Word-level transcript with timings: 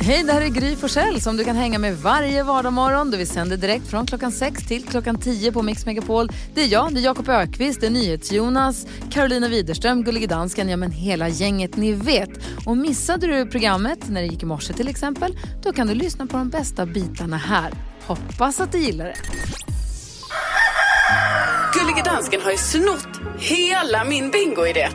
Hej, 0.00 0.22
det 0.22 0.32
här 0.32 0.40
är 0.40 0.46
Gry 0.48 0.76
Forssell 0.76 1.20
som 1.20 1.36
du 1.36 1.44
kan 1.44 1.56
hänga 1.56 1.78
med 1.78 1.96
varje 1.98 2.42
vardagsmorgon. 2.42 3.10
Vi 3.10 3.26
sänder 3.26 3.56
direkt 3.56 3.86
från 3.90 4.06
klockan 4.06 4.32
6 4.32 4.66
till 4.68 4.84
klockan 4.84 5.18
10 5.20 5.52
på 5.52 5.62
Mix 5.62 5.86
Megapol. 5.86 6.28
Det 6.54 6.62
är 6.62 6.66
jag, 6.66 6.94
det 6.94 7.00
är 7.00 7.04
Jakob 7.04 7.28
Ökvist, 7.28 7.80
det 7.80 7.86
är 7.86 7.90
NyhetsJonas, 7.90 8.86
Carolina 9.10 9.48
Widerström, 9.48 10.04
Gullige 10.04 10.26
Dansken, 10.26 10.68
ja 10.68 10.76
men 10.76 10.90
hela 10.90 11.28
gänget 11.28 11.76
ni 11.76 11.92
vet. 11.92 12.30
Och 12.66 12.76
missade 12.76 13.26
du 13.26 13.46
programmet 13.46 13.98
när 14.08 14.20
det 14.20 14.26
gick 14.26 14.42
i 14.42 14.46
morse 14.46 14.72
till 14.72 14.88
exempel, 14.88 15.38
då 15.62 15.72
kan 15.72 15.86
du 15.86 15.94
lyssna 15.94 16.26
på 16.26 16.36
de 16.36 16.48
bästa 16.50 16.86
bitarna 16.86 17.36
här. 17.36 17.72
Hoppas 18.06 18.60
att 18.60 18.72
du 18.72 18.78
gillar 18.78 19.04
det. 19.04 19.16
Gullige 21.74 22.02
dansken 22.02 22.40
har 22.40 22.50
ju 22.50 22.56
snott 22.56 23.08
hela 23.38 24.04
min 24.04 24.30
bingoidé. 24.30 24.88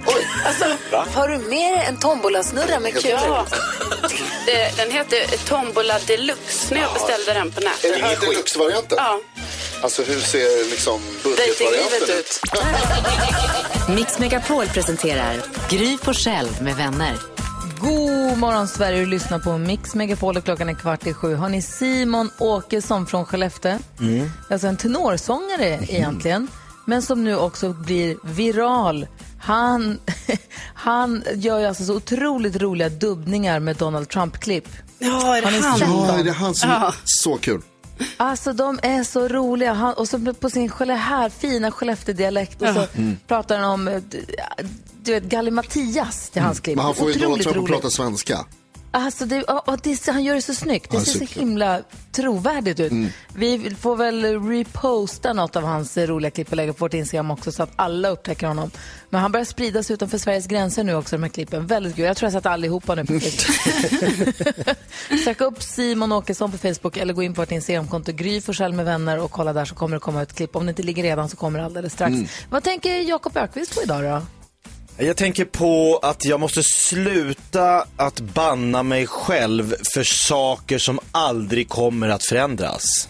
Alltså, 0.45 0.65
Har 1.19 1.27
du 1.27 1.37
med 1.37 1.73
dig 1.73 1.85
en 1.89 1.97
tombolasnurra 1.99 2.79
med 2.79 2.91
kul? 2.93 3.11
ja. 3.11 3.45
Det, 4.51 4.71
den 4.83 4.91
heter 4.91 5.45
Tombola 5.47 5.99
Deluxe 6.07 6.73
när 6.75 6.81
jag 6.81 6.93
beställde 6.93 7.33
den 7.33 7.51
på 7.51 7.59
Är 7.59 7.63
nätet. 7.65 7.93
det 7.93 8.05
här 8.05 8.17
deluxe-varianten? 8.27 8.97
Ja, 9.01 9.19
Alltså 9.81 10.03
hur 10.03 10.19
ser 10.19 10.69
liksom 10.69 11.01
budgetvarianten 11.23 12.03
ut? 12.03 12.19
ut. 12.19 12.41
Mix 13.95 14.19
Megapol 14.19 14.67
presenterar 14.67 15.35
Gry 15.69 15.97
Forssell 15.97 16.47
med 16.61 16.75
vänner. 16.75 17.17
God 17.79 18.37
morgon 18.37 18.67
Sverige, 18.67 18.99
du 18.99 19.05
lyssnar 19.05 19.39
på 19.39 19.57
Mix 19.57 19.95
Megapol 19.95 20.37
och 20.37 20.43
klockan 20.43 20.69
är 20.69 20.73
kvart 20.73 21.07
i 21.07 21.13
sju. 21.13 21.35
Har 21.35 21.49
ni 21.49 21.61
Simon 21.61 22.31
Åkesson 22.37 23.07
från 23.07 23.25
Skellefteå? 23.25 23.77
Mm. 23.99 24.31
Alltså 24.49 24.67
en 24.67 24.77
tenorsångare 24.77 25.79
egentligen, 25.89 26.47
men 26.85 27.01
som 27.01 27.23
nu 27.23 27.37
också 27.37 27.69
blir 27.73 28.17
viral. 28.23 29.07
Han, 29.39 29.99
han 30.73 31.23
gör 31.35 31.59
ju 31.59 31.65
alltså 31.65 31.83
så 31.83 31.95
otroligt 31.95 32.55
roliga 32.55 32.89
dubbningar 32.89 33.59
med 33.59 33.75
Donald 33.75 34.09
Trump-klipp. 34.09 34.67
Ja, 34.99 35.37
är 35.37 35.41
det 35.41 35.47
han? 35.47 35.79
sett 35.79 35.87
Ja, 35.87 36.19
är 36.19 36.23
det 36.23 36.31
han 36.31 36.55
som... 36.55 36.69
Ja. 36.69 36.93
Så 37.03 37.37
kul. 37.37 37.61
Alltså 38.17 38.53
de 38.53 38.79
är 38.83 39.03
så 39.03 39.27
roliga. 39.27 39.73
Han, 39.73 39.93
och 39.93 40.09
så 40.09 40.33
på 40.33 40.49
sin 40.49 40.71
här 40.89 41.29
fina 41.29 41.71
Skellefteå-dialekt 41.71 42.61
och 42.61 42.67
så 42.67 42.85
pratar 43.27 43.57
han 43.57 43.69
om, 43.71 43.87
eh, 43.87 44.01
du 45.01 45.13
vet, 45.13 45.23
Gallimatias 45.23 46.29
till 46.29 46.41
hans 46.41 46.59
klipp. 46.59 46.75
Men 46.75 46.85
han 46.85 46.95
får 46.95 47.11
ju 47.11 47.19
Donald 47.19 47.41
Trump 47.41 47.57
att 47.57 47.65
prata 47.65 47.89
svenska. 47.89 48.45
Alltså 48.91 49.25
det, 49.25 49.43
och, 49.43 49.77
det, 49.83 50.07
han 50.07 50.23
gör 50.23 50.35
det 50.35 50.41
så 50.41 50.53
snyggt. 50.53 50.91
Det 50.91 50.97
Ja, 50.97 51.03
ser 51.03 51.11
så 51.11 51.19
superkul. 51.19 51.39
himla 51.43 51.81
trovärdigt 52.11 52.79
ut. 52.79 52.91
Vi 53.35 53.75
får 53.79 53.95
väl 53.95 54.43
reposta 54.49 55.33
något 55.33 55.55
av 55.55 55.63
hans 55.63 55.97
roliga 55.97 56.31
klipp 56.31 56.49
och 56.51 56.57
lägga 56.57 56.73
på 56.73 56.85
vårt 56.85 56.93
Instagram 56.93 57.31
också 57.31 57.51
så 57.51 57.63
att 57.63 57.69
alla 57.75 58.09
upptäcker 58.09 58.47
honom. 58.47 58.71
Men 59.09 59.21
han 59.21 59.31
börjar 59.31 59.45
spridas 59.45 59.91
utanför 59.91 60.17
Sveriges 60.17 60.47
gränser 60.47 60.83
nu 60.83 60.95
också, 60.95 61.15
de 61.15 61.23
här 61.23 61.29
klippen. 61.29 61.67
Väldigt 61.67 61.95
kul. 61.95 62.05
Jag 62.05 62.17
tror 62.17 62.25
jag 62.27 62.33
sett 62.33 62.45
allihopa 62.45 62.95
nu 62.95 63.05
på 63.05 63.13
Facebook. 63.19 64.35
Sök 65.23 65.41
upp 65.41 65.63
Simon 65.63 66.11
Åkesson 66.11 66.51
på 66.51 66.57
Facebook 66.57 66.97
eller 66.97 67.13
gå 67.13 67.23
in 67.23 67.33
på 67.33 67.41
vårt 67.41 67.51
Instagramkonto 67.51 68.11
Gry 68.11 68.41
Forssell 68.41 68.73
med 68.73 68.85
vänner 68.85 69.19
och 69.19 69.31
kolla 69.31 69.53
där 69.53 69.65
så 69.65 69.75
kommer 69.75 69.95
det 69.95 69.99
komma 69.99 70.21
ett 70.21 70.33
klipp. 70.33 70.55
Om 70.55 70.65
det 70.65 70.69
inte 70.69 70.83
ligger 70.83 71.03
redan 71.03 71.29
så 71.29 71.37
kommer 71.37 71.59
det 71.59 71.65
alldeles 71.65 71.93
strax. 71.93 72.15
Vad 72.49 72.63
tänker 72.63 72.95
Jakob 73.01 73.37
Ökvist 73.37 73.75
på 73.75 73.81
idag 73.83 74.03
då? 74.03 74.21
Jag 75.01 75.17
tänker 75.17 75.45
på 75.45 75.99
att 76.01 76.25
jag 76.25 76.39
måste 76.39 76.63
sluta 76.63 77.85
att 77.95 78.19
banna 78.19 78.83
mig 78.83 79.07
själv 79.07 79.75
för 79.93 80.03
saker 80.03 80.77
som 80.77 80.99
aldrig 81.11 81.69
kommer 81.69 82.09
att 82.09 82.23
förändras. 82.25 83.09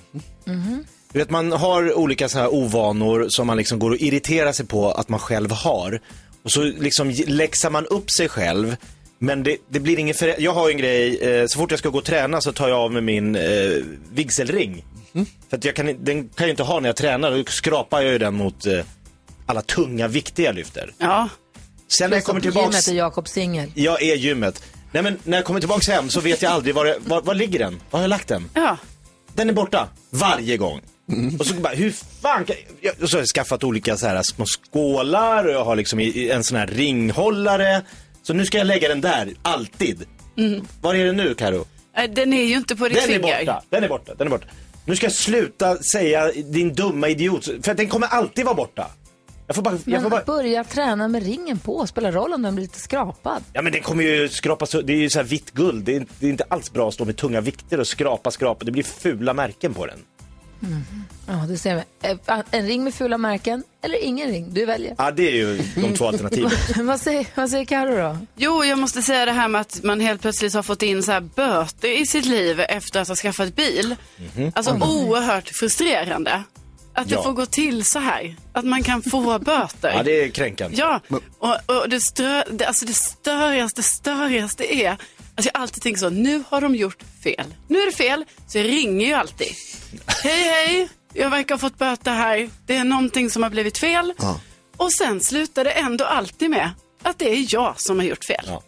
Du 1.13 1.19
vet, 1.19 1.29
man 1.29 1.51
har 1.51 1.93
olika 1.93 2.29
så 2.29 2.39
här 2.39 2.53
ovanor 2.53 3.25
som 3.29 3.47
man 3.47 3.57
liksom 3.57 3.79
går 3.79 3.91
och 3.91 3.97
irriterar 3.97 4.51
sig 4.51 4.65
på 4.65 4.91
att 4.91 5.09
man 5.09 5.19
själv 5.19 5.51
har. 5.51 6.01
Och 6.43 6.51
så 6.51 6.61
liksom 6.63 7.09
läxar 7.27 7.69
man 7.69 7.85
upp 7.85 8.11
sig 8.11 8.29
själv. 8.29 8.75
Men 9.19 9.43
det, 9.43 9.57
det 9.69 9.79
blir 9.79 9.99
ingen 9.99 10.15
förä- 10.15 10.35
Jag 10.39 10.53
har 10.53 10.69
en 10.69 10.77
grej, 10.77 11.17
eh, 11.17 11.47
så 11.47 11.59
fort 11.59 11.71
jag 11.71 11.79
ska 11.79 11.89
gå 11.89 11.97
och 11.97 12.05
träna 12.05 12.41
så 12.41 12.51
tar 12.51 12.69
jag 12.69 12.77
av 12.79 12.91
mig 12.91 13.01
min 13.01 13.35
eh, 13.35 13.41
vigselring. 14.13 14.85
För 15.49 15.57
att 15.57 15.65
jag 15.65 15.75
kan, 15.75 15.85
den 15.85 16.29
kan 16.29 16.47
jag 16.47 16.49
inte 16.49 16.63
ha 16.63 16.79
när 16.79 16.89
jag 16.89 16.95
tränar, 16.95 17.31
då 17.31 17.43
skrapar 17.47 18.01
jag 18.01 18.11
ju 18.11 18.17
den 18.17 18.33
mot 18.35 18.65
eh, 18.65 18.79
alla 19.45 19.61
tunga 19.61 20.07
vikter 20.07 20.43
jag 20.43 20.55
lyfter. 20.55 20.93
Ja, 20.97 21.29
Sen 21.97 22.09
när 22.09 22.17
jag 22.17 22.23
kommer 22.23 22.41
Gymmet 22.41 22.55
tillbaks, 22.55 22.87
är 22.87 22.93
Jakob 22.93 23.27
singel. 23.27 23.71
jag 23.75 24.01
är 24.01 24.15
gymmet. 24.15 24.63
Nej 24.91 25.03
men 25.03 25.17
när 25.23 25.37
jag 25.37 25.45
kommer 25.45 25.59
tillbaks 25.59 25.87
hem 25.87 26.09
så 26.09 26.21
vet 26.21 26.41
jag 26.41 26.51
aldrig 26.51 26.75
var, 26.75 26.85
det, 26.85 26.97
var, 27.05 27.21
var 27.21 27.33
ligger 27.35 27.59
den? 27.59 27.73
Var 27.91 27.99
har 27.99 28.03
jag 28.03 28.09
lagt 28.09 28.27
den? 28.27 28.49
ja. 28.53 28.77
Den 29.33 29.49
är 29.49 29.53
borta. 29.53 29.87
Varje 30.09 30.57
gång. 30.57 30.81
Och 31.39 31.45
så 31.45 31.53
bara, 31.53 31.73
hur 31.73 31.91
fan 32.21 32.45
kan 32.45 32.55
jag... 32.81 32.93
Och 33.01 33.09
så 33.09 33.17
har 33.17 33.21
jag 33.21 33.27
skaffat 33.27 33.63
olika 33.63 33.97
så 33.97 34.07
här 34.07 34.23
små 34.23 34.45
skålar 34.45 35.45
och 35.45 35.51
jag 35.53 35.65
har 35.65 35.75
liksom 35.75 35.99
en 36.15 36.43
sån 36.43 36.57
här 36.57 36.67
ringhållare. 36.67 37.81
Så 38.23 38.33
nu 38.33 38.45
ska 38.45 38.57
jag 38.57 38.67
lägga 38.67 38.87
den 38.87 39.01
där, 39.01 39.33
alltid. 39.41 40.05
Var 40.81 40.95
är 40.95 41.05
den 41.05 41.17
nu 41.17 41.33
Karo? 41.33 41.65
Den 42.09 42.33
är 42.33 42.43
ju 42.43 42.55
inte 42.57 42.75
på 42.75 42.87
ditt 42.87 42.93
Den 42.97 43.03
är 43.03 43.07
finger. 43.19 43.39
borta, 43.45 43.63
den 43.69 43.83
är 43.83 43.87
borta, 43.87 44.13
den 44.17 44.27
är 44.27 44.31
borta. 44.31 44.47
Nu 44.85 44.95
ska 44.95 45.05
jag 45.05 45.13
sluta 45.13 45.77
säga 45.77 46.31
din 46.31 46.73
dumma 46.75 47.07
idiot, 47.09 47.45
för 47.63 47.71
att 47.71 47.77
den 47.77 47.87
kommer 47.87 48.07
alltid 48.07 48.45
vara 48.45 48.55
borta. 48.55 48.91
Jag 49.49 49.55
får 49.55 49.61
bara, 49.63 49.77
jag 49.85 50.01
får 50.03 50.09
bara... 50.09 50.23
börja 50.23 50.63
träna 50.63 51.07
med 51.07 51.23
ringen 51.23 51.59
på. 51.59 51.87
Spelar 51.87 52.11
roll 52.11 52.33
om 52.33 52.41
den 52.41 52.55
blir 52.55 52.63
lite 52.63 52.79
skrapad. 52.79 53.43
Ja 53.53 53.61
men 53.61 53.71
den 53.73 53.81
kommer 53.81 54.03
ju 54.03 54.29
skrapas, 54.29 54.71
det 54.83 54.93
är 54.93 54.97
ju 54.97 55.09
så 55.09 55.19
här 55.19 55.25
vitt 55.25 55.51
guld. 55.51 55.83
Det 55.85 55.95
är, 55.95 56.05
det 56.19 56.25
är 56.25 56.29
inte 56.29 56.43
alls 56.47 56.71
bra 56.73 56.87
att 56.87 56.93
stå 56.93 57.05
med 57.05 57.17
tunga 57.17 57.41
vikter 57.41 57.79
och 57.79 57.87
skrapa, 57.87 58.31
skrapa. 58.31 58.65
Det 58.65 58.71
blir 58.71 58.83
fula 58.83 59.33
märken 59.33 59.73
på 59.73 59.85
den. 59.85 59.99
Ja, 61.27 61.45
du 61.47 61.57
ser. 61.57 61.83
Eh, 62.01 62.17
En 62.51 62.67
ring 62.67 62.83
med 62.83 62.93
fula 62.93 63.17
märken 63.17 63.63
eller 63.81 64.03
ingen 64.03 64.27
ring. 64.29 64.53
Du 64.53 64.65
väljer. 64.65 64.95
Ja 64.97 65.11
det 65.11 65.27
är 65.27 65.31
ju 65.35 65.61
de 65.75 65.93
två 65.97 66.05
alternativen. 66.07 66.51
vad 66.87 66.99
säger, 67.01 67.27
vad 67.35 67.49
säger 67.49 67.65
Karo 67.65 67.95
då? 67.97 68.17
Jo, 68.35 68.63
jag 68.63 68.79
måste 68.79 69.01
säga 69.01 69.25
det 69.25 69.31
här 69.31 69.47
med 69.47 69.61
att 69.61 69.79
man 69.83 69.99
helt 69.99 70.21
plötsligt 70.21 70.53
har 70.53 70.63
fått 70.63 70.81
in 70.83 71.03
så 71.03 71.11
här 71.11 71.21
böter 71.21 72.01
i 72.01 72.05
sitt 72.05 72.25
liv 72.25 72.59
efter 72.59 72.99
att 73.01 73.07
ha 73.07 73.15
skaffat 73.15 73.55
bil. 73.55 73.95
Alltså 74.53 74.71
oerhört 74.73 75.49
frustrerande. 75.49 76.43
Att 76.99 77.09
det 77.09 77.15
Ja. 77.15 77.23
får 77.23 77.33
gå 77.33 77.45
till 77.45 77.85
så 77.85 77.99
här. 77.99 78.35
Att 78.53 78.65
man 78.65 78.83
kan 78.83 79.01
få 79.01 79.39
böter. 79.45 79.93
Ja 79.95 80.03
det 80.03 80.23
är 80.23 80.29
kränkande. 80.29 80.77
Ja, 80.77 81.01
och, 81.39 81.55
och 81.65 81.89
det, 81.89 81.99
strö, 82.01 82.43
det, 82.51 82.65
alltså 82.65 82.85
det 82.85 82.93
störigaste, 82.93 83.83
störigaste 83.83 84.75
är, 84.75 84.89
alltså 85.35 85.51
jag 85.53 85.61
alltid 85.61 85.83
tänker 85.83 85.99
så, 85.99 86.09
nu 86.09 86.43
har 86.49 86.61
de 86.61 86.75
gjort 86.75 87.03
fel. 87.23 87.53
Nu 87.67 87.79
är 87.81 87.85
det 87.85 87.91
fel, 87.91 88.25
så 88.47 88.57
jag 88.57 88.65
ringer 88.65 89.07
ju 89.07 89.13
alltid. 89.13 89.47
Hej, 90.23 90.43
hej, 90.43 90.89
jag 91.13 91.29
verkar 91.29 91.55
ha 91.55 91.59
fått 91.59 91.77
böter 91.77 92.11
här, 92.13 92.49
det 92.67 92.75
är 92.75 92.83
någonting 92.83 93.29
som 93.29 93.43
har 93.43 93.49
blivit 93.49 93.77
fel. 93.77 94.13
Och 94.77 94.93
sen 94.93 95.21
slutar 95.21 95.63
det 95.63 95.71
ändå 95.71 96.05
alltid 96.05 96.49
med 96.49 96.69
att 97.03 97.19
det 97.19 97.29
är 97.29 97.45
jag 97.53 97.81
som 97.81 97.99
har 97.99 98.05
gjort 98.05 98.25
fel. 98.25 98.43
Ja. 98.47 98.63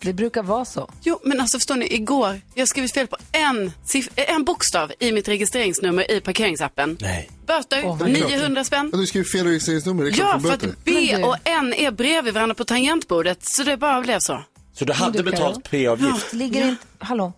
Det 0.00 0.12
brukar 0.12 0.42
vara 0.42 0.64
så. 0.64 0.90
Jo, 1.02 1.20
men 1.24 1.40
alltså 1.40 1.58
förstår 1.58 1.76
ni, 1.76 1.94
igår, 1.94 2.40
jag 2.54 2.62
har 2.62 2.66
skrivit 2.66 2.94
fel 2.94 3.06
på 3.06 3.16
en, 3.32 3.72
siff- 3.86 4.10
en 4.16 4.44
bokstav 4.44 4.92
i 4.98 5.12
mitt 5.12 5.28
registreringsnummer 5.28 6.10
i 6.10 6.20
parkeringsappen. 6.20 6.96
Nej. 7.00 7.30
Böter, 7.46 7.82
Åh, 7.84 8.06
900 8.08 8.64
spänn. 8.64 8.90
Ja, 8.92 8.98
du 8.98 9.06
skriver 9.06 9.24
fel 9.24 9.46
registreringsnummer, 9.46 10.04
det 10.04 10.10
är 10.10 10.12
klart 10.12 10.28
Ja, 10.34 10.40
får 10.40 10.58
för 10.58 10.68
att. 10.68 10.84
B 10.84 11.16
och 11.24 11.36
N 11.44 11.74
är 11.74 11.90
bredvid 11.90 12.34
varandra 12.34 12.54
på 12.54 12.64
tangentbordet, 12.64 13.38
så 13.44 13.62
det 13.62 13.76
bara 13.76 14.00
blev 14.00 14.18
så. 14.18 14.42
Så 14.74 14.84
du 14.84 14.92
hade 14.92 15.18
du, 15.18 15.30
betalt 15.30 15.70
p-avgift? 15.70 16.32
Ligger, 16.32 16.68
inte, 16.68 16.84
hallå? 16.98 17.32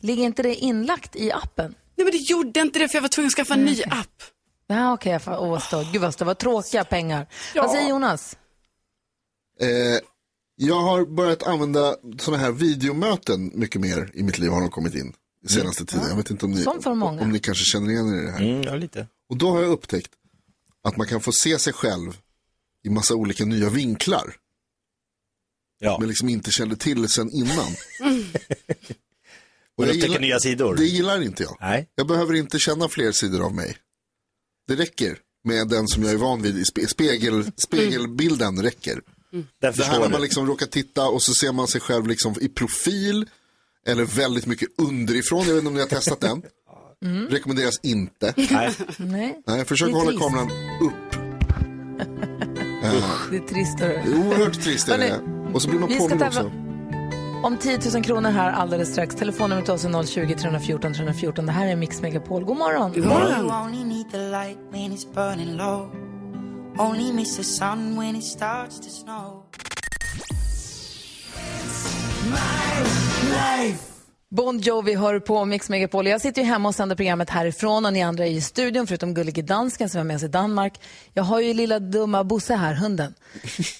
Ligger 0.00 0.24
inte 0.24 0.42
det 0.42 0.54
inlagt 0.54 1.16
i 1.16 1.32
appen? 1.32 1.74
Nej, 1.96 2.04
men 2.04 2.10
det 2.12 2.18
gjorde 2.18 2.60
inte 2.60 2.78
det 2.78 2.88
för 2.88 2.96
jag 2.96 3.02
var 3.02 3.08
tvungen 3.08 3.26
att 3.26 3.34
skaffa 3.34 3.54
en 3.54 3.64
ny 3.64 3.82
app. 3.82 4.22
Ja, 4.66 4.92
okej. 4.92 5.16
Okay, 5.16 5.34
åh, 5.36 5.58
stå. 5.60 5.84
Gud 5.92 6.02
vad 6.02 6.18
det 6.18 6.24
var 6.24 6.34
tråkiga 6.34 6.84
pengar. 6.84 7.26
Vad 7.54 7.70
säger 7.70 7.88
Jonas? 7.88 8.36
Eh, 9.60 9.68
jag 10.66 10.80
har 10.80 11.04
börjat 11.04 11.42
använda 11.42 11.96
sådana 12.18 12.42
här 12.42 12.52
videomöten 12.52 13.50
mycket 13.54 13.80
mer 13.80 14.10
i 14.14 14.22
mitt 14.22 14.38
liv 14.38 14.50
har 14.50 14.60
de 14.60 14.70
kommit 14.70 14.94
in 14.94 15.12
i 15.44 15.48
senaste 15.48 15.84
tiden. 15.86 16.08
Jag 16.08 16.16
vet 16.16 16.30
inte 16.30 16.44
om 16.46 16.52
ni, 16.52 16.64
om 16.96 17.30
ni 17.32 17.38
kanske 17.38 17.64
känner 17.64 17.90
igen 17.90 18.14
er 18.14 18.22
i 18.22 18.24
det 18.24 18.30
här. 18.30 18.40
Mm, 18.40 18.62
ja 18.62 18.76
lite. 18.76 19.06
Och 19.28 19.36
då 19.36 19.50
har 19.50 19.62
jag 19.62 19.70
upptäckt 19.70 20.10
att 20.84 20.96
man 20.96 21.06
kan 21.06 21.20
få 21.20 21.32
se 21.32 21.58
sig 21.58 21.72
själv 21.72 22.18
i 22.84 22.90
massa 22.90 23.14
olika 23.14 23.44
nya 23.44 23.68
vinklar. 23.70 24.36
Ja. 25.78 25.96
Men 26.00 26.08
liksom 26.08 26.28
inte 26.28 26.50
kände 26.50 26.76
till 26.76 27.08
sen 27.08 27.30
innan. 27.30 27.58
Och 29.76 29.86
jag 29.86 29.94
gillar- 29.94 30.20
nya 30.20 30.40
sidor? 30.40 30.76
Det 30.76 30.84
gillar 30.84 31.22
inte 31.22 31.42
jag. 31.42 31.56
Nej. 31.60 31.88
Jag 31.94 32.06
behöver 32.06 32.34
inte 32.34 32.58
känna 32.58 32.88
fler 32.88 33.12
sidor 33.12 33.44
av 33.44 33.54
mig. 33.54 33.76
Det 34.66 34.76
räcker 34.76 35.18
med 35.44 35.68
den 35.68 35.88
som 35.88 36.02
jag 36.02 36.12
är 36.12 36.16
van 36.16 36.42
vid. 36.42 36.66
spegel, 36.90 37.52
spegelbilden 37.56 38.62
räcker. 38.62 39.02
Den 39.30 39.46
Det 39.76 39.84
här 39.84 40.00
när 40.00 40.08
man 40.08 40.22
liksom 40.22 40.46
råkar 40.46 40.66
titta 40.66 41.08
och 41.08 41.22
så 41.22 41.34
ser 41.34 41.52
man 41.52 41.68
sig 41.68 41.80
själv 41.80 42.06
liksom 42.06 42.34
i 42.40 42.48
profil. 42.48 43.26
Eller 43.86 44.04
väldigt 44.04 44.46
mycket 44.46 44.68
underifrån. 44.78 45.38
Jag 45.46 45.54
vet 45.54 45.56
inte 45.56 45.68
om 45.68 45.74
ni 45.74 45.80
har 45.80 45.88
testat 45.88 46.20
den. 46.20 46.42
Rekommenderas 47.30 47.80
inte. 47.82 48.34
Nej. 48.36 48.74
Nej, 48.96 49.42
Nej, 49.46 49.64
försök 49.64 49.92
hålla 49.92 50.10
trist. 50.10 50.22
kameran 50.22 50.50
upp. 50.82 51.10
det 53.30 53.36
är 53.36 53.48
trist. 53.48 53.78
Det 53.78 53.84
är 53.84 54.26
oerhört 54.26 54.62
trist 54.62 54.88
är 54.88 54.98
det. 54.98 55.20
Och 55.54 55.62
så 55.62 55.68
blir 55.68 55.80
man 55.80 55.88
tävla- 55.88 56.26
också. 56.26 56.50
Om 57.42 57.56
10 57.56 57.78
000 57.94 58.04
kronor 58.04 58.30
här 58.30 58.52
alldeles 58.52 58.92
strax. 58.92 59.14
Telefonnumret 59.14 59.64
till 59.64 59.74
oss 59.74 59.84
är 59.84 60.06
020 60.06 60.34
314 60.34 60.94
314. 60.94 61.46
Det 61.46 61.52
här 61.52 61.66
är 61.66 61.76
Mix 61.76 62.00
Megapol. 62.00 62.44
God 62.44 62.56
morgon. 62.56 62.92
God 62.92 63.06
morgon. 63.06 63.30
You 63.30 63.62
only 63.62 63.84
Only 66.80 67.12
miss 67.12 67.36
the 67.36 67.44
sun 67.44 67.96
when 67.96 68.16
it 68.16 68.24
starts 68.24 68.80
to 68.80 68.90
snow. 68.90 69.42
Bon 74.30 74.58
Jovi 74.58 74.94
hör 74.94 75.20
på 75.20 75.44
Mix 75.44 75.68
Megapol. 75.68 76.06
Jag 76.06 76.20
sitter 76.20 76.42
ju 76.42 76.48
hemma 76.48 76.68
och 76.68 76.74
sänder 76.74 76.96
programmet 76.96 77.30
härifrån 77.30 77.86
och 77.86 77.92
ni 77.92 78.02
andra 78.02 78.26
är 78.26 78.30
i 78.30 78.40
studion 78.40 78.86
förutom 78.86 79.14
gullige 79.14 79.42
dansken 79.42 79.88
som 79.88 80.00
är 80.00 80.04
med 80.04 80.16
oss 80.16 80.22
i 80.22 80.28
Danmark. 80.28 80.80
Jag 81.14 81.22
har 81.22 81.40
ju 81.40 81.54
lilla 81.54 81.78
dumma 81.78 82.24
Bosse 82.24 82.54
här, 82.54 82.74
hunden. 82.74 83.14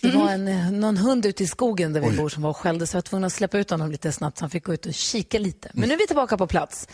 Det 0.02 0.10
var 0.10 0.28
en, 0.30 0.80
någon 0.80 0.96
hund 0.96 1.26
ute 1.26 1.42
i 1.42 1.46
skogen 1.46 1.92
där 1.92 2.00
vi 2.00 2.16
bor 2.16 2.28
som 2.28 2.42
var 2.42 2.50
och 2.50 2.56
skällde 2.56 2.86
så 2.86 2.96
jag 2.96 2.98
var 2.98 3.02
tvungen 3.02 3.24
att 3.24 3.32
släppa 3.32 3.58
ut 3.58 3.70
honom 3.70 3.90
lite 3.90 4.12
snabbt 4.12 4.38
så 4.38 4.42
han 4.44 4.50
fick 4.50 4.64
gå 4.64 4.74
ut 4.74 4.86
och 4.86 4.94
kika 4.94 5.38
lite. 5.38 5.70
Men 5.74 5.88
nu 5.88 5.94
är 5.94 5.98
vi 5.98 6.06
tillbaka 6.06 6.36
på 6.36 6.46
plats. 6.46 6.88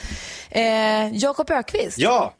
Eh, 0.50 1.17
Jakob 1.17 1.50
Ökvist, 1.50 1.99
Ja, 1.99 2.35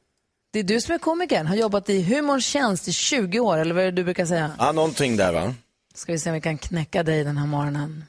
det 0.56 0.60
är 0.60 0.64
du 0.74 0.80
som 0.80 0.94
är 0.94 0.98
komikern, 0.98 1.46
har 1.46 1.56
jobbat 1.56 1.90
i 1.90 2.02
humorns 2.02 2.46
tjänst 2.46 2.88
i 2.88 2.92
20 2.92 3.40
år, 3.40 3.58
eller 3.58 3.74
vad 3.74 3.84
är 3.84 3.86
det 3.86 3.96
du 3.96 4.04
brukar 4.04 4.26
säga? 4.26 4.52
ja 4.58 4.72
någonting 4.72 5.16
där 5.16 5.32
va? 5.32 5.54
Ska 5.94 6.12
vi 6.12 6.18
se 6.18 6.30
om 6.30 6.34
vi 6.34 6.40
kan 6.40 6.58
knäcka 6.58 7.02
dig 7.02 7.24
den 7.24 7.36
här 7.36 7.46
morgonen. 7.46 8.04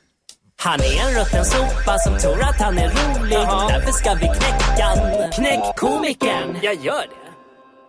Han 0.55 0.79
är 0.79 1.07
en 1.07 1.19
rutten 1.19 1.45
sopa 1.45 1.97
som 1.97 2.17
tror 2.17 2.44
att 2.44 2.61
han 2.61 2.77
är 2.77 2.89
rolig. 2.89 3.38
Därför 3.69 3.91
ska 3.91 4.13
vi 4.13 4.19
knäcka. 4.19 5.31
Knäck 5.35 5.75
komikern. 5.75 6.57
Jag 6.61 6.75
gör 6.85 7.01
det. 7.01 7.27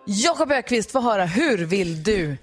Jakob 0.05 0.51
Ökvist, 0.51 0.91
få 0.91 0.99
höra, 0.99 1.25
hur 1.25 1.57
vill 1.57 2.03
du 2.03 2.37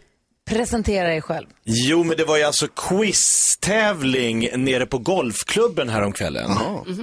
presentera 0.47 1.09
dig 1.09 1.23
själv? 1.23 1.47
Jo, 1.65 2.05
men 2.05 2.17
det 2.17 2.25
var 2.25 2.37
ju 2.37 2.43
alltså 2.43 2.67
quiztävling 2.69 4.49
nere 4.65 4.87
på 4.87 4.99
golfklubben 4.99 5.89
häromkvällen. 5.89 6.51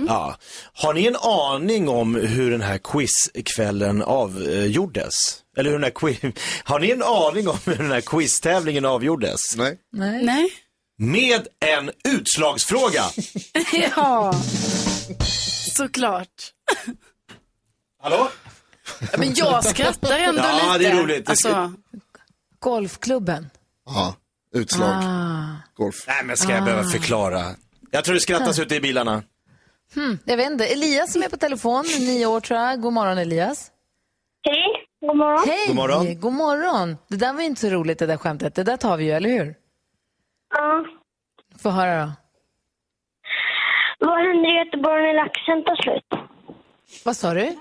Ja. 0.07 0.35
Har 0.73 0.93
ni 0.93 1.05
en 1.07 1.15
aning 1.15 1.89
om 1.89 2.15
hur 2.15 2.51
den 2.51 2.61
här 2.61 2.77
quizkvällen 2.77 4.01
avgjordes? 4.01 5.13
Eller 5.57 5.69
hur 5.69 5.77
den 5.77 5.83
här 5.83 5.91
quiz... 5.91 6.17
Har 6.63 6.79
ni 6.79 6.91
en 6.91 7.03
aning 7.03 7.47
om 7.47 7.57
hur 7.65 7.75
den 7.75 7.91
här 7.91 8.01
quiztävlingen 8.01 8.85
avgjordes? 8.85 9.39
Nej. 9.55 9.77
Nej. 9.93 10.23
Nej. 10.23 10.49
Med 10.97 11.47
en 11.65 11.91
utslagsfråga. 12.13 13.03
Ja, 13.95 14.33
såklart. 15.75 16.27
Hallå? 18.03 18.29
Ja, 19.11 19.17
men 19.17 19.33
jag 19.35 19.65
skrattar 19.65 20.19
ändå 20.19 20.41
Ja, 20.41 20.77
lite. 20.77 20.89
det 20.89 20.95
är 20.97 21.03
roligt. 21.03 21.29
Alltså, 21.29 21.73
Golfklubben. 22.63 23.49
Ja, 23.85 24.15
utslag. 24.53 24.89
Ah. 24.89 25.55
Golf. 25.73 25.95
Nej, 26.07 26.23
men 26.25 26.37
ska 26.37 26.51
jag 26.51 26.63
behöva 26.63 26.83
förklara? 26.83 27.41
Jag 27.91 28.03
tror 28.03 28.13
det 28.13 28.21
skrattas 28.21 28.59
ute 28.59 28.75
i 28.75 28.79
bilarna. 28.79 29.23
Jag 30.25 30.37
vet 30.37 30.51
inte. 30.51 30.65
Elias 30.65 31.13
som 31.13 31.23
är 31.23 31.29
på 31.29 31.37
telefon, 31.37 31.83
nio 31.99 32.25
år 32.25 32.39
tror 32.39 32.59
jag. 32.59 32.81
God 32.81 32.93
morgon 32.93 33.17
Elias. 33.17 33.71
Hej, 34.43 34.85
god 35.01 35.17
morgon. 35.17 35.43
Hej! 35.47 35.67
God 35.67 35.75
morgon. 35.75 36.19
God 36.19 36.33
morgon. 36.33 36.97
Det 37.07 37.15
där 37.15 37.33
var 37.33 37.39
ju 37.39 37.45
inte 37.45 37.61
så 37.61 37.69
roligt 37.69 37.99
det 37.99 38.05
där 38.05 38.17
skämtet. 38.17 38.55
Det 38.55 38.63
där 38.63 38.77
tar 38.77 38.97
vi 38.97 39.05
ju, 39.05 39.11
eller 39.11 39.29
hur? 39.29 39.55
Ja. 40.49 40.85
Få 41.63 41.69
höra 41.69 42.05
då. 42.05 42.11
Vad 43.99 44.17
händer 44.19 44.49
i 44.49 44.65
Göteborg 44.65 45.03
när 45.03 45.13
laxen 45.13 45.63
tar 45.63 45.75
slut? 45.83 46.21
Vad 47.05 47.17
sa 47.17 47.33
du? 47.33 47.55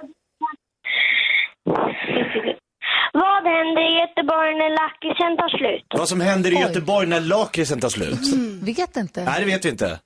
Vad 3.12 3.44
händer 3.54 3.82
i 3.90 4.00
Göteborg 4.00 4.54
när 4.54 4.70
lakritsen 4.82 5.36
tar 5.36 5.48
slut? 5.58 5.86
Vad 5.98 6.08
som 6.08 6.20
händer 6.20 6.50
i 6.50 6.54
Oj. 6.54 6.60
Göteborg 6.60 7.06
när 7.08 7.20
lakritsen 7.20 7.80
tar 7.80 7.88
slut? 7.88 8.18
Vet 8.62 8.96
inte. 8.96 9.24
Nej, 9.24 9.40
det 9.40 9.46
vet 9.46 9.64
vi 9.64 9.68
inte. 9.68 10.00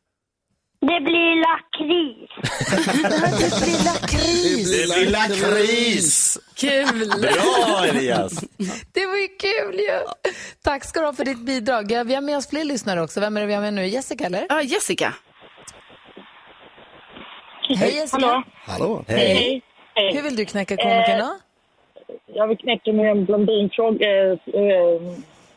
Det 0.81 1.00
blir 1.00 1.41
lakrits. 1.47 2.32
Det 3.41 3.64
blir 3.64 3.85
lakrits. 3.85 4.70
Det 4.70 4.94
blir 4.94 5.11
lakrits! 5.11 6.38
kul. 6.55 7.20
Bra 7.20 7.85
Elias! 7.87 8.32
Det 8.93 9.06
var 9.06 9.17
ju 9.17 9.29
kul 9.29 9.75
ju. 9.81 10.00
Tack 10.64 10.85
ska 10.85 11.00
du 11.00 11.06
ha 11.06 11.12
för 11.12 11.25
ditt 11.25 11.38
bidrag. 11.47 11.93
Ja, 11.93 12.03
Vi 12.05 12.14
har 12.14 12.23
med 12.23 12.37
oss 12.37 12.49
fler 12.50 12.64
lyssnare 12.64 13.03
också. 13.03 13.20
Vem 13.20 13.37
är 13.37 13.41
det 13.41 13.47
vi 13.47 13.55
har 13.55 13.61
med 13.61 13.75
nu? 13.75 13.87
Jessica 13.87 14.25
eller? 14.26 14.47
Ja, 14.49 14.62
Jessica. 14.62 15.14
Hej 17.69 17.94
Jessica. 17.97 18.43
Hallå. 18.67 19.05
Hej. 19.08 19.62
Hur 20.14 20.23
vill 20.23 20.37
du 20.37 20.44
knäcka 20.44 20.76
komikern 20.76 21.19
då? 21.19 21.38
Jag 22.26 22.47
vill 22.49 22.58
knäcka 22.58 22.93
med 22.93 23.11
en 23.11 23.25
blondinfråga, 23.25 24.06
eh, 24.06 24.32
eh, 24.32 25.00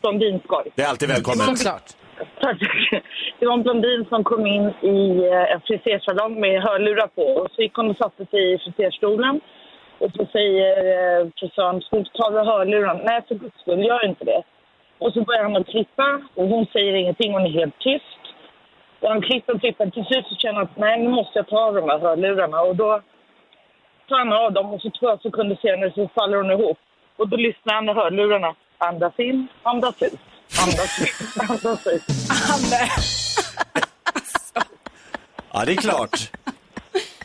blondinskoj. 0.00 0.72
Det 0.74 0.82
är 0.82 0.88
alltid 0.88 1.08
välkommet. 1.08 1.58
Såklart. 1.58 1.88
Det 3.38 3.46
var 3.46 3.54
en 3.54 3.62
blondin 3.62 4.06
som 4.08 4.24
kom 4.24 4.46
in 4.46 4.66
i 4.82 5.28
eh, 5.32 5.52
en 5.52 5.60
frisersalong 5.60 6.40
med 6.40 6.62
hörlurar 6.62 7.06
på. 7.06 7.22
Och 7.22 7.50
så 7.50 7.62
gick 7.62 7.74
hon 7.74 7.90
och 7.90 7.96
satte 7.96 8.26
sig 8.26 8.52
i 8.52 8.58
friserstolen. 8.58 9.40
Och 9.98 10.10
så 10.16 10.26
säger 10.32 10.76
eh, 10.94 11.28
frisören, 11.38 11.80
ska 11.80 11.96
du 11.96 12.04
ta 12.04 12.26
av 12.26 12.46
hörlurarna? 12.46 13.00
Nej, 13.04 13.22
för 13.28 13.34
guds 13.34 13.60
skull, 13.60 13.84
gör 13.84 14.06
inte 14.06 14.24
det. 14.24 14.42
Och 14.98 15.12
så 15.12 15.22
börjar 15.22 15.42
han 15.42 15.56
att 15.56 15.66
klippa 15.66 16.20
och 16.34 16.46
hon 16.46 16.66
säger 16.66 16.94
ingenting, 16.94 17.32
hon 17.32 17.46
är 17.46 17.50
helt 17.50 17.78
tyst. 17.78 18.22
Och 19.00 19.08
han 19.08 19.22
klipper 19.22 19.54
och 19.54 19.60
klipper. 19.60 19.90
Till 19.90 20.04
slut 20.04 20.26
så 20.26 20.34
känner 20.34 20.54
han 20.54 20.64
att 20.64 20.76
nej, 20.76 21.02
nu 21.02 21.08
måste 21.08 21.38
jag 21.38 21.48
ta 21.48 21.58
av 21.66 21.74
de 21.74 21.88
här 21.88 21.98
hörlurarna. 21.98 22.60
Och 22.60 22.76
då 22.76 23.00
han 24.18 24.32
av 24.32 24.52
dem 24.52 24.74
och 24.74 24.80
så 24.80 24.90
två 24.90 25.18
sekunder 25.22 25.56
senare 25.56 25.92
så 25.94 26.10
faller 26.14 26.36
hon 26.36 26.50
ihop. 26.50 26.78
Och 27.16 27.28
då 27.28 27.36
lyssnar 27.36 27.74
han 27.74 27.88
i 27.88 27.92
hörlurarna. 27.92 28.54
Andas 28.78 29.18
in, 29.18 29.48
andas 29.62 30.02
ut. 30.02 30.20
Andas 30.62 31.00
in, 31.00 31.06
andas 31.48 31.86
ut. 31.86 32.02
Ja, 35.52 35.64
det 35.64 35.72
är 35.72 35.76
klart. 35.76 36.30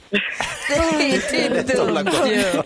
Det 0.69 1.37
är 1.37 1.59
inte 1.59 1.75
dumt 1.75 2.09
ju. 2.27 2.61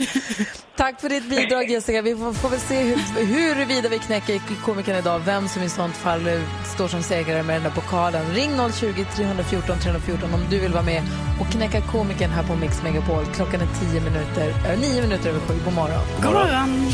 Tack 0.77 1.01
för 1.01 1.09
ditt 1.09 1.29
bidrag 1.29 1.69
Jessica. 1.69 2.01
Vi 2.01 2.15
får, 2.15 2.33
får 2.33 2.49
väl 2.49 2.59
se 2.59 2.81
hur, 2.83 3.25
huruvida 3.25 3.89
vi 3.89 3.99
knäcker 3.99 4.41
komikern 4.65 4.95
idag. 4.95 5.19
Vem 5.25 5.47
som 5.47 5.63
i 5.63 5.69
sånt 5.69 5.95
fall 5.95 6.27
eh, 6.27 6.41
står 6.75 6.87
som 6.87 7.03
segrare 7.03 7.43
med 7.43 7.55
den 7.55 7.63
där 7.63 7.81
pokalen. 7.81 8.33
Ring 8.33 8.51
020 8.73 9.05
314 9.15 9.79
314 9.79 10.33
om 10.33 10.39
du 10.49 10.59
vill 10.59 10.71
vara 10.71 10.83
med 10.83 11.03
och 11.41 11.47
knäcka 11.47 11.81
komikern 11.81 12.29
här 12.29 12.43
på 12.43 12.55
Mix 12.55 12.83
Megapol. 12.83 13.25
Klockan 13.35 13.61
är 13.61 13.91
10 13.91 14.01
minuter, 14.01 14.49
äh, 14.73 14.79
9 14.79 15.01
minuter 15.01 15.29
över 15.29 15.39
sju. 15.39 15.53
God 15.65 15.73
morgon. 15.73 16.01
God 16.23 16.33
morgon. 16.33 16.91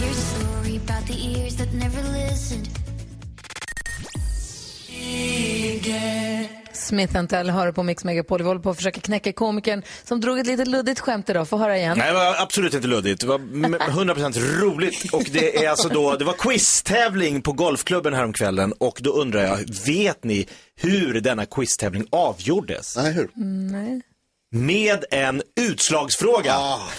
Smith 6.86 7.26
Tell 7.26 7.50
hör 7.50 7.72
på 7.72 7.84
Mix 7.84 8.04
Megapol. 8.04 8.42
Vi 8.42 8.48
håller 8.48 8.62
på 8.62 8.70
att 8.70 8.78
försöka 8.78 9.02
knäcka 9.02 9.34
komikern 9.34 9.82
som 10.04 10.22
drog 10.22 10.40
ett 10.40 10.48
lite 10.48 10.66
luddigt 10.66 11.00
skämt 11.00 11.30
idag. 11.30 11.48
Få 11.48 11.58
höra 11.58 11.78
igen. 11.78 11.98
Nej, 11.98 12.08
det 12.08 12.14
var 12.14 12.36
absolut 12.42 12.74
inte 12.74 12.88
luddigt. 12.88 13.22
Det 13.22 13.28
var 13.28 13.36
m- 13.36 13.76
100% 13.80 14.60
roligt. 14.62 15.14
Och 15.14 15.24
det 15.32 15.66
är 15.66 15.70
alltså 15.70 15.90
då, 15.90 16.16
det 16.16 16.26
var 16.26 16.34
quiztävling 16.34 17.42
på 17.42 17.52
golfklubben 17.52 18.14
häromkvällen. 18.14 18.74
Och 18.78 19.00
då 19.02 19.10
undrar 19.12 19.42
jag, 19.44 19.60
vet 19.86 20.24
ni 20.24 20.48
hur 20.76 21.22
denna 21.22 21.46
quiztävling 21.46 22.08
avgjordes? 22.12 22.98
Nej, 22.98 23.14
hur? 23.14 23.30
Nej. 23.72 24.02
Med 24.52 25.06
en 25.12 25.42
utslagsfråga. 25.62 26.54
Ah. 26.56 26.80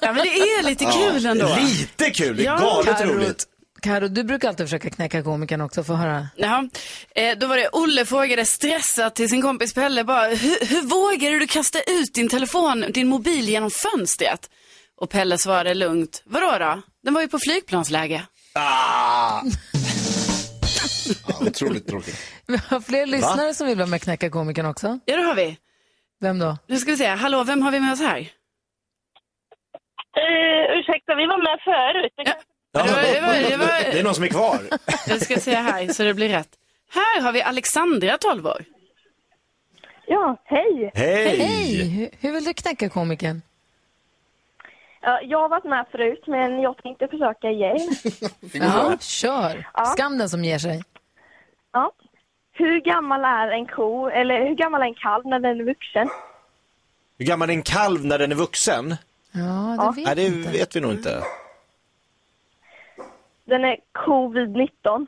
Ja, 0.00 0.12
men 0.12 0.16
det 0.16 0.28
är 0.28 0.62
lite 0.62 0.84
kul 0.84 1.26
ändå. 1.26 1.56
Lite 1.60 2.10
kul, 2.10 2.36
det 2.36 2.42
är 2.42 2.44
Ja, 2.46 2.58
galet 2.58 3.00
roligt. 3.04 3.44
Karo, 3.84 4.08
du 4.08 4.24
brukar 4.24 4.48
alltid 4.48 4.66
försöka 4.66 4.90
knäcka 4.90 5.22
komikern 5.22 5.60
också. 5.60 5.84
Få 5.84 5.94
höra. 5.94 6.26
Ja, 6.36 6.68
eh, 7.14 7.38
då 7.38 7.46
var 7.46 7.56
det 7.56 7.68
Olle 7.72 8.04
frågade 8.04 8.44
stressat 8.44 9.14
till 9.16 9.28
sin 9.28 9.42
kompis 9.42 9.74
Pelle 9.74 10.04
bara, 10.04 10.26
hur, 10.28 10.82
vågar 10.82 11.30
du 11.40 11.46
kasta 11.46 11.78
ut 11.78 12.14
din 12.14 12.28
telefon, 12.28 12.80
din 12.94 13.08
mobil 13.08 13.48
genom 13.48 13.70
fönstret? 13.70 14.50
Och 15.00 15.10
Pelle 15.10 15.38
svarade 15.38 15.74
lugnt, 15.74 16.22
vadå 16.24 16.58
då? 16.58 16.82
Den 17.02 17.14
var 17.14 17.20
ju 17.20 17.28
på 17.28 17.38
flygplansläge. 17.38 18.22
Ah, 18.54 19.42
Ja, 21.28 21.34
otroligt 21.46 21.86
tråkigt. 21.88 22.16
Vi 22.46 22.56
har 22.68 22.80
fler 22.80 23.06
lyssnare 23.06 23.54
som 23.54 23.66
vill 23.66 23.76
vara 23.78 23.86
med 23.86 23.96
och 23.96 24.02
knäcka 24.02 24.30
komikern 24.30 24.66
också. 24.66 24.98
Ja, 25.04 25.16
det 25.16 25.22
har 25.22 25.34
vi. 25.34 25.56
Vem 26.20 26.38
då? 26.38 26.58
Nu 26.66 26.78
ska 26.78 26.90
vi 26.90 26.96
se, 26.96 27.06
hallå, 27.06 27.44
vem 27.44 27.62
har 27.62 27.70
vi 27.70 27.80
med 27.80 27.92
oss 27.92 28.00
här? 28.00 28.18
Uh, 30.18 30.78
ursäkta, 30.78 31.14
vi 31.14 31.26
var 31.26 31.38
med 31.42 31.58
förut. 31.64 32.12
Det 32.16 32.24
kan- 32.24 32.34
ja, 32.74 32.82
Det 32.82 32.92
var- 32.92 33.02
det 33.02 33.20
var- 33.20 33.50
det 33.50 33.56
var- 33.56 33.92
det 33.92 33.98
är 33.98 34.04
någon 34.04 34.14
som 34.14 34.24
är 34.24 34.28
kvar. 34.28 34.58
Jag 35.08 35.20
ska 35.22 35.36
se 35.36 35.54
här 35.54 35.88
så 35.92 36.02
det 36.02 36.14
blir 36.14 36.28
rätt. 36.28 36.48
Här 36.90 37.20
har 37.20 37.32
vi 37.32 37.42
Alexandra, 37.42 38.18
12 38.18 38.46
år. 38.46 38.64
Ja, 40.06 40.36
hej. 40.44 40.90
Hej! 40.94 41.36
Hej! 41.38 41.88
Hur, 41.88 42.08
hur 42.20 42.32
vill 42.32 42.44
du 42.44 42.54
knäcka 42.54 42.88
komikern? 42.88 43.42
Ja, 45.00 45.20
jag 45.22 45.38
har 45.40 45.48
varit 45.48 45.64
med 45.64 45.86
förut, 45.92 46.24
men 46.26 46.60
jag 46.60 46.76
tänkte 46.82 47.08
försöka 47.08 47.50
igen. 47.50 47.78
Ja, 48.52 48.96
kör. 49.00 49.66
Skam 49.94 50.18
den 50.18 50.28
som 50.28 50.44
ger 50.44 50.58
sig. 50.58 50.82
Ja. 51.72 51.92
Hur 52.52 52.80
gammal 52.80 53.24
är 53.24 53.48
en 53.50 53.66
ko, 53.66 54.08
eller 54.08 54.48
hur 54.48 54.54
gammal 54.54 54.82
är 54.82 54.86
en 54.86 54.94
kalv 54.94 55.26
när 55.26 55.38
den 55.38 55.60
är 55.60 55.64
vuxen? 55.64 56.08
Hur 57.18 57.26
gammal 57.26 57.50
är 57.50 57.54
en 57.54 57.62
kalv 57.62 58.04
när 58.04 58.18
den 58.18 58.32
är 58.32 58.36
vuxen? 58.36 58.96
Ja, 59.32 59.92
det 59.94 60.00
vet 60.00 60.06
Nej, 60.06 60.14
det 60.16 60.24
inte. 60.26 60.50
vet 60.50 60.76
vi 60.76 60.80
nog 60.80 60.92
inte. 60.92 61.22
Den 63.46 63.64
är 63.64 63.76
covid-19. 64.06 65.06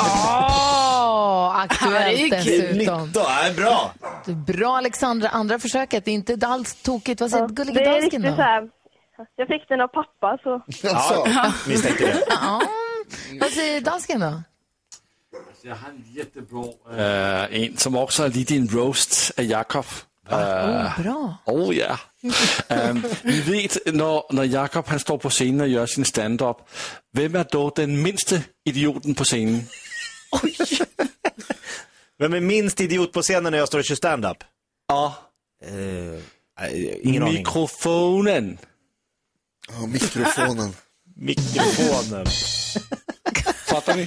Åh, 0.00 1.56
aktuellt 1.60 2.20
Ja, 2.20 2.28
det 2.30 2.36
är 2.36 2.44
kul. 2.44 2.78
dessutom. 2.78 2.78
19, 2.78 3.10
ja, 3.14 3.52
bra. 3.56 3.92
Bra 4.34 4.76
Alexandra, 4.76 5.28
andra 5.28 5.58
försöket. 5.58 6.04
Det 6.04 6.10
är 6.10 6.14
inte 6.14 6.46
alls 6.46 6.74
tokigt. 6.82 7.20
Vad 7.20 7.30
säger 7.30 7.42
Ja, 7.44 7.48
gullige 7.48 7.78
det 7.78 7.84
är 7.84 7.90
dansken 8.00 8.22
riktigt 8.22 8.30
då? 8.30 8.36
så 8.36 8.42
här. 8.42 8.70
Jag 9.36 9.48
fick 9.48 9.68
den 9.68 9.80
av 9.80 9.88
pappa, 9.88 10.38
så... 10.42 10.54
Alltså, 10.94 11.26
Misstänkte 11.70 12.04
det. 12.04 12.24
Ja. 12.30 12.62
Vad 13.40 13.50
säger 13.50 13.80
dansken 13.80 14.20
då? 14.20 14.42
Jag 15.62 15.74
har 15.76 15.88
en 15.90 16.04
jättebra 16.12 16.64
äh, 17.50 17.62
en 17.62 17.76
som 17.76 17.96
också 17.96 18.22
är 18.22 18.28
lite 18.28 18.54
en 18.56 18.68
roast 18.68 19.38
av 19.38 19.44
Jakob. 19.44 19.84
Äh, 20.30 20.36
Oh, 20.38 21.02
bra. 21.02 21.36
Oh 21.46 21.76
ja. 21.76 21.98
Um, 22.68 23.04
ni 23.22 23.40
vet 23.40 23.78
när, 23.94 24.32
när 24.34 24.44
Jakob 24.44 24.84
han 24.88 25.00
står 25.00 25.18
på 25.18 25.30
scenen 25.30 25.60
och 25.60 25.68
gör 25.68 25.86
sin 25.86 26.04
stand-up, 26.04 26.56
vem 27.12 27.34
är 27.34 27.46
då 27.50 27.72
den 27.76 28.02
minsta 28.02 28.36
idioten 28.64 29.14
på 29.14 29.24
scenen? 29.24 29.62
Vem 32.18 32.34
är 32.34 32.40
minst 32.40 32.80
idiot 32.80 33.12
på 33.12 33.22
scenen 33.22 33.50
när 33.52 33.58
jag 33.58 33.68
står 33.68 33.78
och 33.78 33.84
kör 33.84 33.94
stand-up? 33.94 34.38
Ja, 34.88 35.14
Eh, 36.60 37.00
ingen 37.02 37.22
aning. 37.22 37.34
mikrofonen. 37.34 38.58
Ja, 39.68 39.86
mikrofonen. 39.86 40.74
Mikrofonen. 41.16 42.26
Fattar 43.66 43.94
ni? 43.96 44.06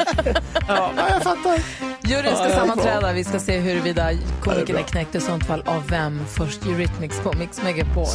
ja, 0.67 0.93
jag 1.09 1.23
fattar. 1.23 1.61
Juryn 2.07 2.35
ska 2.35 2.49
sammanträda. 2.49 3.13
Vi 3.13 3.23
ska 3.23 3.39
se 3.39 3.59
huruvida 3.59 4.09
komikern 4.41 4.75
är 4.77 4.83
knäckt 4.83 5.15
i 5.15 5.21
sånt 5.21 5.45
fall 5.45 5.63
av 5.65 5.87
vem. 5.87 6.25
Först 6.27 6.65
Eurythmics 6.65 7.19
på 7.19 7.33
Mix 7.33 7.63
Megapol. 7.63 8.05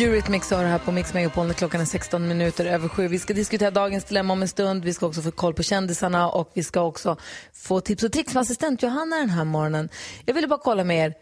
Eurythmics 0.00 0.50
har 0.50 0.64
här 0.64 0.78
på 0.78 0.92
Mix 0.92 1.14
Megapol 1.14 1.46
när 1.46 1.54
klockan 1.54 1.80
är 1.80 1.84
16 1.84 2.28
minuter 2.28 2.66
över 2.66 2.88
sju. 2.88 3.08
Vi 3.08 3.18
ska 3.18 3.34
diskutera 3.34 3.70
dagens 3.70 4.04
dilemma 4.04 4.32
om 4.32 4.42
en 4.42 4.48
stund. 4.48 4.84
Vi 4.84 4.94
ska 4.94 5.06
också 5.06 5.22
få 5.22 5.30
koll 5.30 5.54
på 5.54 5.62
kändisarna 5.62 6.28
och 6.28 6.50
vi 6.54 6.64
ska 6.64 6.80
också 6.80 7.16
få 7.52 7.80
tips 7.80 8.02
och 8.02 8.12
tricks 8.12 8.34
med 8.34 8.40
assistent 8.40 8.82
Johanna 8.82 9.16
den 9.16 9.30
här 9.30 9.44
morgonen. 9.44 9.88
Jag 10.24 10.34
ville 10.34 10.46
bara 10.46 10.60
kolla 10.60 10.84
med 10.84 11.06
er. 11.06 11.14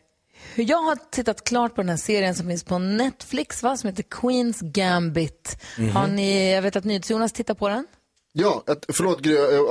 Jag 0.54 0.82
har 0.82 0.96
tittat 1.10 1.44
klart 1.44 1.74
på 1.74 1.80
den 1.80 1.88
här 1.88 1.96
serien 1.96 2.34
som 2.34 2.46
finns 2.46 2.64
på 2.64 2.78
Netflix 2.78 3.62
va? 3.62 3.76
som 3.76 3.90
heter 3.90 4.02
Queens 4.02 4.60
Gambit. 4.60 5.62
Har 5.94 6.06
ni, 6.06 6.52
jag 6.52 6.62
vet 6.62 6.76
att 6.76 6.84
NyhetsJonas 6.84 7.32
tittar 7.32 7.54
på 7.54 7.68
den. 7.68 7.86
Ja, 8.32 8.64
att, 8.66 8.86
förlåt 8.92 9.18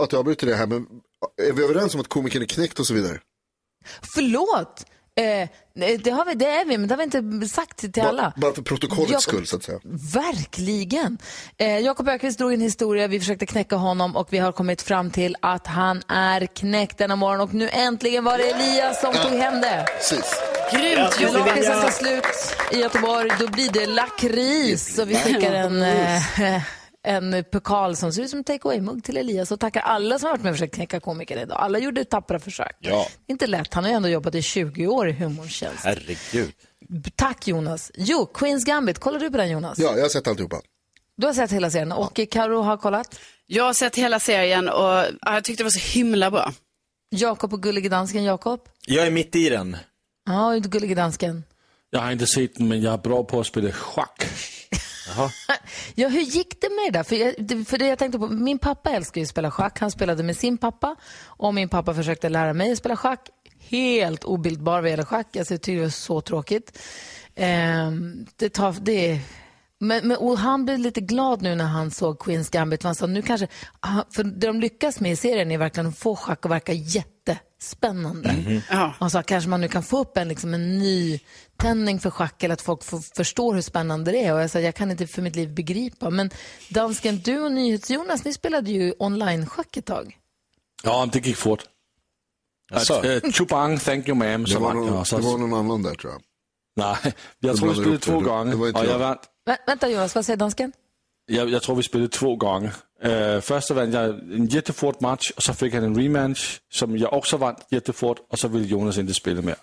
att 0.03 0.11
jag 0.11 0.19
avbryter 0.19 0.47
det 0.47 0.55
här, 0.55 0.67
men 0.67 0.87
är 1.41 1.53
vi 1.53 1.63
överens 1.63 1.95
om 1.95 2.01
att 2.01 2.07
komikern 2.07 2.41
är 2.41 2.45
knäckt 2.45 2.79
och 2.79 2.87
så 2.87 2.93
vidare? 2.93 3.19
Förlåt! 4.15 4.85
Eh, 5.15 5.49
det, 6.03 6.11
har 6.11 6.25
vi, 6.25 6.33
det 6.33 6.45
är 6.45 6.65
vi, 6.65 6.77
men 6.77 6.87
det 6.87 6.93
har 6.95 6.97
vi 6.97 7.03
inte 7.03 7.47
sagt 7.47 7.93
till 7.93 8.03
alla. 8.03 8.33
Bara 8.37 8.53
för 8.53 8.61
protokollets 8.61 9.11
Jag- 9.11 9.21
skull 9.21 9.47
så 9.47 9.55
att 9.55 9.63
säga. 9.63 9.79
Verkligen. 10.13 11.17
Eh, 11.57 11.79
Jakob 11.79 12.07
Öqvist 12.09 12.37
drog 12.39 12.53
en 12.53 12.61
historia, 12.61 13.07
vi 13.07 13.19
försökte 13.19 13.45
knäcka 13.45 13.75
honom 13.75 14.15
och 14.15 14.27
vi 14.33 14.37
har 14.37 14.51
kommit 14.51 14.81
fram 14.81 15.11
till 15.11 15.35
att 15.39 15.67
han 15.67 16.01
är 16.07 16.45
knäckt 16.45 16.97
denna 16.97 17.15
morgon 17.15 17.41
och 17.41 17.53
nu 17.53 17.69
äntligen 17.69 18.23
var 18.23 18.37
det 18.37 18.43
Elias 18.51 19.01
som 19.01 19.13
tog 19.13 19.31
hem 19.39 19.61
det. 19.61 19.85
Precis. 19.97 20.33
Grymt 20.73 21.33
lakritsen 21.33 21.81
tar 21.81 21.89
slut 21.91 22.23
i 22.71 22.77
Göteborg, 22.81 23.29
då 23.39 23.47
blir 23.47 23.69
det 23.69 23.85
lakrits. 23.85 24.95
Så 24.95 25.05
vi 25.05 25.15
skickar 25.15 25.53
en, 25.53 25.81
eh, 25.81 26.61
en 27.03 27.43
pokal 27.51 27.95
som 27.95 28.13
ser 28.13 28.23
ut 28.23 28.29
som 28.29 28.43
take 28.43 28.67
away-mugg 28.67 29.03
till 29.03 29.17
Elias 29.17 29.51
och 29.51 29.59
tackar 29.59 29.81
alla 29.81 30.19
som 30.19 30.25
har 30.25 30.33
varit 30.33 30.43
med 30.43 30.49
och 30.49 30.55
försökt 30.55 30.75
knäcka 30.75 30.99
komikern 30.99 31.39
idag. 31.39 31.57
Alla 31.57 31.79
gjorde 31.79 32.05
tappra 32.05 32.39
försök. 32.39 32.75
Ja. 32.79 33.07
Inte 33.27 33.47
lätt, 33.47 33.73
han 33.73 33.83
har 33.83 33.91
ju 33.91 33.95
ändå 33.95 34.09
jobbat 34.09 34.35
i 34.35 34.41
20 34.41 34.87
år 34.87 35.09
i 35.09 35.11
humortjänst. 35.11 35.83
Herregud. 35.83 36.51
Tack 37.15 37.47
Jonas. 37.47 37.91
Jo, 37.95 38.25
Queens 38.25 38.65
Gambit, 38.65 38.99
kollar 38.99 39.19
du 39.19 39.31
på 39.31 39.37
den 39.37 39.49
Jonas? 39.49 39.79
Ja, 39.79 39.95
jag 39.95 40.01
har 40.01 40.09
sett 40.09 40.27
alltihopa. 40.27 40.61
Du 41.17 41.27
har 41.27 41.33
sett 41.33 41.51
hela 41.51 41.71
serien 41.71 41.91
och 41.91 42.19
Karo 42.31 42.61
har 42.61 42.77
kollat? 42.77 43.19
Jag 43.45 43.63
har 43.63 43.73
sett 43.73 43.95
hela 43.95 44.19
serien 44.19 44.69
och 44.69 44.83
ja, 44.83 45.13
jag 45.21 45.43
tyckte 45.43 45.63
det 45.63 45.65
var 45.65 45.71
så 45.71 45.97
himla 45.97 46.31
bra. 46.31 46.53
Jakob 47.09 47.53
och 47.53 47.63
Gullige 47.63 47.89
Dansken, 47.89 48.23
Jakob? 48.23 48.59
Jag 48.85 49.07
är 49.07 49.11
mitt 49.11 49.35
i 49.35 49.49
den. 49.49 49.77
Ja, 50.25 50.55
och 50.55 50.63
Gullige 50.63 50.95
Dansken. 50.95 51.43
Jag 51.89 51.99
har 51.99 52.11
inte 52.11 52.27
sett 52.27 52.55
den, 52.55 52.67
men 52.67 52.81
jag 52.81 52.93
är 52.93 52.97
bra 52.97 53.23
på 53.23 53.39
att 53.39 53.47
spela 53.47 53.71
schack. 53.71 54.23
Ja, 55.95 56.07
hur 56.07 56.21
gick 56.21 56.61
det 56.61 56.69
med 56.69 56.93
det 56.93 56.99
där? 56.99 57.03
För, 57.03 57.15
jag, 57.15 57.67
för 57.67 57.77
det 57.77 57.87
jag 57.87 57.99
tänkte 57.99 58.19
på, 58.19 58.27
min 58.27 58.59
pappa 58.59 58.89
älskar 58.89 59.21
ju 59.21 59.23
att 59.23 59.29
spela 59.29 59.51
schack. 59.51 59.79
Han 59.79 59.91
spelade 59.91 60.23
med 60.23 60.37
sin 60.37 60.57
pappa 60.57 60.95
och 61.25 61.53
min 61.53 61.69
pappa 61.69 61.93
försökte 61.93 62.29
lära 62.29 62.53
mig 62.53 62.71
att 62.71 62.77
spela 62.77 62.95
schack. 62.95 63.29
Helt 63.59 64.23
obildbar 64.23 64.81
vad 64.81 64.89
gäller 64.89 65.03
schack. 65.03 65.35
Alltså, 65.37 65.53
jag 65.53 65.61
tycker 65.61 65.77
det 65.77 65.83
var 65.83 65.89
så 65.89 66.21
tråkigt. 66.21 66.79
Eh, 67.35 67.91
det 68.35 68.49
tar, 68.49 68.75
det 68.81 69.11
är, 69.11 69.19
men, 69.79 70.07
men, 70.07 70.17
och 70.17 70.37
han 70.37 70.65
blev 70.65 70.79
lite 70.79 71.01
glad 71.01 71.41
nu 71.41 71.55
när 71.55 71.65
han 71.65 71.91
såg 71.91 72.19
Queens 72.19 72.49
Gambit. 72.49 72.83
Han 72.83 72.95
sa, 72.95 73.05
nu 73.05 73.21
kanske, 73.21 73.47
för 74.11 74.23
det 74.23 74.47
de 74.47 74.59
lyckas 74.59 74.99
med 74.99 75.11
i 75.11 75.15
serien 75.15 75.51
är 75.51 75.57
verkligen 75.57 75.87
att 75.87 75.97
få 75.97 76.15
schack 76.15 76.45
att 76.45 76.51
verka 76.51 76.73
jättespännande. 76.73 78.61
Ja. 78.69 78.95
Han 78.99 79.09
sa 79.09 79.23
kanske 79.23 79.49
man 79.49 79.61
nu 79.61 79.67
kan 79.67 79.83
få 79.83 80.01
upp 80.01 80.17
en, 80.17 80.27
liksom, 80.27 80.53
en 80.53 80.79
ny 80.79 81.19
tändning 81.57 81.99
för 81.99 82.09
schack 82.09 82.43
eller 82.43 82.53
att 82.53 82.61
folk 82.61 82.83
får, 82.83 83.15
förstår 83.15 83.53
hur 83.53 83.61
spännande 83.61 84.11
det 84.11 84.25
är. 84.25 84.33
Och 84.33 84.41
jag 84.41 84.49
sa, 84.49 84.59
jag 84.59 84.75
kan 84.75 84.91
inte 84.91 85.07
för 85.07 85.21
mitt 85.21 85.35
liv 85.35 85.53
begripa. 85.53 86.09
Men 86.09 86.29
dansken, 86.69 87.19
du 87.19 87.39
och 87.39 87.51
NyhetsJonas, 87.51 88.25
ni 88.25 88.33
spelade 88.33 88.71
ju 88.71 88.93
online-schack 88.99 89.77
ett 89.77 89.85
tag. 89.85 90.17
Ja, 90.83 91.09
det 91.11 91.25
gick 91.25 91.37
fort. 91.37 91.63
Alltså. 92.71 93.05
Äh, 93.05 93.31
Chubang, 93.31 93.77
thank 93.79 94.07
you 94.07 94.17
ma'am. 94.17 94.45
Det 94.53 94.59
var, 94.59 94.75
jag. 94.75 94.85
någon, 94.85 95.05
Så, 95.05 95.17
det 95.17 95.23
var 95.23 95.37
någon 95.37 95.53
annan 95.53 95.83
där 95.83 95.95
tror 95.95 96.13
jag. 96.13 96.21
Nej, 96.75 97.13
jag 97.39 97.57
tror 97.57 97.67
vi 97.67 97.73
blandar 97.73 97.97
spelade 97.97 97.99
två 97.99 98.31
gånger. 98.31 98.61
och 98.61 98.67
jag 98.67 98.85
jag. 98.85 98.99
vann. 98.99 99.17
Vä 99.49 99.57
vänta 99.67 99.87
Jonas, 99.89 100.15
vad 100.15 100.25
säger 100.25 100.37
dansken? 100.37 100.71
Jag, 101.25 101.49
jag 101.49 101.61
tror 101.63 101.75
vi 101.75 101.83
spelade 101.83 102.09
två 102.09 102.35
gånger. 102.35 102.73
Uh, 103.05 103.41
först 103.41 103.67
så 103.67 103.73
vann 103.73 103.91
jag 103.91 104.09
en 104.09 104.45
jättefort 104.45 104.99
match 105.01 105.31
och 105.35 105.43
så 105.43 105.53
fick 105.53 105.73
han 105.73 105.83
en 105.83 105.95
rematch 105.95 106.59
som 106.71 106.97
jag 106.97 107.13
också 107.13 107.37
vann 107.37 107.55
jättefort 107.71 108.17
och 108.29 108.39
så 108.39 108.47
ville 108.47 108.65
Jonas 108.67 108.97
inte 108.97 109.13
spela 109.13 109.41
mer. 109.41 109.55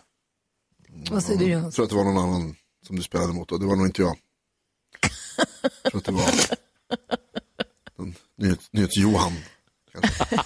Vad 1.11 1.23
säger 1.23 1.39
du 1.39 1.45
Jag 1.45 1.53
Jonas? 1.61 1.75
tror 1.75 1.85
att 1.85 1.91
det 1.91 1.97
var 1.97 2.05
någon 2.05 2.19
annan 2.19 2.57
som 2.87 2.97
du 2.97 3.03
spelade 3.03 3.33
mot 3.33 3.53
och 3.53 3.61
det 3.61 3.67
var 3.67 3.77
nog 3.77 3.87
inte 3.87 4.03
jag. 4.03 4.19
Jag 5.83 5.93
tror 5.93 5.99
att 5.99 6.05
det 6.05 6.13
var 6.13 6.33
den 7.97 8.15
nyhets, 8.37 8.69
nyhets-Johan. 8.73 9.33
Kanske. 10.01 10.37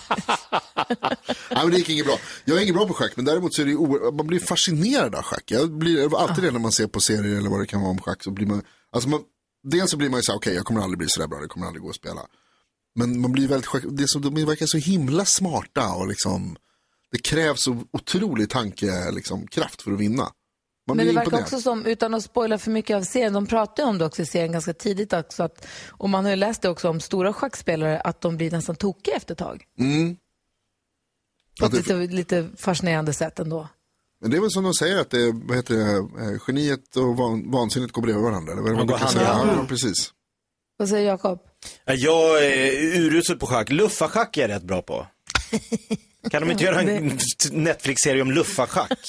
Nej, 1.50 1.62
men 1.62 1.70
det 1.70 1.76
gick 1.78 1.88
inget 1.88 2.06
bra. 2.06 2.18
Jag 2.44 2.56
är 2.58 2.62
inget 2.62 2.74
bra 2.74 2.86
på 2.86 2.94
schack, 2.94 3.12
men 3.16 3.24
däremot 3.24 3.54
så 3.54 3.62
är 3.62 3.66
det 3.66 3.74
o- 3.74 4.12
man 4.12 4.26
blir 4.26 4.40
fascinerad 4.40 5.14
av 5.14 5.22
schack. 5.22 5.42
Jag 5.46 5.72
blir 5.72 6.18
alltid 6.22 6.44
det 6.44 6.50
när 6.50 6.58
man 6.60 6.72
ser 6.72 6.86
på 6.86 7.00
serier 7.00 7.36
eller 7.36 7.50
vad 7.50 7.60
det 7.60 7.66
kan 7.66 7.80
vara 7.80 7.90
om 7.90 7.98
schack. 8.00 8.22
Så 8.24 8.30
blir 8.30 8.46
man, 8.46 8.62
alltså 8.92 9.08
man, 9.08 9.20
dels 9.68 9.90
så 9.90 9.96
blir 9.96 10.10
man 10.10 10.18
ju 10.18 10.22
så 10.22 10.32
här, 10.32 10.38
okej 10.38 10.54
jag 10.54 10.64
kommer 10.64 10.80
aldrig 10.80 10.98
bli 10.98 11.08
så 11.08 11.20
där 11.20 11.26
bra, 11.28 11.38
det 11.40 11.48
kommer 11.48 11.66
aldrig 11.66 11.82
gå 11.82 11.88
att 11.90 11.96
spela. 11.96 12.20
Men 12.94 13.20
man 13.20 13.32
blir 13.32 13.48
väldigt, 13.48 13.66
schack- 13.68 13.84
det 13.90 14.08
så, 14.08 14.18
de 14.18 14.44
verkar 14.44 14.66
så 14.66 14.78
himla 14.78 15.24
smarta 15.24 15.92
och 15.94 16.08
liksom, 16.08 16.56
det 17.12 17.18
krävs 17.18 17.62
så 17.62 17.82
otrolig 17.92 18.50
tanke, 18.50 19.10
liksom, 19.10 19.46
kraft 19.46 19.82
för 19.82 19.92
att 19.92 20.00
vinna. 20.00 20.28
Man 20.90 20.96
Men 20.96 21.06
det 21.06 21.12
verkar 21.12 21.40
också 21.40 21.60
som, 21.60 21.86
utan 21.86 22.14
att 22.14 22.22
spoila 22.24 22.58
för 22.58 22.70
mycket 22.70 22.96
av 22.96 23.02
serien, 23.02 23.32
de 23.32 23.46
pratar 23.46 23.82
ju 23.82 23.88
om 23.88 23.98
det 23.98 24.04
också 24.04 24.22
i 24.22 24.26
serien 24.26 24.52
ganska 24.52 24.72
tidigt 24.72 25.12
också, 25.12 25.42
att, 25.42 25.66
och 25.88 26.10
man 26.10 26.24
har 26.24 26.30
ju 26.30 26.36
läst 26.36 26.62
det 26.62 26.68
också 26.68 26.88
om 26.88 27.00
stora 27.00 27.32
schackspelare, 27.32 28.00
att 28.00 28.20
de 28.20 28.36
blir 28.36 28.50
nästan 28.50 28.76
tokiga 28.76 29.14
efter 29.16 29.32
ett 29.34 29.38
tag. 29.38 29.64
Mm. 29.78 30.16
På 31.60 31.66
ett 31.66 31.72
det, 31.72 31.78
lite, 31.78 31.94
lite 32.14 32.48
fascinerande 32.56 33.12
sätt 33.12 33.38
ändå. 33.38 33.68
men 34.20 34.30
det 34.30 34.36
är 34.36 34.40
väl 34.40 34.50
som 34.50 34.64
de 34.64 34.74
säger 34.74 35.00
att 35.00 35.10
det, 35.10 35.32
vad 35.32 35.56
heter 35.56 35.74
det, 35.74 35.92
eh, 36.24 36.38
geniet 36.46 36.96
och 36.96 37.16
van, 37.16 37.50
vansinnet 37.50 37.92
går 37.92 38.02
bredvid 38.02 38.24
varandra. 38.24 38.52
Eller 38.52 38.62
vad 38.62 38.72
man 38.72 38.86
går 38.86 38.98
brukar 38.98 39.04
hand 39.04 39.16
i 39.16 39.18
säga? 39.18 39.32
hand. 39.32 39.50
Ja, 39.50 39.64
precis. 39.68 40.12
Vad 40.76 40.88
säger 40.88 41.06
Jakob? 41.06 41.38
Ja, 41.84 41.94
Jag 41.94 42.44
är 42.46 42.72
urusel 43.00 43.38
på 43.38 43.46
schack. 43.46 43.70
Luffarschack 43.70 44.36
är 44.36 44.40
jag 44.40 44.50
rätt 44.50 44.62
bra 44.62 44.82
på. 44.82 45.06
Kan 46.30 46.42
de 46.42 46.50
inte 46.50 46.64
göra 46.64 46.80
en 46.80 47.18
Netflix-serie 47.52 48.22
om 48.22 48.30
luffarschack? 48.32 48.98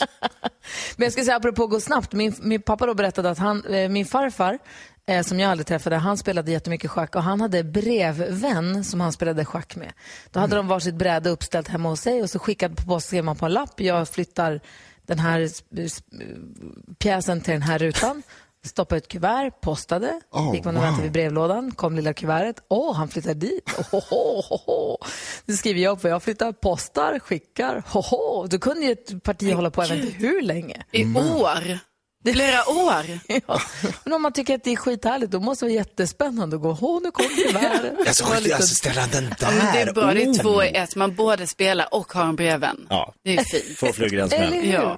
Men 0.96 1.06
jag 1.06 1.14
ska 1.14 1.24
säga 1.24 1.36
apropå 1.36 1.64
att 1.64 1.70
gå 1.70 1.80
snabbt, 1.80 2.14
min, 2.14 2.36
min 2.42 2.62
pappa 2.62 2.86
då 2.86 2.94
berättade 2.94 3.30
att 3.30 3.38
han, 3.38 3.66
eh, 3.66 3.90
min 3.90 4.06
farfar, 4.06 4.60
eh, 5.08 5.24
som 5.24 5.40
jag 5.40 5.52
aldrig 5.52 5.68
träffade, 5.68 5.96
han 5.96 6.18
spelade 6.18 6.52
jättemycket 6.52 6.92
schack 6.92 7.16
och 7.16 7.24
han 7.24 7.42
hade 7.42 7.64
brevvän 7.64 8.84
som 8.84 9.02
han 9.02 9.14
spelade 9.14 9.46
schack 9.46 9.76
med. 9.76 9.94
Då 10.32 10.40
hade 10.40 10.56
de 10.56 10.68
varsitt 10.68 10.96
bräde 10.96 11.30
uppställt 11.30 11.68
hemma 11.68 11.90
hos 11.90 12.02
sig 12.02 12.22
och 12.22 12.30
så 12.30 12.40
skickade 12.40 12.76
på 12.76 12.84
post 12.84 13.08
skrev 13.08 13.24
man 13.24 13.36
på 13.36 13.46
en 13.46 13.54
lapp, 13.54 13.80
jag 13.82 14.10
flyttar 14.10 14.62
den 15.06 15.20
här 15.20 15.50
pjäsen 17.00 17.42
till 17.42 17.54
den 17.54 17.62
här 17.62 17.80
rutan. 17.80 18.24
Stoppade 18.66 18.98
ett 18.98 19.08
kuvert, 19.08 19.62
postade, 19.62 20.22
Oh, 20.32 20.56
gick 20.56 20.66
man 20.66 20.76
och 20.76 20.82
wow. 20.82 20.88
väntade 20.88 21.04
vid 21.04 21.12
brevlådan, 21.12 21.72
kom 21.72 21.96
lilla 21.96 22.14
kuvertet. 22.14 22.64
Åh, 22.70 22.96
han 22.96 23.08
flyttar 23.08 23.34
dit. 23.34 23.70
Ohoho. 23.92 24.98
Nu 25.46 25.54
skriver 25.54 25.80
jag 25.82 25.92
upp 25.92 26.04
vad 26.04 26.12
jag 26.12 26.24
flyttar, 26.24 26.52
postar, 26.52 27.20
skickar. 27.20 27.84
Hoho. 27.88 28.48
Då 28.48 28.60
kunde 28.60 28.86
ju 28.86 28.92
ett 28.92 29.24
parti 29.24 29.54
hålla 29.54 29.72
på 29.72 29.84
inte 29.84 29.94
hur 29.96 30.42
länge. 30.42 30.84
I 30.92 31.06
år. 31.06 31.80
Flera 32.26 32.70
år. 32.70 33.20
Ja. 33.48 33.62
Men 34.04 34.14
om 34.14 34.22
man 34.22 34.34
tycker 34.34 34.56
att 34.56 34.64
det 34.64 34.72
är 34.72 34.76
skithärligt, 34.76 35.32
då 35.32 35.40
måste 35.40 35.66
det 35.66 35.70
vara 35.70 35.76
jättespännande 35.78 36.56
att 36.56 36.62
gå, 36.62 36.78
åh 36.82 37.00
nu 37.04 37.12
kom 37.12 37.26
kuvertet. 37.26 38.08
Alltså, 38.08 38.24
Det 38.26 38.30
var 38.30 38.40
lite- 38.42 38.56
alltså 38.56 38.76
ställa 38.76 39.08
den 39.08 39.34
där. 39.40 39.48
Men 39.52 39.74
det 39.74 39.82
är 39.82 39.94
bra, 39.94 40.14
det 40.14 40.24
är 40.24 40.28
Oh. 40.28 40.34
två 40.42 40.64
i 40.64 40.68
ett. 40.78 40.96
Man 40.96 41.16
både 41.16 41.48
spelar 41.48 41.88
och 41.94 42.14
har 42.14 42.24
en 42.24 42.36
brevvän. 42.36 42.88
Ja, 42.90 43.14
Det 43.24 43.38
är 43.38 43.44
fint. 43.44 43.78
två 43.80 43.88
flugor 43.94 44.20
i 44.20 44.22
en 44.22 44.32
Eller 44.32 44.48
smäll. 44.48 44.62
hur? 44.66 44.74
Ja. 44.74 44.98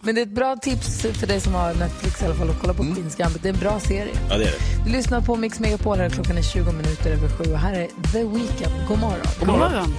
Men 0.00 0.14
det 0.14 0.20
är 0.20 0.22
ett 0.22 0.28
bra 0.34 0.56
tips 0.56 1.02
för 1.02 1.26
dig 1.26 1.40
som 1.40 1.54
har 1.54 1.74
Netflix 1.74 2.22
i 2.22 2.24
alla 2.24 2.34
fall 2.34 2.50
att 2.50 2.60
kolla 2.60 2.74
på 2.74 2.82
Queens 2.94 3.16
Gambit. 3.16 3.42
Det 3.42 3.48
är 3.48 3.52
en 3.52 3.58
bra 3.60 3.80
serie. 3.80 4.14
Ja, 4.30 4.38
det 4.38 4.44
är 4.44 4.50
det. 4.50 4.84
Du 4.86 4.92
lyssnar 4.92 5.20
på 5.20 5.36
Mix 5.36 5.60
Megapol 5.60 5.98
här, 5.98 6.10
klockan 6.10 6.38
är 6.38 6.42
20 6.42 6.72
minuter 6.72 7.10
över 7.10 7.28
sju 7.28 7.52
och 7.52 7.58
här 7.58 7.72
är 7.74 7.86
The 8.12 8.24
Weeknd. 8.24 8.88
God 8.88 8.98
morgon. 8.98 9.26
God 9.40 9.48
morgon. 9.48 9.94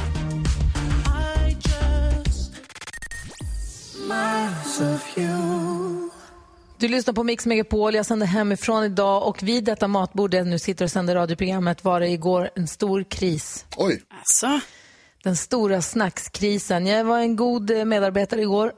Du 6.79 6.87
lyssnar 6.87 7.13
på 7.13 7.23
Mix 7.23 7.45
Megapol, 7.45 7.95
jag 7.95 8.05
sänder 8.05 8.27
hemifrån 8.27 8.83
idag 8.83 9.27
och 9.27 9.43
vid 9.43 9.63
detta 9.63 9.87
matbord 9.87 10.31
där 10.31 10.37
jag 10.37 10.47
nu 10.47 10.59
sitter 10.59 10.85
och 10.85 10.91
sänder 10.91 11.15
radioprogrammet 11.15 11.83
var 11.83 11.99
det 11.99 12.07
igår 12.07 12.49
en 12.55 12.67
stor 12.67 13.03
kris. 13.03 13.65
Oj. 13.77 14.01
Alltså, 14.19 14.59
Den 15.23 15.35
stora 15.35 15.81
snackskrisen. 15.81 16.87
Jag 16.87 17.03
var 17.03 17.19
en 17.19 17.35
god 17.35 17.87
medarbetare 17.87 18.41
igår. 18.41 18.73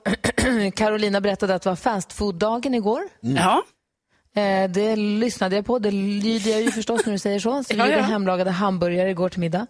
Carolina 0.75 1.22
berättade 1.22 1.55
att 1.55 1.62
det 1.62 1.70
var 1.70 1.75
fastfood-dagen 1.75 2.74
igår. 2.74 3.01
ja. 3.20 3.63
Eh, 4.36 4.70
det 4.72 4.96
lyssnade 4.96 5.55
jag 5.55 5.65
på. 5.65 5.79
Det 5.79 5.91
lyder 5.91 6.51
jag 6.51 6.62
ju 6.62 6.72
förstås 6.72 7.05
när 7.05 7.13
du 7.13 7.20
säger 7.20 7.39
så. 7.39 7.63
Så 7.63 7.74
vi 7.74 7.79
Ja, 7.79 7.86
gjorde 7.86 7.98
ja. 7.98 8.03
hemlagade 8.03 8.51
hamburgare 8.51 9.10
igår 9.10 9.29
till 9.29 9.39
middag. 9.39 9.67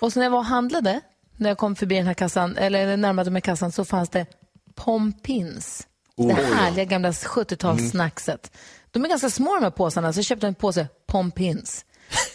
Och 0.00 0.12
så 0.12 0.18
när 0.18 0.26
jag 0.26 0.30
var 0.30 0.38
och 0.38 0.44
handlade, 0.44 1.00
när 1.36 1.50
jag 1.50 1.58
kom 1.58 1.76
förbi 1.76 1.94
den 1.96 2.06
här 2.06 2.14
kassan, 2.14 2.56
eller 2.56 2.96
närmade 2.96 3.30
mig 3.30 3.42
kassan, 3.42 3.72
så 3.72 3.84
fanns 3.84 4.08
det 4.08 4.26
pompins. 4.74 5.86
Det 6.16 6.32
härliga 6.34 6.84
gamla 6.84 7.10
70-talssnackset. 7.10 8.50
De 8.90 9.04
är 9.04 9.08
ganska 9.08 9.30
små 9.30 9.54
de 9.54 9.62
här 9.62 9.70
påsarna, 9.70 10.12
så 10.12 10.18
jag 10.18 10.24
köpte 10.24 10.46
en 10.46 10.54
påse 10.54 10.88
pompins. 11.06 11.84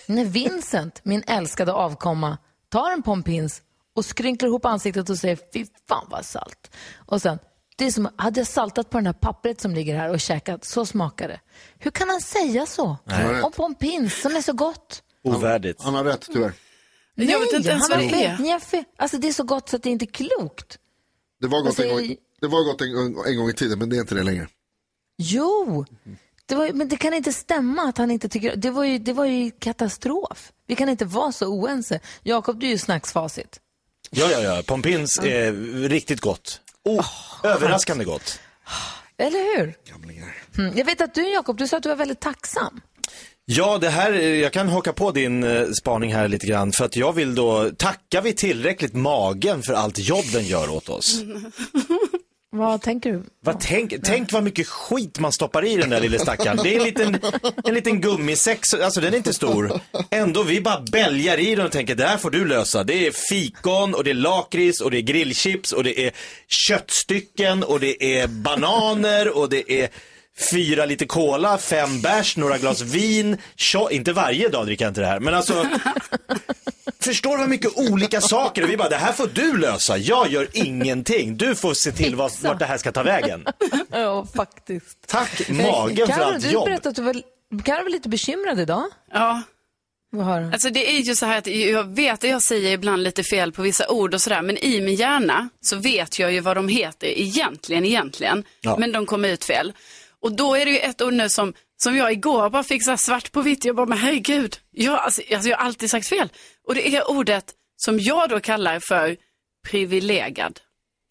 När 0.08 0.26
Vincent, 0.26 1.00
min 1.04 1.24
älskade 1.28 1.74
avkomma, 1.74 2.38
tar 2.70 2.92
en 2.92 3.02
pompins 3.04 3.62
och 3.96 4.06
skrynklar 4.06 4.50
ihop 4.50 4.66
ansiktet 4.66 5.10
och 5.10 5.18
säger 5.18 5.38
fy 5.54 5.66
fan 5.88 6.08
vad 6.10 6.26
salt. 6.26 6.72
Och 6.96 7.22
sen, 7.22 7.40
det 7.78 7.86
är 7.86 7.92
som, 7.92 8.10
hade 8.16 8.40
jag 8.40 8.48
saltat 8.48 8.90
på 8.90 8.98
den 8.98 9.06
här 9.06 9.14
pappret 9.14 9.62
som 9.62 9.74
ligger 9.74 9.96
här 9.98 10.10
och 10.10 10.20
käkat, 10.20 10.66
så 10.66 10.86
smakar 10.86 11.28
det. 11.28 11.40
Hur 11.80 11.92
kan 11.92 12.10
han 12.10 12.22
säga 12.22 12.66
så? 12.66 12.98
Nej. 13.04 13.42
Om 13.42 13.52
pompins 13.52 14.22
som 14.22 14.36
är 14.36 14.42
så 14.42 14.54
gott. 14.54 15.04
Ovärdigt. 15.24 15.84
Han 15.84 15.96
har 15.96 16.04
rätt 16.04 16.26
tyvärr. 16.34 16.54
Jag 17.16 17.40
vet 17.40 17.54
inte 17.54 17.70
ens 17.70 17.90
han 17.90 18.00
vad 18.00 18.10
det 18.10 18.10
fel. 18.10 18.80
är. 18.80 18.86
Alltså 18.98 19.18
det 19.18 19.28
är 19.28 19.34
så 19.34 19.44
gott 19.44 19.70
så 19.70 19.76
att 19.76 19.84
det 19.84 19.90
inte 19.90 20.06
är 20.06 20.14
klokt. 20.14 20.78
Det 21.42 21.48
var 21.48 21.60
gott, 21.60 21.68
Alltså, 21.68 21.84
en, 21.84 21.90
gång, 21.90 22.16
det 22.42 22.48
var 22.48 22.64
gott 22.64 22.82
en, 22.82 22.94
gång- 22.94 23.24
en 23.28 23.38
gång 23.38 23.50
i 23.50 23.54
tiden, 23.54 23.80
men 23.80 23.90
det 23.90 23.96
är 23.96 24.02
inte 24.02 24.16
det 24.16 24.24
längre. 24.24 24.48
Jo, 25.18 25.86
det 26.46 26.56
var, 26.56 26.74
men 26.74 26.88
det 26.90 26.98
kan 26.98 27.14
inte 27.14 27.34
stämma 27.34 27.82
att 27.82 27.98
han 27.98 28.12
inte 28.12 28.30
tycker 28.30 28.56
det 28.56 28.70
var 28.72 28.84
ju, 28.84 28.98
det 28.98 29.14
var 29.14 29.26
ju 29.26 29.52
katastrof. 29.52 30.52
Vi 30.68 30.76
kan 30.76 30.90
inte 30.90 31.06
vara 31.06 31.32
så 31.32 31.48
oense. 31.48 32.00
Jakob, 32.24 32.60
du 32.60 32.66
är 32.68 32.72
ju 32.72 32.78
snacksfacit. 32.78 33.60
Ja, 34.10 34.30
ja, 34.32 34.40
ja. 34.40 34.64
Pompins 34.66 35.20
är 35.20 35.52
riktigt 35.90 36.22
gott. 36.22 36.62
Oh, 36.84 37.06
överraskande 37.44 38.04
gott. 38.06 38.40
Eller 39.18 39.58
hur? 39.58 39.74
Mm. 40.58 40.78
Jag 40.78 40.86
vet 40.86 41.02
att 41.02 41.14
du, 41.14 41.30
Jakob, 41.30 41.58
du 41.58 41.68
sa 41.68 41.78
att 41.78 41.84
du 41.84 41.90
var 41.90 41.96
väldigt 41.96 42.20
tacksam. 42.20 42.82
Ja, 43.46 43.78
det 43.78 43.90
här, 43.90 44.14
jag 44.14 44.54
kan 44.54 44.70
haka 44.70 44.94
på 44.94 45.12
din 45.12 45.44
eh, 45.44 45.68
spaning 45.82 46.14
här 46.14 46.28
lite 46.28 46.48
grann 46.48 46.72
för 46.72 46.86
att 46.86 46.96
jag 46.96 47.14
vill 47.14 47.36
då, 47.36 47.70
tackar 47.78 48.22
vi 48.22 48.34
tillräckligt 48.34 48.94
magen 48.94 49.62
för 49.64 49.74
allt 49.74 50.00
jobb 50.00 50.26
den 50.34 50.46
gör 50.46 50.70
åt 50.70 50.90
oss? 50.90 51.22
Vad 52.54 52.82
tänker 52.82 53.12
du? 53.12 53.24
Vad 53.44 53.60
tänk, 53.60 53.94
tänk 54.04 54.32
vad 54.32 54.44
mycket 54.44 54.68
skit 54.68 55.20
man 55.20 55.32
stoppar 55.32 55.66
i 55.66 55.76
den 55.76 55.90
där 55.90 56.00
lilla 56.02 56.20
stackaren. 56.20 56.58
Det 56.64 56.76
är 56.76 56.78
en 56.80 56.84
liten, 56.84 57.20
en 57.64 57.74
liten 57.74 58.02
gummisäck, 58.02 58.60
så- 58.66 58.84
alltså 58.84 59.02
den 59.02 59.14
är 59.14 59.18
inte 59.18 59.34
stor. 59.34 59.80
Ändå, 60.10 60.44
vi 60.44 60.62
bara 60.62 60.82
bälgar 60.92 61.40
i 61.40 61.56
den 61.56 61.66
och 61.66 61.72
tänker 61.72 61.96
det 61.96 62.06
här 62.08 62.18
får 62.18 62.30
du 62.32 62.46
lösa. 62.46 62.84
Det 62.84 63.08
är 63.08 63.12
fikon 63.12 63.94
och 63.94 64.04
det 64.04 64.10
är 64.10 64.14
lakrits 64.14 64.82
och 64.82 64.92
det 64.92 64.98
är 64.98 65.02
grillchips 65.02 65.72
och 65.72 65.84
det 65.84 66.00
är 66.08 66.12
köttstycken 66.48 67.64
och 67.64 67.80
det 67.80 68.20
är 68.20 68.28
bananer 68.28 69.38
och 69.38 69.50
det 69.50 69.72
är 69.84 69.90
fyra 70.52 70.86
liter 70.86 71.06
cola, 71.06 71.58
fem 71.58 72.02
bärs, 72.02 72.38
några 72.38 72.58
glas 72.58 72.82
vin. 72.82 73.38
Tjo, 73.56 73.90
inte 73.90 74.14
varje 74.14 74.50
dag 74.50 74.66
dricker 74.66 74.86
jag 74.86 74.90
inte 74.92 75.02
det 75.02 75.08
här, 75.08 75.20
men 75.20 75.34
alltså 75.34 75.66
Förstår 77.02 77.32
du 77.32 77.38
vad 77.38 77.50
mycket 77.50 77.78
olika 77.78 78.22
saker 78.22 78.64
och 78.64 78.70
vi 78.70 78.78
bara, 78.78 78.90
det 78.90 78.96
här 78.96 79.14
får 79.14 79.28
du 79.34 79.58
lösa. 79.58 79.98
Jag 79.98 80.30
gör 80.30 80.48
ingenting. 80.54 81.38
Du 81.38 81.56
får 81.56 81.74
se 81.74 81.92
till 81.92 82.16
vad, 82.16 82.32
vart 82.42 82.60
det 82.60 82.66
här 82.66 82.78
ska 82.78 82.92
ta 82.92 83.04
vägen. 83.04 83.46
Ja, 83.92 84.28
faktiskt. 84.36 85.08
Tack 85.08 85.50
magen 85.50 86.08
för 86.08 86.14
Karo, 86.14 86.24
allt 86.24 86.42
du 86.44 86.50
jobb. 86.52 86.66
berättade 86.66 86.90
att 86.90 86.96
du 86.96 87.02
var, 87.02 87.14
Karo 87.64 87.84
var 87.84 87.90
lite 87.90 88.10
bekymrad 88.10 88.60
idag. 88.60 88.84
Ja, 89.12 89.42
Vad 90.12 90.26
har 90.26 90.42
du? 90.42 90.46
alltså 90.46 90.70
det 90.70 90.90
är 90.98 91.00
ju 91.02 91.16
så 91.16 91.26
här 91.26 91.38
att 91.38 91.48
jag 91.48 91.96
vet 91.96 92.24
att 92.24 92.30
jag 92.30 92.42
säger 92.42 92.72
ibland 92.72 93.04
lite 93.04 93.24
fel 93.24 93.52
på 93.52 93.62
vissa 93.62 93.88
ord 93.90 94.14
och 94.14 94.22
sådär, 94.22 94.42
men 94.42 94.58
i 94.58 94.82
min 94.82 94.96
hjärna 94.96 95.50
så 95.62 95.76
vet 95.76 96.20
jag 96.20 96.32
ju 96.34 96.40
vad 96.40 96.58
de 96.58 96.68
heter 96.68 97.08
egentligen, 97.08 97.86
egentligen, 97.86 98.44
Ja. 98.62 98.76
men 98.80 98.92
de 98.92 99.06
kommer 99.06 99.30
ut 99.30 99.44
fel. 99.46 99.74
Och 100.22 100.32
då 100.32 100.56
är 100.56 100.66
det 100.66 100.72
ju 100.72 100.78
ett 100.80 101.02
ord 101.02 101.14
nu 101.14 101.30
som, 101.30 101.54
som 101.84 101.98
jag 101.98 102.12
igår 102.12 102.50
bara 102.50 102.64
fick 102.64 102.84
så 102.84 102.90
här 102.90 102.98
svart 102.98 103.32
på 103.32 103.42
vitt, 103.42 103.66
jag 103.66 103.76
bara, 103.76 103.86
men 103.86 103.98
herregud, 103.98 104.58
jag, 104.72 105.00
alltså, 105.00 105.22
alltså, 105.34 105.50
jag 105.50 105.58
har 105.58 105.66
alltid 105.66 105.90
sagt 105.90 106.08
fel. 106.08 106.30
Och 106.72 106.76
det 106.76 106.96
är 106.96 107.10
ordet 107.10 107.46
som 107.78 108.00
jag 108.00 108.30
då 108.30 108.40
kallar 108.40 108.80
för 108.80 109.18
privilegad. 109.70 110.60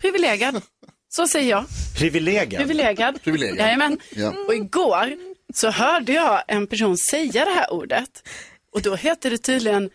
Privilegad, 0.00 0.62
så 1.08 1.28
säger 1.28 1.50
jag. 1.50 1.64
Privilegier. 1.98 2.58
Privilegad. 2.58 3.22
Privilegad. 3.22 3.58
Jajamän. 3.58 3.98
Ja. 4.10 4.34
Och 4.46 4.54
igår 4.54 5.16
så 5.54 5.70
hörde 5.70 6.12
jag 6.12 6.42
en 6.48 6.66
person 6.66 6.96
säga 6.98 7.44
det 7.44 7.50
här 7.50 7.72
ordet. 7.72 8.28
Och 8.72 8.82
då 8.82 8.94
hette 8.94 9.30
det 9.30 9.38
tydligen 9.38 9.90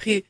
pri, 0.00 0.22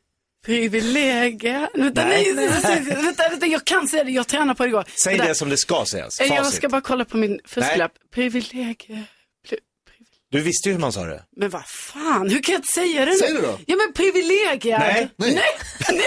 privilegia. 0.46 1.68
Vänta, 1.74 2.05
nej, 2.05 2.33
nej, 2.35 2.46
nej, 2.46 2.61
nej, 2.64 3.03
vänta, 3.03 3.29
vänta, 3.29 3.46
jag 3.46 3.64
kan 3.64 3.88
säga 3.88 4.05
det, 4.05 4.11
jag 4.11 4.27
tränade 4.27 4.55
på 4.55 4.62
det 4.62 4.68
igår. 4.68 4.85
Säg 5.05 5.18
det 5.18 5.35
som 5.35 5.48
det 5.48 5.57
ska 5.57 5.85
sägas. 5.85 6.20
Jag 6.20 6.29
Facit. 6.29 6.55
ska 6.55 6.68
bara 6.68 6.81
kolla 6.81 7.05
på 7.05 7.16
min 7.16 7.40
fusklapp. 7.44 7.92
Privilegia. 8.14 9.05
Du 10.30 10.40
visste 10.40 10.68
ju 10.68 10.72
hur 10.72 10.80
man 10.80 10.92
sa 10.92 11.04
det. 11.04 11.22
Men 11.36 11.50
vad 11.50 11.66
fan, 11.66 12.30
hur 12.30 12.42
kan 12.42 12.52
jag 12.52 12.58
inte 12.58 12.72
säga 12.72 13.04
det 13.04 13.10
nu? 13.10 13.16
Säg 13.18 13.32
det 13.32 13.40
då. 13.40 13.58
Ja 13.66 13.76
men 13.76 13.92
privilegierad. 13.92 14.80
Nej. 14.80 15.08
Nej. 15.16 15.34
Nej. 15.34 15.42
Nej. 15.92 16.04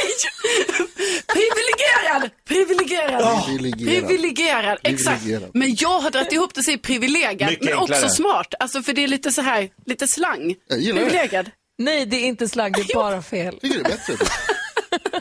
Privilegierad. 1.27 2.29
Privilegierad. 2.47 3.45
Privilegierad. 3.45 4.07
Privilegierad. 4.07 4.77
Exakt. 4.83 5.19
Privilegierad. 5.21 5.51
Men 5.53 5.75
jag 5.75 5.99
har 5.99 6.11
dragit 6.11 6.31
ihop 6.33 6.53
det 6.53 6.59
och 6.59 6.65
säger 6.65 6.77
privilegierad. 6.77 7.49
Mycket 7.51 7.65
Men 7.69 7.77
enklare. 7.77 8.03
också 8.03 8.15
smart. 8.15 8.53
Alltså 8.59 8.83
för 8.83 8.93
det 8.93 9.03
är 9.03 9.07
lite 9.07 9.31
så 9.31 9.41
här, 9.41 9.69
lite 9.85 10.07
slang. 10.07 10.55
Jag 10.67 10.79
gillar 10.79 11.01
det. 11.01 11.05
Privilegierad. 11.09 11.51
Nej, 11.77 12.05
det 12.05 12.17
är 12.17 12.25
inte 12.27 12.47
slagg, 12.47 12.73
det 12.75 12.81
är 12.81 12.93
bara 12.95 13.21
fel. 13.21 13.59
Jag 13.61 13.71
tycker 13.71 13.83
det 13.83 13.89
är 13.93 13.97
bättre. 13.97 14.25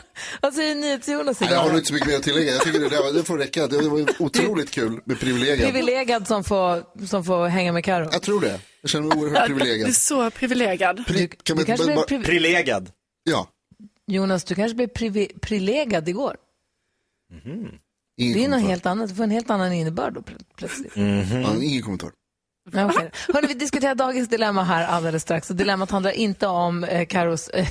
Vad 0.41 0.53
säger 0.53 0.75
NyhetsJonas 0.75 1.39
Nej, 1.39 1.49
jag 1.51 1.59
har 1.59 1.73
inte 1.75 1.85
så 1.85 1.93
mycket 1.93 2.09
mer 2.09 2.15
att 2.15 2.23
tillägga. 2.23 2.51
Jag 2.51 2.61
tycker 2.61 2.79
det, 2.79 2.89
där, 2.89 3.13
det 3.13 3.23
får 3.23 3.37
räcka. 3.37 3.67
Det 3.67 3.77
var 3.89 4.05
otroligt 4.21 4.71
kul 4.71 4.99
med 5.05 5.19
privilegier. 5.19 5.71
Privilegad 5.71 6.27
som 6.27 6.43
får, 6.43 7.05
som 7.07 7.23
får 7.23 7.47
hänga 7.47 7.71
med 7.71 7.85
Karo. 7.85 8.09
Jag 8.11 8.21
tror 8.21 8.41
det. 8.41 8.59
Jag 8.81 8.89
känner 8.89 9.07
mig 9.07 9.17
oerhört 9.17 9.37
Ja, 9.39 9.47
Du 9.47 9.53
är 9.53 9.57
privilegierad. 9.59 9.93
så 9.95 10.31
privilegierad. 10.31 11.05
Pri, 11.07 11.27
kan 11.27 11.57
Du 11.57 11.65
man 11.67 11.77
blev 11.85 11.95
bara, 11.95 12.05
priv- 12.05 12.23
Privilegad. 12.23 12.91
ja, 13.23 13.47
Jonas, 14.07 14.43
du 14.43 14.55
kanske 14.55 14.75
blev 14.75 14.89
privi- 14.89 15.39
privilegad 15.39 16.09
igår. 16.09 16.35
ingen 18.17 18.33
Det 18.37 18.45
är 18.45 18.49
något 18.49 18.61
helt 18.61 18.85
annat. 18.85 19.09
Du 19.09 19.15
får 19.15 19.23
en 19.23 19.31
helt 19.31 19.49
annan 19.49 19.73
innebörd 19.73 20.13
då 20.13 20.21
plö- 20.21 20.43
plötsligt. 20.57 20.91
Ja, 20.95 21.63
ingen 21.63 21.81
kommentar. 21.83 22.11
Okej. 22.67 23.11
Hörrni, 23.33 23.47
vi 23.47 23.53
diskuterar 23.53 23.95
dagens 23.95 24.29
dilemma 24.29 24.63
här 24.63 24.87
alldeles 24.87 25.23
strax. 25.23 25.49
Och 25.49 25.55
dilemmat 25.55 25.91
handlar 25.91 26.11
inte 26.11 26.47
om 26.47 26.83
eh, 26.83 27.05
Karos 27.05 27.49
eh, 27.49 27.67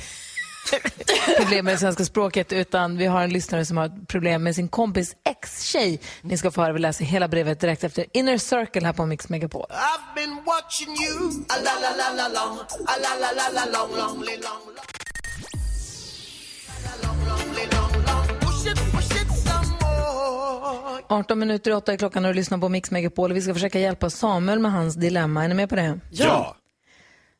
problem 1.37 1.65
med 1.65 1.73
det 1.73 1.77
svenska 1.77 2.05
språket 2.05 2.53
utan 2.53 2.97
vi 2.97 3.05
har 3.05 3.21
en 3.23 3.29
lyssnare 3.29 3.65
som 3.65 3.77
har 3.77 4.05
problem 4.05 4.43
med 4.43 4.55
sin 4.55 4.67
kompis 4.67 5.15
ex-tjej. 5.25 5.99
Ni 6.21 6.37
ska 6.37 6.51
få 6.51 6.61
höra, 6.61 6.73
vi 6.73 6.79
läser 6.79 7.05
hela 7.05 7.27
brevet 7.27 7.59
direkt 7.59 7.83
efter 7.83 8.05
Inner 8.13 8.37
Circle 8.37 8.85
här 8.85 8.93
på 8.93 9.05
Mix 9.05 9.29
Megapol. 9.29 9.65
I've 9.69 10.15
been 10.15 10.35
watching 10.45 10.89
you. 11.05 11.45
A 11.49 11.55
la 11.63 11.71
la 11.81 11.89
la 11.97 12.09
la 12.17 12.27
long. 12.27 12.57
A 12.87 12.93
la 13.01 13.15
la 13.21 13.31
la 13.31 13.49
la 13.53 13.65
long, 13.79 13.97
long, 13.97 14.17
long, 14.17 14.25
long. 14.25 14.61
Long, 17.03 17.17
long, 17.27 17.55
long, 17.71 17.91
long. 18.07 18.39
Push 18.39 18.71
it, 18.71 18.77
push 18.91 19.21
it 19.21 19.27
some 19.47 19.67
more. 19.81 21.01
18 21.09 21.39
minuter 21.39 21.71
i 21.71 21.73
8 21.73 21.93
är 21.93 21.97
klockan 21.97 22.25
och 22.25 22.31
du 22.31 22.35
lyssnar 22.35 22.57
på 22.57 22.69
Mix 22.69 22.91
Megapol. 22.91 23.33
Vi 23.33 23.41
ska 23.41 23.53
försöka 23.53 23.79
hjälpa 23.79 24.09
Samuel 24.09 24.59
med 24.59 24.71
hans 24.71 24.95
dilemma. 24.95 25.43
Är 25.43 25.47
ni 25.47 25.53
med 25.53 25.69
på 25.69 25.75
det? 25.75 25.99
Ja. 26.11 26.55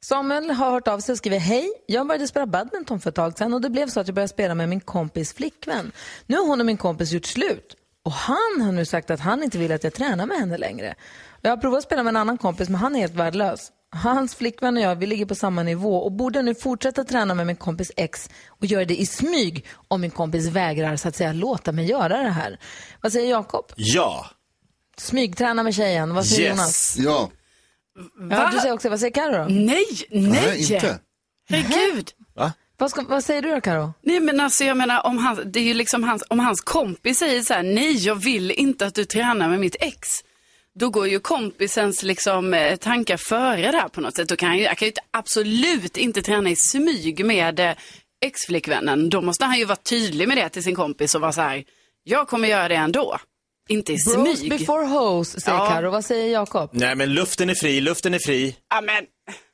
Samuel 0.05 0.49
har 0.49 0.71
hört 0.71 0.87
av 0.87 0.99
sig 0.99 1.13
och 1.13 1.17
skriver 1.17 1.39
Hej, 1.39 1.69
jag 1.87 2.07
började 2.07 2.27
spela 2.27 2.45
badminton 2.45 2.99
för 2.99 3.09
ett 3.09 3.15
tag 3.15 3.37
sedan 3.37 3.53
och 3.53 3.61
det 3.61 3.69
blev 3.69 3.87
så 3.89 3.99
att 3.99 4.07
jag 4.07 4.15
började 4.15 4.27
spela 4.33 4.55
med 4.55 4.69
min 4.69 4.79
kompis 4.79 5.33
flickvän. 5.33 5.91
Nu 6.25 6.37
har 6.37 6.47
hon 6.47 6.59
och 6.59 6.65
min 6.65 6.77
kompis 6.77 7.11
gjort 7.11 7.25
slut 7.25 7.75
och 8.05 8.11
han 8.11 8.61
har 8.61 8.71
nu 8.71 8.85
sagt 8.85 9.09
att 9.11 9.19
han 9.19 9.43
inte 9.43 9.57
vill 9.57 9.71
att 9.71 9.83
jag 9.83 9.93
tränar 9.93 10.25
med 10.25 10.37
henne 10.37 10.57
längre. 10.57 10.95
Jag 11.41 11.51
har 11.51 11.57
provat 11.57 11.77
att 11.77 11.83
spela 11.83 12.03
med 12.03 12.11
en 12.11 12.17
annan 12.17 12.37
kompis 12.37 12.69
men 12.69 12.75
han 12.79 12.95
är 12.95 12.99
helt 12.99 13.15
värdelös. 13.15 13.71
Hans 13.95 14.35
flickvän 14.35 14.77
och 14.77 14.83
jag, 14.83 14.95
vi 14.95 15.05
ligger 15.05 15.25
på 15.25 15.35
samma 15.35 15.63
nivå 15.63 15.97
och 15.97 16.11
borde 16.11 16.41
nu 16.41 16.55
fortsätta 16.55 17.03
träna 17.03 17.33
med 17.33 17.47
min 17.47 17.55
kompis 17.55 17.91
ex 17.97 18.29
och 18.47 18.65
göra 18.65 18.85
det 18.85 19.01
i 19.01 19.05
smyg 19.05 19.65
om 19.87 20.01
min 20.01 20.11
kompis 20.11 20.47
vägrar 20.47 20.95
så 20.95 21.07
att 21.07 21.15
säga 21.15 21.33
låta 21.33 21.71
mig 21.71 21.85
göra 21.85 22.17
det 22.17 22.29
här. 22.29 22.59
Vad 23.01 23.11
säger 23.11 23.29
Jakob? 23.29 23.65
Ja. 23.75 24.25
Smygträna 24.97 25.63
med 25.63 25.75
tjejen. 25.75 26.13
Vad 26.15 26.25
säger 26.25 26.49
Yes. 26.49 26.57
Jonas? 26.57 26.95
Ja, 26.97 27.29
Ja, 28.29 28.49
du 28.53 28.59
säger 28.59 28.73
också, 28.73 28.89
vad 28.89 28.99
säger 28.99 29.13
Carro 29.13 29.37
då? 29.37 29.45
Nej, 29.49 29.85
nej. 30.09 30.31
nej 30.31 30.73
inte. 30.73 30.99
Herregud. 31.49 32.11
Vad, 32.81 32.91
ska, 32.91 33.01
vad 33.01 33.23
säger 33.23 33.41
du 33.41 33.51
då 33.51 33.61
Karo? 33.61 33.93
Nej 34.01 34.19
men 34.19 34.39
alltså 34.39 34.63
jag 34.63 34.77
menar 34.77 35.05
om, 35.05 35.17
han, 35.17 35.51
det 35.51 35.59
är 35.59 35.63
ju 35.63 35.73
liksom 35.73 36.03
hans, 36.03 36.23
om 36.27 36.39
hans 36.39 36.61
kompis 36.61 37.19
säger 37.19 37.41
så 37.41 37.53
här, 37.53 37.63
nej 37.63 38.05
jag 38.05 38.15
vill 38.15 38.51
inte 38.51 38.85
att 38.85 38.95
du 38.95 39.05
tränar 39.05 39.49
med 39.49 39.59
mitt 39.59 39.75
ex. 39.79 40.09
Då 40.79 40.89
går 40.89 41.07
ju 41.07 41.19
kompisens 41.19 42.03
liksom, 42.03 42.53
eh, 42.53 42.75
tankar 42.75 43.17
före 43.17 43.71
där 43.71 43.87
på 43.87 44.01
något 44.01 44.15
sätt. 44.15 44.29
Då 44.29 44.35
kan 44.35 44.49
han, 44.49 44.57
ju, 44.57 44.63
kan 44.63 44.75
ju 44.79 44.87
inte, 44.87 45.01
absolut 45.11 45.97
inte 45.97 46.21
träna 46.21 46.49
i 46.49 46.55
smyg 46.55 47.25
med 47.25 47.59
eh, 47.59 47.75
exflickvännen. 48.25 49.09
Då 49.09 49.21
måste 49.21 49.45
han 49.45 49.57
ju 49.57 49.65
vara 49.65 49.75
tydlig 49.75 50.27
med 50.27 50.37
det 50.37 50.49
till 50.49 50.63
sin 50.63 50.75
kompis 50.75 51.15
och 51.15 51.21
vara 51.21 51.31
så 51.31 51.41
här, 51.41 51.63
jag 52.03 52.27
kommer 52.27 52.47
göra 52.47 52.67
det 52.67 52.75
ändå. 52.75 53.17
Inte 53.71 53.93
i 53.93 53.97
Bros 54.05 54.37
smyg. 54.39 54.49
before 54.49 54.85
hoes, 54.85 55.41
säger 55.43 55.57
Ja. 55.57 55.69
Karo. 55.69 55.91
Vad 55.91 56.05
säger 56.05 56.33
Jakob? 56.33 56.69
Nej 56.73 56.95
men 56.95 57.13
luften 57.13 57.49
är 57.49 57.55
fri, 57.55 57.81
luften 57.81 58.13
är 58.13 58.19
fri. 58.19 58.55
Amen. 58.69 59.05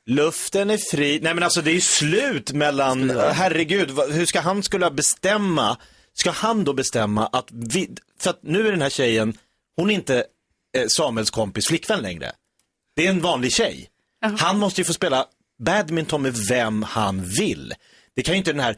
Luften 0.06 0.70
är 0.70 0.78
fri. 0.90 1.20
Nej 1.22 1.34
men 1.34 1.42
alltså 1.44 1.62
det 1.62 1.70
är 1.70 1.74
ju 1.74 1.80
slut 1.80 2.52
mellan, 2.52 3.10
herregud, 3.10 3.90
hur 4.10 4.26
ska 4.26 4.40
han 4.40 4.62
skulle 4.62 4.90
bestämma, 4.90 5.76
ska 6.14 6.30
han 6.30 6.64
då 6.64 6.72
bestämma 6.72 7.26
att 7.26 7.48
vi, 7.52 7.90
för 8.20 8.30
att 8.30 8.40
nu 8.42 8.66
är 8.66 8.70
den 8.70 8.82
här 8.82 8.90
tjejen, 8.90 9.38
hon 9.76 9.90
är 9.90 9.94
inte 9.94 10.24
eh, 10.76 10.86
Samuels 10.88 11.30
kompis 11.30 11.66
flickvän 11.66 12.02
längre. 12.02 12.32
Det 12.96 13.06
är 13.06 13.10
en 13.10 13.20
vanlig 13.20 13.52
tjej. 13.52 13.88
Han 14.38 14.58
måste 14.58 14.80
ju 14.80 14.84
få 14.84 14.92
spela 14.92 15.26
badminton 15.64 16.22
med 16.22 16.34
vem 16.48 16.82
han 16.82 17.24
vill. 17.24 17.74
Det 18.16 18.22
kan 18.22 18.34
ju 18.34 18.38
inte 18.38 18.52
den 18.52 18.60
här, 18.60 18.76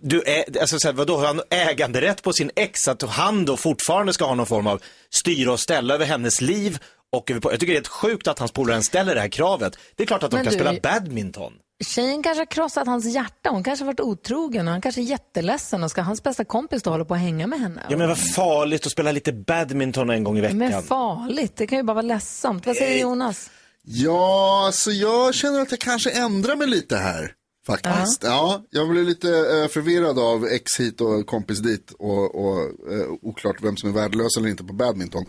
du 0.00 0.22
är, 0.22 0.60
alltså 0.60 0.78
så 0.78 0.88
här, 0.88 0.92
vadå, 0.94 1.16
har 1.16 1.26
han 1.26 1.40
äganderätt 1.50 2.22
på 2.22 2.32
sin 2.32 2.50
ex, 2.56 2.88
att 2.88 3.02
han 3.02 3.44
då 3.44 3.56
fortfarande 3.56 4.12
ska 4.12 4.24
ha 4.24 4.34
någon 4.34 4.46
form 4.46 4.66
av 4.66 4.82
styra 5.10 5.52
och 5.52 5.60
ställa 5.60 5.94
över 5.94 6.06
hennes 6.06 6.40
liv 6.40 6.78
och 7.12 7.30
över 7.30 7.40
jag 7.44 7.52
tycker 7.52 7.66
det 7.66 7.72
är 7.72 7.74
helt 7.74 7.86
sjukt 7.88 8.28
att 8.28 8.38
hans 8.38 8.52
polare 8.52 8.82
ställer 8.82 9.14
det 9.14 9.20
här 9.20 9.28
kravet. 9.28 9.76
Det 9.96 10.02
är 10.02 10.06
klart 10.06 10.22
att 10.22 10.30
de 10.30 10.36
Men 10.36 10.44
kan 10.44 10.52
du- 10.52 10.58
spela 10.58 10.80
badminton. 10.82 11.52
Tjejen 11.86 12.22
kanske 12.22 12.40
har 12.40 12.46
krossat 12.46 12.86
hans 12.86 13.04
hjärta. 13.14 13.50
Hon 13.50 13.64
kanske 13.64 13.84
har 13.84 13.86
varit 13.86 14.00
otrogen 14.00 14.66
och 14.68 14.72
han 14.72 14.80
kanske 14.80 15.00
är 15.00 15.02
jätteledsen 15.02 15.82
och 15.82 15.90
ska 15.90 16.02
hans 16.02 16.22
bästa 16.22 16.44
kompis 16.44 16.82
då 16.82 16.90
hålla 16.90 17.04
på 17.04 17.14
att 17.14 17.20
hänga 17.20 17.46
med 17.46 17.60
henne? 17.60 17.82
Ja 17.90 17.96
men 17.96 18.08
vad 18.08 18.32
farligt 18.34 18.86
att 18.86 18.92
spela 18.92 19.12
lite 19.12 19.32
badminton 19.32 20.10
en 20.10 20.24
gång 20.24 20.38
i 20.38 20.40
veckan. 20.40 20.58
Men 20.58 20.82
farligt, 20.82 21.56
det 21.56 21.66
kan 21.66 21.78
ju 21.78 21.84
bara 21.84 21.94
vara 21.94 22.02
ledsamt. 22.02 22.66
Vad 22.66 22.76
säger 22.76 23.02
Jonas? 23.02 23.50
Ja, 23.84 24.70
så 24.72 24.92
jag 24.92 25.34
känner 25.34 25.60
att 25.60 25.70
jag 25.70 25.80
kanske 25.80 26.10
ändrar 26.10 26.56
mig 26.56 26.66
lite 26.66 26.96
här. 26.96 27.32
Faktiskt. 27.66 28.22
Ja, 28.22 28.64
jag 28.70 28.88
blev 28.88 29.04
lite 29.04 29.28
eh, 29.30 29.68
förvirrad 29.68 30.18
av 30.18 30.46
ex 30.46 30.80
hit 30.80 31.00
och 31.00 31.26
kompis 31.26 31.58
dit 31.58 31.92
och, 31.98 32.44
och 32.44 32.60
eh, 32.92 33.08
oklart 33.22 33.56
vem 33.62 33.76
som 33.76 33.88
är 33.88 33.92
värdelös 33.92 34.36
eller 34.36 34.48
inte 34.48 34.64
på 34.64 34.72
badminton. 34.72 35.24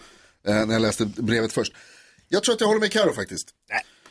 Eh, 0.48 0.66
när 0.66 0.74
jag 0.74 0.82
läste 0.82 1.06
brevet 1.06 1.54
först. 1.54 1.74
Jag 2.28 2.44
tror 2.44 2.56
att 2.56 2.62
jag 2.62 2.68
håller 2.68 2.80
med 2.80 2.92
Karo 2.92 3.14
faktiskt. 3.14 3.50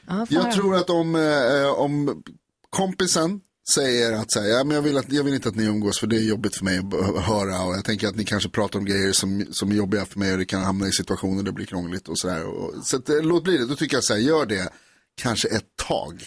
Får 0.07 0.27
Jag 0.31 0.53
tror 0.53 0.77
att 0.77 0.91
om, 0.91 1.15
eh, 1.15 1.71
om 1.73 2.23
kompisen 2.71 3.41
säger 3.75 4.13
att 4.13 4.33
så 4.33 4.41
här, 4.41 4.49
ja, 4.49 4.65
men 4.65 4.75
jag, 4.75 4.83
vill 4.83 4.97
att, 4.97 5.13
jag 5.13 5.25
vill 5.25 5.35
inte 5.35 5.49
att 5.49 5.57
ni 5.57 5.65
umgås 5.65 6.01
för 6.01 6.07
det 6.07 6.17
är 6.17 6.21
jobbigt 6.21 6.57
för 6.57 6.65
mig 6.65 6.79
att 6.79 7.25
höra 7.25 7.63
och 7.63 7.75
jag 7.75 7.85
tänker 7.85 8.09
att 8.09 8.17
ni 8.17 8.25
kanske 8.25 8.49
pratar 8.49 8.79
om 8.79 8.85
grejer 8.85 9.13
som, 9.13 9.47
som 9.51 9.71
är 9.71 9.75
jobbiga 9.75 10.05
för 10.05 10.19
mig 10.19 10.33
och 10.33 10.39
det 10.39 10.45
kan 10.45 10.63
hamna 10.63 10.89
i 10.89 10.93
situationer 10.93 11.37
där 11.37 11.43
det 11.43 11.53
blir 11.53 11.67
krångligt 11.67 12.09
och 12.09 12.19
sådär. 12.19 12.45
Och, 12.45 12.87
så 12.87 12.97
att, 12.97 13.09
eh, 13.09 13.23
låt 13.23 13.45
bli 13.45 13.59
det, 13.59 13.67
då 13.67 13.77
tycker 13.77 13.97
jag 13.97 14.05
så 14.05 14.15
här, 14.15 14.21
gör 14.21 14.47
det 14.47 14.73
kanske 15.15 15.49
ett 15.49 15.77
tag 15.77 16.23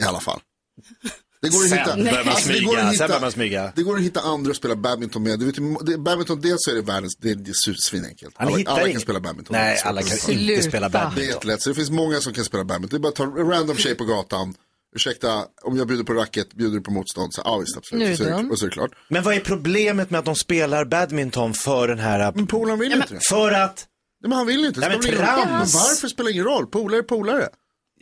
i 0.00 0.02
alla 0.02 0.20
fall. 0.20 0.40
Det 1.42 1.48
går 1.48 1.62
att 1.62 1.68
Sen 1.68 1.78
hitta, 1.78 1.96
börjar 1.96 2.24
man 2.24 2.28
alltså, 2.34 2.48
det 2.52 2.60
går 2.60 2.72
smyga, 2.90 3.08
sen 3.08 3.20
man 3.20 3.32
smyga. 3.32 3.72
det 3.76 3.82
går 3.82 3.96
att 3.96 4.02
hitta 4.02 4.20
andra 4.20 4.50
att 4.50 4.56
spela 4.56 4.76
badminton 4.76 5.22
med. 5.22 5.38
Du 5.38 5.46
vet, 5.46 5.86
det, 5.86 5.98
badminton, 5.98 6.40
dels 6.40 6.56
så 6.58 6.70
är 6.70 6.74
det 6.74 6.82
världens, 6.82 7.16
det 7.16 7.30
är, 7.30 7.34
det 7.34 7.50
är 7.50 7.74
svinenkelt. 7.82 8.34
Alla, 8.38 8.50
alla 8.50 8.78
kan 8.80 8.88
ingen- 8.88 9.00
spela 9.00 9.20
badminton. 9.20 9.56
Nej, 9.56 9.80
alla 9.84 10.02
kan 10.02 10.12
inte 10.30 10.62
spela 10.62 10.88
Det 10.88 10.98
är 10.98 11.02
badminton. 11.04 11.34
jättelätt, 11.34 11.62
så 11.62 11.68
det 11.68 11.74
finns 11.74 11.90
många 11.90 12.20
som 12.20 12.32
kan 12.32 12.44
spela 12.44 12.64
badminton. 12.64 13.00
Det 13.00 13.00
är 13.00 13.02
bara 13.02 13.08
att 13.08 13.14
ta 13.36 13.40
en 13.40 13.50
random 13.50 13.76
tjej 13.76 13.94
på 13.94 14.04
gatan. 14.04 14.54
Ursäkta, 14.96 15.44
om 15.62 15.76
jag 15.76 15.86
bjuder 15.86 16.04
på 16.04 16.12
racket, 16.14 16.54
bjuder 16.54 16.76
du 16.76 16.82
på 16.82 16.90
motstånd? 16.90 17.34
Så, 17.34 17.42
ja 17.44 17.58
visst, 17.58 17.76
absolut. 17.76 18.08
Nu 18.08 18.16
så 18.16 18.24
är 18.24 18.50
och 18.52 18.58
så 18.58 18.64
är 18.64 18.68
det 18.70 18.74
klart. 18.74 18.90
Men 19.08 19.22
vad 19.22 19.34
är 19.34 19.40
problemet 19.40 20.10
med 20.10 20.18
att 20.18 20.24
de 20.24 20.34
spelar 20.36 20.84
badminton 20.84 21.54
för 21.54 21.88
den 21.88 21.98
här... 21.98 22.32
Men 22.34 22.46
polaren 22.46 22.78
vill 22.80 22.92
inte 22.92 23.14
det. 23.14 23.20
För 23.28 23.52
att? 23.52 23.86
Nej, 24.22 24.28
men 24.28 24.32
han 24.38 24.46
vill 24.46 24.64
inte. 24.64 24.80
Det 24.80 24.88
Nej, 24.88 24.98
men 25.02 25.12
roll. 25.12 25.24
Men 25.36 25.46
trams. 25.48 25.74
varför 25.74 26.08
spelar 26.08 26.28
det 26.28 26.32
ingen 26.32 26.44
roll? 26.44 26.66
Polare 26.66 26.98
är 26.98 27.02
polare. 27.02 27.48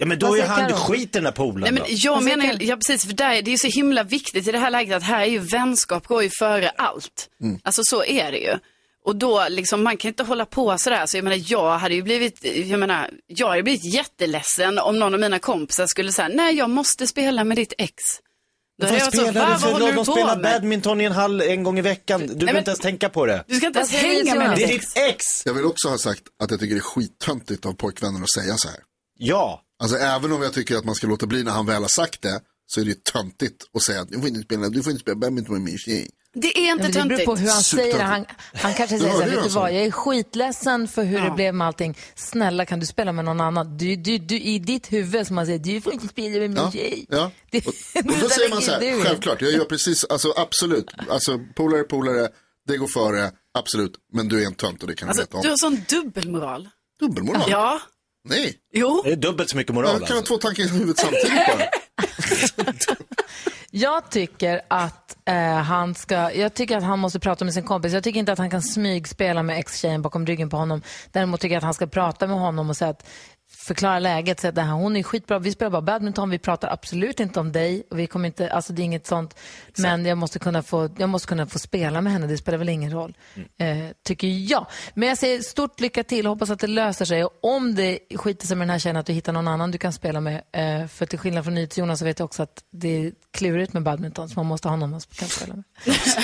Ja 0.00 0.06
men 0.06 0.18
då 0.18 0.26
Vad 0.26 0.38
är 0.38 0.46
han, 0.46 0.68
Karo? 0.68 0.76
skit 0.78 1.12
den 1.12 1.24
där 1.24 1.32
polaren 1.32 1.74
Nej, 1.74 1.82
men 1.88 1.96
jag 1.98 2.22
menar, 2.22 2.56
ja 2.62 2.76
precis, 2.76 3.06
för 3.06 3.12
där, 3.12 3.42
det 3.42 3.48
är 3.48 3.52
ju 3.52 3.58
så 3.58 3.66
himla 3.66 4.02
viktigt 4.02 4.48
i 4.48 4.52
det 4.52 4.58
här 4.58 4.70
läget 4.70 4.96
att 4.96 5.02
här 5.02 5.20
är 5.20 5.26
ju 5.26 5.38
vänskap 5.38 6.06
går 6.06 6.22
ju 6.22 6.30
före 6.38 6.68
allt. 6.70 7.28
Mm. 7.42 7.58
Alltså 7.64 7.82
så 7.84 8.04
är 8.04 8.32
det 8.32 8.38
ju. 8.38 8.54
Och 9.04 9.16
då 9.16 9.46
liksom, 9.48 9.82
man 9.82 9.96
kan 9.96 10.08
inte 10.08 10.22
hålla 10.22 10.46
på 10.46 10.78
sådär. 10.78 11.06
Så 11.06 11.16
jag 11.16 11.24
menar, 11.24 11.40
jag 11.46 11.78
hade 11.78 11.94
ju 11.94 12.02
blivit, 12.02 12.44
jag 12.44 12.80
menar, 12.80 13.10
jag 13.26 13.48
hade 13.48 13.62
blivit 13.62 13.94
jätteledsen 13.94 14.78
om 14.78 14.98
någon 14.98 15.14
av 15.14 15.20
mina 15.20 15.38
kompisar 15.38 15.86
skulle 15.86 16.12
säga, 16.12 16.28
nej 16.28 16.54
jag 16.56 16.70
måste 16.70 17.06
spela 17.06 17.44
med 17.44 17.56
ditt 17.56 17.72
ex. 17.78 17.94
Då 18.82 18.86
Vad 18.86 19.02
så, 19.02 19.10
spelar 19.10 19.32
"Va, 19.32 19.48
det 19.52 19.58
för 19.58 19.70
roll? 19.70 19.80
du 19.80 19.86
De 19.86 19.92
på 19.94 20.04
spelar 20.04 20.36
med? 20.36 20.42
badminton 20.52 21.00
i 21.00 21.04
en 21.04 21.12
hall 21.12 21.40
en 21.40 21.62
gång 21.62 21.78
i 21.78 21.82
veckan. 21.82 22.20
Du 22.20 22.26
behöver 22.26 22.46
men- 22.46 22.56
inte 22.56 22.70
ens 22.70 22.80
tänka 22.80 23.08
på 23.08 23.26
det. 23.26 23.44
Du 23.48 23.54
ska 23.54 23.66
inte 23.66 23.78
ens 23.78 23.92
hänga 23.92 24.34
med 24.34 24.56
ditt 24.56 24.92
ex. 24.96 25.46
Jag 25.46 25.54
vill 25.54 25.64
också 25.64 25.88
ha 25.88 25.98
sagt 25.98 26.22
att 26.42 26.50
jag 26.50 26.60
tycker 26.60 26.74
det 26.74 26.78
är 26.78 26.82
skittöntigt 26.82 27.66
av 27.66 27.72
pojkvänner 27.72 28.20
att 28.22 28.30
säga 28.32 28.54
så 28.56 28.68
här. 28.68 28.78
Ja. 29.18 29.62
Alltså 29.80 29.96
även 29.96 30.32
om 30.32 30.42
jag 30.42 30.52
tycker 30.52 30.76
att 30.76 30.84
man 30.84 30.94
ska 30.94 31.06
låta 31.06 31.26
bli 31.26 31.44
när 31.44 31.52
han 31.52 31.66
väl 31.66 31.82
har 31.82 31.88
sagt 31.88 32.22
det. 32.22 32.40
Så 32.66 32.80
är 32.80 32.84
det 32.84 32.88
ju 32.90 32.96
töntigt 33.12 33.64
att 33.74 33.82
säga 33.82 34.00
att 34.00 34.08
du 34.08 34.18
får 34.18 34.28
inte 34.28 34.40
spela, 34.40 34.68
du 34.68 34.82
får 34.82 34.90
inte 34.92 35.02
spela 35.02 35.16
badminton 35.16 35.52
med 35.54 35.62
min 35.62 35.78
tjej. 35.78 36.10
Det 36.34 36.58
är 36.58 36.66
Ja, 36.66 36.72
inte 36.72 36.82
men 36.82 36.92
det 36.92 36.98
beror 36.98 37.08
töntigt. 37.08 37.26
på 37.26 37.36
hur 37.36 37.48
han 37.50 37.62
säger 37.62 37.98
det. 37.98 38.04
Han, 38.04 38.24
han 38.54 38.74
kanske 38.74 38.96
Du 38.96 39.00
säger 39.00 39.14
så 39.14 39.20
här, 39.22 39.30
vet 39.30 39.44
du 39.44 39.50
vad, 39.50 39.72
jag 39.74 39.82
är 39.82 39.90
skitledsen 39.90 40.88
för 40.88 41.04
hur 41.04 41.20
det 41.20 41.30
blev 41.30 41.54
med 41.54 41.66
allting. 41.66 41.98
Snälla 42.14 42.66
kan 42.66 42.80
du 42.80 42.86
spela 42.86 43.12
med 43.12 43.24
någon 43.24 43.40
annan? 43.40 43.76
Du, 43.76 43.96
du, 43.96 44.18
du, 44.18 44.40
I 44.40 44.58
ditt 44.58 44.92
huvud 44.92 45.26
som 45.26 45.36
man 45.36 45.46
säger, 45.46 45.58
du 45.58 45.80
får 45.80 45.92
inte 45.92 46.08
spela 46.08 46.38
med 46.40 46.50
min 46.50 46.56
Ja, 46.56 46.72
tjej. 46.72 47.06
ja. 47.08 47.30
Det, 47.50 47.66
Och 47.66 47.74
då 48.20 48.28
säger 48.28 48.50
man 48.50 48.62
så 48.62 48.70
här, 48.70 48.80
du. 48.80 49.02
självklart, 49.02 49.42
jag 49.42 49.52
gör 49.52 49.64
precis, 49.64 50.04
alltså 50.04 50.32
absolut, 50.36 50.90
alltså 51.08 51.38
polare 51.56 51.82
polare, 51.82 52.28
det 52.68 52.76
går 52.76 52.86
före, 52.88 53.30
absolut, 53.58 53.92
men 54.12 54.28
du 54.28 54.42
är 54.42 54.46
en 54.46 54.54
tönt 54.54 54.82
och 54.82 54.88
det 54.88 54.94
kan 54.94 55.06
du 55.06 55.10
Alltså, 55.10 55.22
veta 55.22 55.36
om. 55.36 55.42
du 55.42 55.48
har 55.48 55.56
sån 55.56 55.80
dubbelmoral. 55.88 56.68
Dubbelmoral? 57.00 57.44
Ja. 57.50 57.80
Nej, 58.28 58.54
Jo. 58.72 59.02
Det 59.04 59.12
är 59.12 59.16
dubbelt 59.16 59.50
så 59.50 59.56
mycket 59.56 59.74
moral 59.74 59.90
jag 59.90 60.00
kan 60.00 60.09
ha 60.09 60.16
alltså. 60.16 60.35
två 60.35 60.40
tankar 60.40 60.62
i 60.62 60.68
huvudet 60.68 60.98
samtidigt 60.98 61.46
bara. 61.46 61.64
Jag 63.72 64.11
tycker 64.11 64.61
att 64.68 65.16
eh, 65.28 65.54
han 65.54 65.94
ska, 65.94 66.33
jag 66.33 66.54
tycker 66.54 66.76
att 66.76 66.83
han 66.83 66.98
måste 66.98 67.20
prata 67.20 67.44
med 67.44 67.54
sin 67.54 67.62
kompis. 67.62 67.92
Jag 67.92 68.04
tycker 68.04 68.20
inte 68.20 68.33
att 68.33 68.38
han 68.38 68.50
kan 68.50 68.62
smygspela 68.62 69.42
med 69.42 69.59
ex-tjejen 69.59 70.02
bakom 70.02 70.26
ryggen 70.26 70.50
på 70.50 70.56
honom. 70.56 70.83
Däremot 71.12 71.40
tycker 71.40 71.54
jag 71.54 71.59
att 71.59 71.64
han 71.64 71.74
ska 71.74 71.87
prata 71.87 72.26
med 72.26 72.37
honom 72.37 72.70
och 72.70 72.76
säga 72.76 72.90
att 72.90 73.06
förklara 73.60 73.98
läget, 73.98 74.40
säga 74.40 74.48
att 74.48 74.54
det 74.54 74.62
här, 74.62 74.72
hon 74.72 74.96
är 74.96 75.02
skitbra, 75.02 75.38
vi 75.38 75.52
spelar 75.52 75.70
bara 75.70 75.82
badminton, 75.82 76.30
vi 76.30 76.38
pratar 76.38 76.68
absolut 76.72 77.20
inte 77.20 77.40
om 77.40 77.52
dig 77.52 77.82
och 77.90 77.98
vi 77.98 78.06
kommer 78.06 78.26
inte, 78.26 78.52
alltså 78.52 78.72
det 78.72 78.82
är 78.82 78.84
inget 78.84 79.06
sånt, 79.06 79.34
men 79.78 80.04
jag 80.04 80.18
måste 80.18 80.38
kunna 80.38 80.62
få, 80.62 80.90
jag 80.98 81.08
måste 81.08 81.28
kunna 81.28 81.46
få 81.46 81.58
spela 81.58 82.00
med 82.00 82.12
henne, 82.12 82.26
det 82.26 82.36
spelar 82.38 82.58
väl 82.58 82.68
ingen 82.68 82.92
roll, 82.92 83.16
Mm. 83.58 83.86
eh, 83.86 83.92
tycker 84.04 84.28
jag. 84.28 84.66
Men 84.94 85.08
jag 85.08 85.18
säger 85.18 85.40
stort 85.40 85.80
lycka 85.80 86.04
till, 86.04 86.26
hoppas 86.26 86.50
att 86.50 86.58
det 86.60 86.66
löser 86.66 87.04
sig 87.04 87.24
och 87.24 87.30
om 87.42 87.74
det 87.74 87.98
skiter 88.16 88.46
sig 88.46 88.56
med 88.56 88.66
den 88.68 88.70
här 88.70 88.78
tjejen 88.78 88.96
att 88.96 89.06
du 89.06 89.12
hittar 89.12 89.32
någon 89.32 89.48
annan 89.48 89.70
du 89.70 89.78
kan 89.78 89.92
spela 89.92 90.20
med, 90.20 90.42
eh, 90.52 90.86
för 90.86 91.06
till 91.06 91.18
skillnad 91.18 91.44
från 91.44 91.54
NyhetsJonas 91.54 91.98
så 91.98 92.04
vet 92.04 92.18
jag 92.18 92.26
också 92.26 92.42
att 92.42 92.64
det 92.72 92.88
är 93.06 93.12
klurigt 93.30 93.72
med 93.72 93.82
badminton 93.82 94.28
så 94.28 94.34
man 94.38 94.46
måste 94.46 94.68
ha 94.68 94.76
någon 94.76 94.90
man 94.90 95.00
kan 95.00 95.28
spela 95.28 95.54
med. 95.54 95.64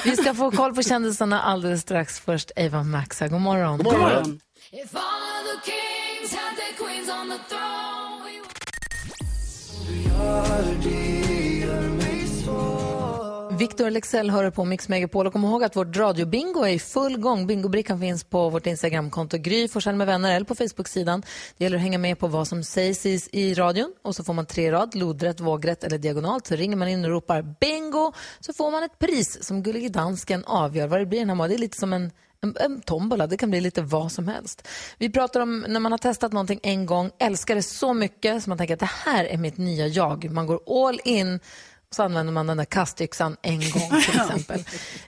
vi 0.04 0.16
ska 0.16 0.34
få 0.34 0.50
koll 0.50 0.74
på 0.74 0.82
kändisarna 0.82 1.42
alldeles 1.42 1.80
strax, 1.82 2.20
först 2.20 2.50
Eva 2.56 2.82
Max 2.82 3.20
här. 3.20 3.28
God 3.28 3.40
morgon. 3.40 3.78
God 3.78 3.98
morgon. 3.98 4.40
If 4.72 4.94
all 4.94 5.95
Victor 13.58 13.90
Lexell 13.90 14.30
hör 14.30 14.50
på 14.50 14.64
Mix 14.64 14.88
Megapol 14.88 15.26
och 15.26 15.32
kom 15.32 15.44
ihåg 15.44 15.64
att 15.64 15.76
vårt 15.76 15.96
radiobingo 15.96 16.64
är 16.64 16.68
i 16.68 16.78
full 16.78 17.18
gång. 17.18 17.46
Bingobrickan 17.46 18.00
finns 18.00 18.24
på 18.24 18.48
vårt 18.50 18.66
Instagramkonto 18.66 19.38
Gry 19.38 19.68
Forssell 19.68 19.94
med 19.94 20.06
vänner 20.06 20.36
eller 20.36 20.46
på 20.46 20.54
Facebook-sidan. 20.54 21.22
Det 21.56 21.64
gäller 21.64 21.76
att 21.76 21.82
hänga 21.82 21.98
med 21.98 22.18
på 22.18 22.26
vad 22.26 22.48
som 22.48 22.62
sägs 22.62 23.06
i, 23.06 23.20
i 23.32 23.54
radion 23.54 23.94
och 24.02 24.16
så 24.16 24.24
får 24.24 24.32
man 24.32 24.46
tre 24.46 24.72
rad, 24.72 24.94
lodrätt, 24.94 25.40
vågrätt 25.40 25.84
eller 25.84 25.98
diagonalt. 25.98 26.46
Så 26.46 26.54
ringer 26.54 26.76
man 26.76 26.88
in 26.88 27.04
och 27.04 27.10
ropar 27.10 27.42
bingo 27.60 28.12
så 28.40 28.52
får 28.52 28.70
man 28.70 28.82
ett 28.82 28.98
pris 28.98 29.44
som 29.44 29.62
Gullige 29.62 29.88
Dansken 29.88 30.44
avgör 30.44 30.86
vad 30.86 31.00
det 31.00 31.06
blir 31.06 31.18
den 31.18 31.28
här 31.28 31.36
månaden. 31.36 31.56
Det 31.56 31.60
är 31.60 31.66
lite 31.66 31.78
som 31.78 31.92
en 31.92 32.10
en, 32.42 32.56
en 32.60 32.80
tombola, 32.80 33.26
det 33.26 33.36
kan 33.36 33.50
bli 33.50 33.60
lite 33.60 33.82
vad 33.82 34.12
som 34.12 34.28
helst. 34.28 34.68
Vi 34.98 35.12
pratar 35.12 35.40
om 35.40 35.64
när 35.68 35.80
man 35.80 35.92
har 35.92 35.98
testat 35.98 36.32
någonting 36.32 36.60
en 36.62 36.86
gång, 36.86 37.10
älskar 37.20 37.54
det 37.54 37.62
så 37.62 37.94
mycket 37.94 38.42
så 38.42 38.50
man 38.50 38.58
tänker 38.58 38.74
att 38.74 38.80
det 38.80 38.90
här 39.04 39.24
är 39.24 39.36
mitt 39.36 39.56
nya 39.58 39.86
jag. 39.86 40.30
Man 40.30 40.46
går 40.46 40.60
all 40.88 41.00
in 41.04 41.34
och 41.88 41.94
så 41.94 42.02
använder 42.02 42.32
man 42.32 42.46
den 42.46 42.56
där 42.56 42.64
kastyxan 42.64 43.36
en 43.42 43.52
gång 43.60 44.00
till 44.02 44.20
exempel. 44.20 44.60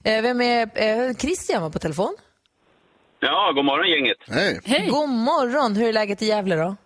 eh, 0.05 0.23
vem 0.23 0.41
är 0.41 0.61
eh, 0.75 1.15
Christian 1.15 1.63
var 1.63 1.71
på 1.71 1.79
telefon? 1.79 2.17
Ja, 3.21 3.53
god 3.55 3.65
morgon 3.65 3.89
gänget. 3.91 4.19
Hej. 4.29 4.87
God 4.91 5.09
morgon, 5.09 5.77
hur 5.77 5.89
är 5.89 5.93
läget 5.93 6.23
i 6.23 6.27
Gävle 6.27 6.57
då? 6.57 6.77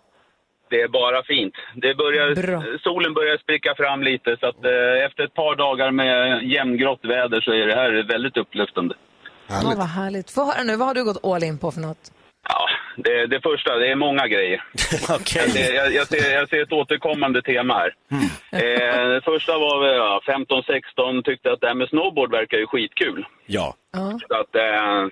Det 0.69 0.81
är 0.81 0.87
bara 0.87 1.23
fint. 1.23 1.53
Det 1.75 1.95
börjar, 1.95 2.35
Bra. 2.35 2.63
solen 2.83 3.13
börjar 3.13 3.37
spricka 3.37 3.71
fram 3.77 4.03
lite 4.03 4.37
så 4.39 4.45
att 4.47 4.65
eh, 4.65 5.05
efter 5.07 5.23
ett 5.23 5.33
par 5.33 5.55
dagar 5.55 5.91
med 5.91 6.43
jämngrått 6.53 6.99
väder 7.13 7.41
så 7.41 7.51
är 7.51 7.65
det 7.67 7.75
här 7.75 8.07
väldigt 8.13 8.37
upplyftande. 8.37 8.95
Ja, 9.47 9.73
vad 9.77 9.87
härligt. 9.87 10.31
Få 10.31 10.45
höra 10.45 10.63
nu, 10.63 10.75
vad 10.75 10.87
har 10.87 10.95
du 10.95 11.03
gått 11.03 11.25
all 11.25 11.43
in 11.43 11.57
på 11.57 11.71
för 11.71 11.81
något? 11.81 12.11
Ja, 12.49 12.65
det, 12.97 13.27
det 13.27 13.41
första, 13.41 13.75
det 13.75 13.91
är 13.91 13.95
många 13.95 14.27
grejer. 14.27 14.63
Jag, 15.07 15.27
ser- 15.27 15.73
jag, 15.75 15.93
jag, 15.93 16.07
ser, 16.07 16.31
jag 16.33 16.49
ser 16.49 16.61
ett 16.63 16.71
återkommande 16.71 17.41
tema 17.41 17.73
här. 17.73 17.93
Eh, 18.51 19.07
det 19.09 19.21
första 19.25 19.57
var 19.57 19.79
väl, 19.81 19.95
ja, 19.95 20.21
15-16, 20.27 21.23
tyckte 21.23 21.51
att 21.51 21.61
det 21.61 21.67
här 21.67 21.73
med 21.73 21.89
snowboard 21.89 22.31
verkar 22.31 22.57
ju 22.57 22.67
skitkul. 22.67 23.25
Ja. 23.45 23.75
Så 24.27 24.35
att, 24.35 24.55
eh, 24.55 25.07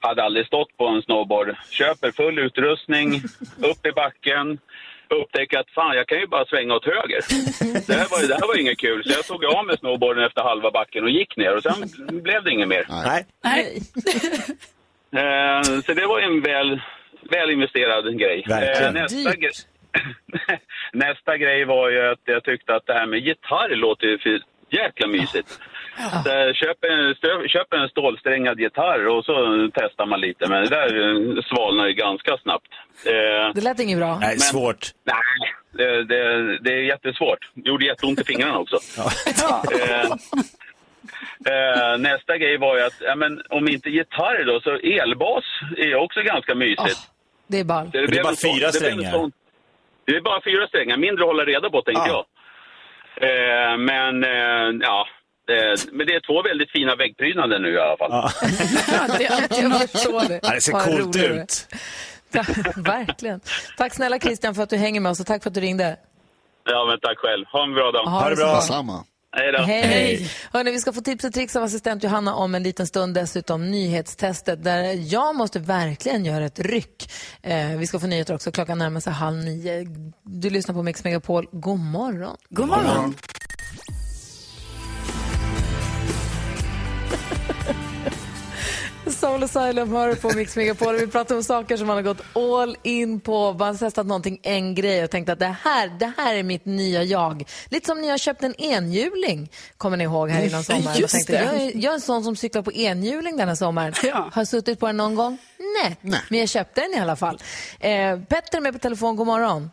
hade 0.00 0.22
aldrig 0.24 0.46
stått 0.46 0.76
på 0.76 0.86
en 0.86 1.02
snowboard. 1.02 1.56
Köper 1.70 2.10
full 2.10 2.38
utrustning, 2.38 3.14
upp 3.70 3.86
i 3.86 3.92
backen. 3.92 4.58
Upptäcker 5.10 5.58
att 5.58 5.70
fan, 5.70 5.96
jag 5.96 6.06
kan 6.06 6.18
ju 6.18 6.26
bara 6.26 6.44
svänga 6.44 6.74
åt 6.74 6.84
höger. 6.84 7.20
Det 7.86 7.92
här 7.94 8.06
var, 8.10 8.28
det 8.28 8.34
här 8.34 8.46
var 8.48 8.60
inget 8.60 8.78
kul. 8.78 9.04
Så 9.04 9.10
jag 9.10 9.24
tog 9.24 9.44
av 9.44 9.66
mig 9.66 9.78
snowboarden 9.78 10.24
efter 10.24 10.42
halva 10.42 10.70
backen 10.70 11.04
och 11.04 11.10
gick 11.10 11.36
ner. 11.36 11.56
Och 11.56 11.62
sen 11.62 11.88
blev 12.22 12.44
det 12.44 12.50
inget 12.50 12.68
mer. 12.68 12.86
Nej. 12.88 13.26
Nej. 13.44 13.78
Eh, 15.16 15.62
så 15.62 15.92
det 15.94 16.06
var 16.06 16.20
en 16.20 16.40
väl, 16.40 16.80
väl 17.30 17.50
investerad 17.50 18.18
grej. 18.18 18.44
Verkligen. 18.48 18.96
Eh, 18.96 19.02
nästa, 19.02 19.30
gre- 19.32 19.66
nästa 20.92 21.36
grej 21.36 21.64
var 21.64 21.90
ju 21.90 22.08
att 22.12 22.18
jag 22.24 22.44
tyckte 22.44 22.74
att 22.74 22.86
det 22.86 22.92
här 22.92 23.06
med 23.06 23.18
gitarr 23.20 23.68
låter 23.76 24.06
ju 24.06 24.18
för 24.18 24.40
jäkla 24.70 25.06
mysigt. 25.06 25.60
Så, 26.24 26.30
eh, 26.30 26.52
köp, 26.54 26.84
en, 26.84 27.14
köp 27.48 27.72
en 27.72 27.88
stålsträngad 27.88 28.60
gitarr 28.60 29.06
och 29.06 29.24
så 29.24 29.32
testar 29.74 30.06
man 30.06 30.20
lite. 30.20 30.48
Men 30.48 30.62
det 30.62 30.68
där 30.68 30.86
eh, 30.86 31.42
svalnar 31.42 31.86
ju 31.86 31.92
ganska 31.92 32.36
snabbt. 32.36 32.68
Eh, 33.06 33.52
Det 33.54 33.60
lät 33.60 33.80
inget 33.80 33.98
bra. 33.98 34.18
Nej, 34.20 34.38
svårt. 34.38 34.86
Nej, 35.04 35.52
det, 35.72 36.04
det, 36.04 36.58
det 36.58 36.70
är 36.72 36.82
jättesvårt. 36.82 37.38
Det 37.54 37.68
gjorde 37.68 37.86
jätteont 37.86 38.20
i 38.20 38.24
fingrarna 38.24 38.58
också. 38.58 38.76
Eh, 41.46 41.92
eh, 41.92 41.98
nästa 41.98 42.38
grej 42.38 42.56
var 42.58 42.76
ju 42.76 42.82
att, 42.82 42.94
ja, 43.00 43.14
men, 43.14 43.42
om 43.48 43.68
inte 43.68 43.90
gitarr 43.90 44.44
då, 44.44 44.60
så 44.60 44.70
elbas 44.76 45.44
är 45.76 45.94
också 45.94 46.20
ganska 46.22 46.54
mysigt. 46.54 46.98
Det 47.46 47.60
är 47.60 47.64
bara... 47.64 47.84
Så 47.84 47.90
det 47.90 47.98
är 47.98 48.06
blev 48.08 48.22
bara 48.22 48.34
sån- 48.34 48.54
fyra 48.56 48.66
det 48.66 48.72
strängar. 48.72 49.10
sån- 49.12 49.32
Det 50.04 50.16
är 50.16 50.20
bara 50.20 50.40
fyra 50.44 50.66
strängar, 50.68 50.96
mindre 50.96 51.24
att 51.24 51.28
hålla 51.28 51.44
reda 51.44 51.70
på 51.70 51.82
tänkte 51.82 52.08
jag. 52.10 52.24
Eh, 53.20 53.76
men 53.78 54.24
eh, 54.24 54.78
ja, 54.80 55.06
men 55.92 56.06
det 56.06 56.14
är 56.14 56.20
två 56.26 56.42
väldigt 56.42 56.70
fina 56.70 56.96
väggprydnader 56.96 57.58
nu 57.58 57.70
i 57.74 57.78
alla 57.78 57.96
fall. 57.96 58.10
det 59.18 59.28
det. 60.28 60.40
Ja, 60.42 60.50
det 60.54 60.60
ser 60.60 60.72
coolt 60.72 61.12
det 61.12 61.26
ut. 61.26 61.66
Verkligen. 62.76 63.40
Tack 63.76 63.94
snälla 63.94 64.18
Christian 64.18 64.54
för 64.54 64.62
att 64.62 64.70
du 64.70 64.76
hänger 64.76 65.00
med 65.00 65.10
oss 65.10 65.20
och 65.20 65.26
tack 65.26 65.42
för 65.42 65.50
att 65.50 65.54
du 65.54 65.60
ringde. 65.60 65.96
Ja, 66.64 66.86
men 66.90 67.00
tack 67.00 67.18
själv. 67.18 67.44
Ha 67.52 67.64
en 67.64 67.74
bra 67.74 67.92
dag. 67.92 68.04
Ha 68.04 68.30
det 68.30 68.36
så 68.36 68.42
bra. 68.42 68.60
Samma. 68.60 69.04
Hej 69.36 69.52
då. 69.52 69.58
Hej! 69.58 70.30
Hörrni, 70.52 70.70
vi 70.70 70.78
ska 70.78 70.92
få 70.92 71.00
tips 71.00 71.24
och 71.24 71.32
tricks 71.32 71.56
av 71.56 71.62
assistent 71.62 72.04
Johanna 72.04 72.34
om 72.34 72.54
en 72.54 72.62
liten 72.62 72.86
stund. 72.86 73.14
Dessutom 73.14 73.70
nyhetstestet 73.70 74.64
där 74.64 75.12
jag 75.12 75.36
måste 75.36 75.58
verkligen 75.58 76.24
göra 76.24 76.44
ett 76.44 76.58
ryck. 76.58 77.10
Eh, 77.42 77.76
vi 77.78 77.86
ska 77.86 78.00
få 78.00 78.06
nyheter 78.06 78.34
också. 78.34 78.52
Klockan 78.52 78.78
närmar 78.78 79.00
sig 79.00 79.12
halv 79.12 79.36
nio. 79.36 79.86
Du 80.22 80.50
lyssnar 80.50 80.74
på 80.74 80.82
Mix 80.82 81.04
Megapol. 81.04 81.48
God 81.52 81.78
morgon. 81.78 82.36
God 82.50 82.68
morgon. 82.68 83.14
Soul 89.20 89.42
Asylum 89.42 89.92
hör 89.92 90.14
på 90.14 90.36
Mix 90.36 90.56
Megapol. 90.56 90.96
Vi 90.96 91.06
pratar 91.06 91.36
om 91.36 91.42
saker 91.42 91.76
som 91.76 91.86
man 91.86 91.96
har 91.96 92.02
gått 92.02 92.22
all 92.32 92.76
in 92.82 93.20
på. 93.20 93.52
Man 93.52 93.68
har 93.68 93.74
testat 93.74 94.06
någonting, 94.06 94.40
en 94.42 94.74
grej 94.74 95.04
och 95.04 95.10
tänkt 95.10 95.28
att 95.28 95.38
det 95.38 95.56
här, 95.64 95.88
det 95.88 96.12
här 96.16 96.34
är 96.34 96.42
mitt 96.42 96.64
nya 96.64 97.02
jag. 97.02 97.44
Lite 97.70 97.86
som 97.86 98.00
när 98.00 98.08
jag 98.08 98.20
köpte 98.20 98.46
en 98.46 98.60
enhjuling, 98.60 99.50
kommer 99.76 99.96
ni 99.96 100.04
ihåg 100.04 100.30
här 100.30 100.46
innan 100.46 100.62
sommaren. 100.62 100.98
Just 100.98 101.00
jag, 101.00 101.10
tänkte, 101.10 101.32
det. 101.32 101.44
jag, 101.44 101.54
är, 101.54 101.72
jag 101.74 101.90
är 101.90 101.94
en 101.94 102.00
sån 102.00 102.24
som 102.24 102.36
cyklar 102.36 102.62
på 102.62 102.72
enhjuling 102.72 103.36
denna 103.36 103.56
sommaren. 103.56 103.92
Ja. 104.02 104.30
Har 104.32 104.44
suttit 104.44 104.80
på 104.80 104.86
den 104.86 104.96
någon 104.96 105.14
gång? 105.14 105.38
Nej. 105.82 106.20
men 106.28 106.38
jag 106.38 106.48
köpte 106.48 106.80
den 106.80 106.94
i 106.94 106.98
alla 107.00 107.16
fall. 107.16 107.38
Eh, 107.80 108.20
Petter 108.20 108.58
är 108.58 108.60
med 108.60 108.72
på 108.72 108.78
telefon, 108.78 109.16
god 109.16 109.26
morgon. 109.26 109.70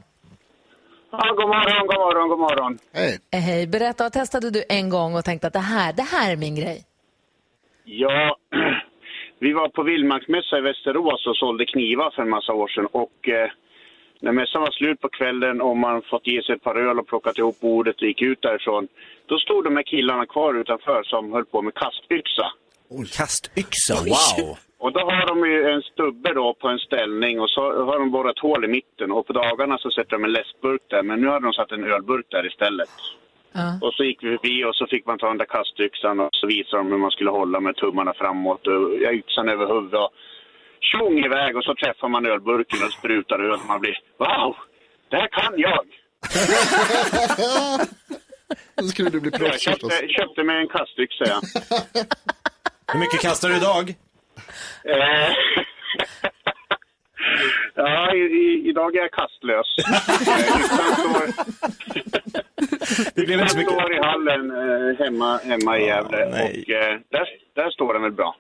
Ja, 1.12 1.34
god 1.38 1.48
morgon, 1.48 1.88
god 1.88 1.98
morgon, 1.98 2.30
god 2.30 2.40
morgon. 2.40 2.78
Hej. 2.94 3.20
Eh, 3.32 3.40
hej, 3.40 3.68
berätta, 3.68 4.04
vad 4.04 4.14
testade 4.14 4.50
du 4.50 4.64
en 4.70 4.90
gång 4.90 5.16
och 5.16 5.26
tänkte 5.26 5.48
att 5.48 5.54
det 5.54 5.60
här, 5.60 5.94
det 5.94 6.04
här 6.04 6.32
är 6.32 6.36
min 6.36 6.56
grej? 6.56 6.84
Ja, 7.84 8.38
vi 9.40 9.54
var 9.54 9.70
på 9.70 9.84
vildmarksmässa 9.84 10.58
i 10.58 10.62
Västerås 10.62 11.28
och 11.28 11.38
sålde 11.38 11.66
knivar 11.66 12.12
för 12.16 12.22
en 12.22 12.30
massa 12.30 12.54
år 12.54 12.68
sedan. 12.68 12.86
Och 12.86 13.30
eh, 13.30 13.50
när 14.20 14.32
mässan 14.32 14.62
var 14.62 14.72
slut 14.72 15.02
på 15.02 15.10
kvällen 15.10 15.62
och 15.62 15.78
man 15.78 16.02
fått 16.02 16.28
ge 16.28 16.44
sig 16.44 16.56
ett 16.56 16.64
par 16.64 16.76
öl 16.76 17.00
och 17.00 17.08
plockat 17.08 17.38
ihop 17.38 17.60
bordet 17.60 17.96
och 18.02 18.08
gick 18.08 18.22
ut 18.22 18.42
därifrån. 18.42 18.88
Då 19.26 19.38
stod 19.38 19.64
de 19.64 19.76
här 19.76 19.84
killarna 19.84 20.26
kvar 20.26 20.54
utanför 20.54 21.04
som 21.04 21.34
höll 21.34 21.46
på 21.46 21.62
med 21.62 21.74
kastyxa. 21.74 22.48
Kastyxa, 23.18 23.94
wow! 23.94 24.58
Och 24.78 24.92
då 24.92 25.00
har 25.00 25.28
de 25.28 25.50
ju 25.52 25.70
en 25.74 25.82
stubbe 25.82 26.34
då 26.34 26.54
på 26.54 26.68
en 26.68 26.80
ställning 26.80 27.40
och 27.40 27.50
så 27.50 27.62
har 27.62 28.00
de 28.00 28.12
borrat 28.12 28.40
hål 28.40 28.66
i 28.66 28.68
mitten 28.68 29.12
och 29.12 29.28
på 29.28 29.34
dagarna 29.34 29.78
så 29.78 29.92
sätter 29.92 30.12
de 30.12 30.24
en 30.24 30.32
läskburk 30.32 30.82
där. 30.88 31.04
Men 31.04 31.22
nu 31.22 31.28
hade 31.28 31.46
de 31.46 31.54
satt 31.54 31.72
en 31.72 31.84
ölburk 31.84 32.26
där 32.30 32.48
istället. 32.48 32.90
Och 33.82 33.94
så 33.94 34.04
gick 34.04 34.24
vi 34.24 34.38
förbi 34.38 34.64
och 34.64 34.76
så 34.76 34.88
fick 34.88 35.06
man 35.06 35.18
ta 35.20 35.28
den 35.28 35.38
där 35.38 35.46
kastyxan 35.46 36.20
och 36.20 36.30
så 36.32 36.48
visade 36.48 36.78
de 36.84 36.92
hur 36.92 36.98
man 36.98 37.12
skulle 37.12 37.30
hålla 37.30 37.60
med 37.60 37.76
tummarna 37.76 38.14
framåt 38.14 38.68
och 38.68 38.92
yxan 39.14 39.50
över 39.50 39.68
huvudet 39.74 40.00
och 40.00 40.12
tjong 40.82 41.26
iväg 41.26 41.58
och 41.58 41.64
så 41.64 41.76
träffar 41.76 42.08
man 42.10 42.26
ölburken 42.26 42.80
och 42.86 42.92
sprutar 42.92 43.40
öl 43.40 43.52
och 43.52 43.66
man 43.68 43.80
blir 43.82 43.98
wow, 44.18 44.56
det 45.10 45.16
här 45.18 45.28
kan 45.28 45.54
jag! 45.58 45.86
Då 48.78 48.84
skulle 48.88 49.10
du 49.10 49.20
bli 49.22 49.30
Jag 49.34 49.40
proffs 49.42 49.64
förstås. 49.66 49.92
köpte, 49.94 50.08
köpte 50.08 50.44
mig 50.44 50.62
en 50.62 50.68
kastyxa 50.68 51.24
ja. 51.26 51.42
Hur 52.94 53.00
mycket 53.00 53.20
kastar 53.22 53.50
du 53.50 53.56
idag? 53.58 53.94
Eh, 54.84 55.32
ja, 57.76 58.14
i, 58.16 58.18
i, 58.18 58.70
idag 58.70 58.96
är 58.96 59.00
jag 59.00 59.12
kastlös. 59.12 59.68
Det 63.16 63.26
blev 63.26 63.40
inte 63.40 63.52
så 63.52 63.58
mycket. 63.58 63.74
står 63.74 63.94
i 63.94 64.00
hallen 64.02 64.52
eh, 64.52 65.06
hemma, 65.06 65.38
hemma 65.38 65.78
i 65.80 65.86
Gävle 65.86 66.26
och 66.26 66.70
eh, 66.70 67.00
där, 67.12 67.28
där 67.56 67.70
står 67.70 67.94
den 67.94 68.02
väl 68.04 68.12
bra. 68.12 68.36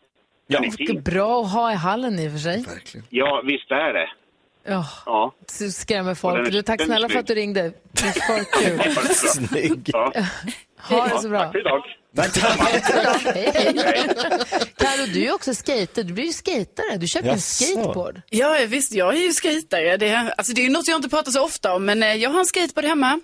Ja. 0.48 0.60
Den 0.60 0.70
är 0.72 0.78
Det 0.78 0.84
är 0.84 0.88
fin. 0.88 1.02
bra 1.04 1.42
att 1.42 1.52
ha 1.52 1.72
i 1.72 1.76
hallen 1.76 2.20
i 2.20 2.28
och 2.28 2.32
för 2.32 2.40
sig. 2.40 2.64
Verkligen. 2.68 3.08
Ja, 3.10 3.42
visst 3.46 3.72
är 3.72 3.94
det. 3.94 4.10
Ja, 4.68 4.86
Ja. 5.06 5.34
det 5.60 5.70
skrämmer 5.72 6.12
Och 6.12 6.18
folk. 6.18 6.36
den 6.38 6.46
är- 6.46 6.52
Du, 6.52 6.62
tack 6.62 6.78
den 6.80 6.84
är 6.92 6.94
snälla 6.94 7.10
för 7.10 7.20
att 7.20 7.28
du 7.28 7.34
ringde. 7.36 7.62
Det 7.62 7.72
för 8.00 8.44
kul. 8.64 8.80
Snygg. 9.16 9.90
Ja. 9.94 10.12
Ha 10.90 11.08
det 11.08 11.20
så 11.22 11.30
bra. 11.30 11.40
Tack 11.40 11.52
för 11.52 11.60
idag. 11.60 11.84
Karo, 14.78 15.06
du 15.14 15.26
är 15.26 15.34
också 15.34 15.54
skater. 15.56 16.04
Du 16.04 16.14
blir 16.14 16.26
ju 16.26 16.34
skatare. 16.34 16.98
Du 16.98 17.08
köper 17.08 17.28
en 17.30 17.36
Jaså. 17.36 17.64
skateboard. 17.64 18.22
Ja, 18.30 18.58
visst, 18.68 18.92
jag 18.94 19.14
är 19.16 19.20
ju 19.20 19.34
skejtare. 19.34 19.98
Det, 19.98 20.08
är- 20.10 20.34
alltså, 20.38 20.54
det 20.54 20.62
är 20.62 20.64
ju 20.64 20.70
något 20.70 20.88
jag 20.88 20.98
inte 20.98 21.10
pratar 21.10 21.32
så 21.32 21.44
ofta 21.46 21.74
om, 21.76 21.86
men 21.86 22.04
eh, 22.04 22.14
jag 22.14 22.30
har 22.30 22.40
en 22.40 22.46
skateboard 22.46 22.86
hemma. 22.86 23.20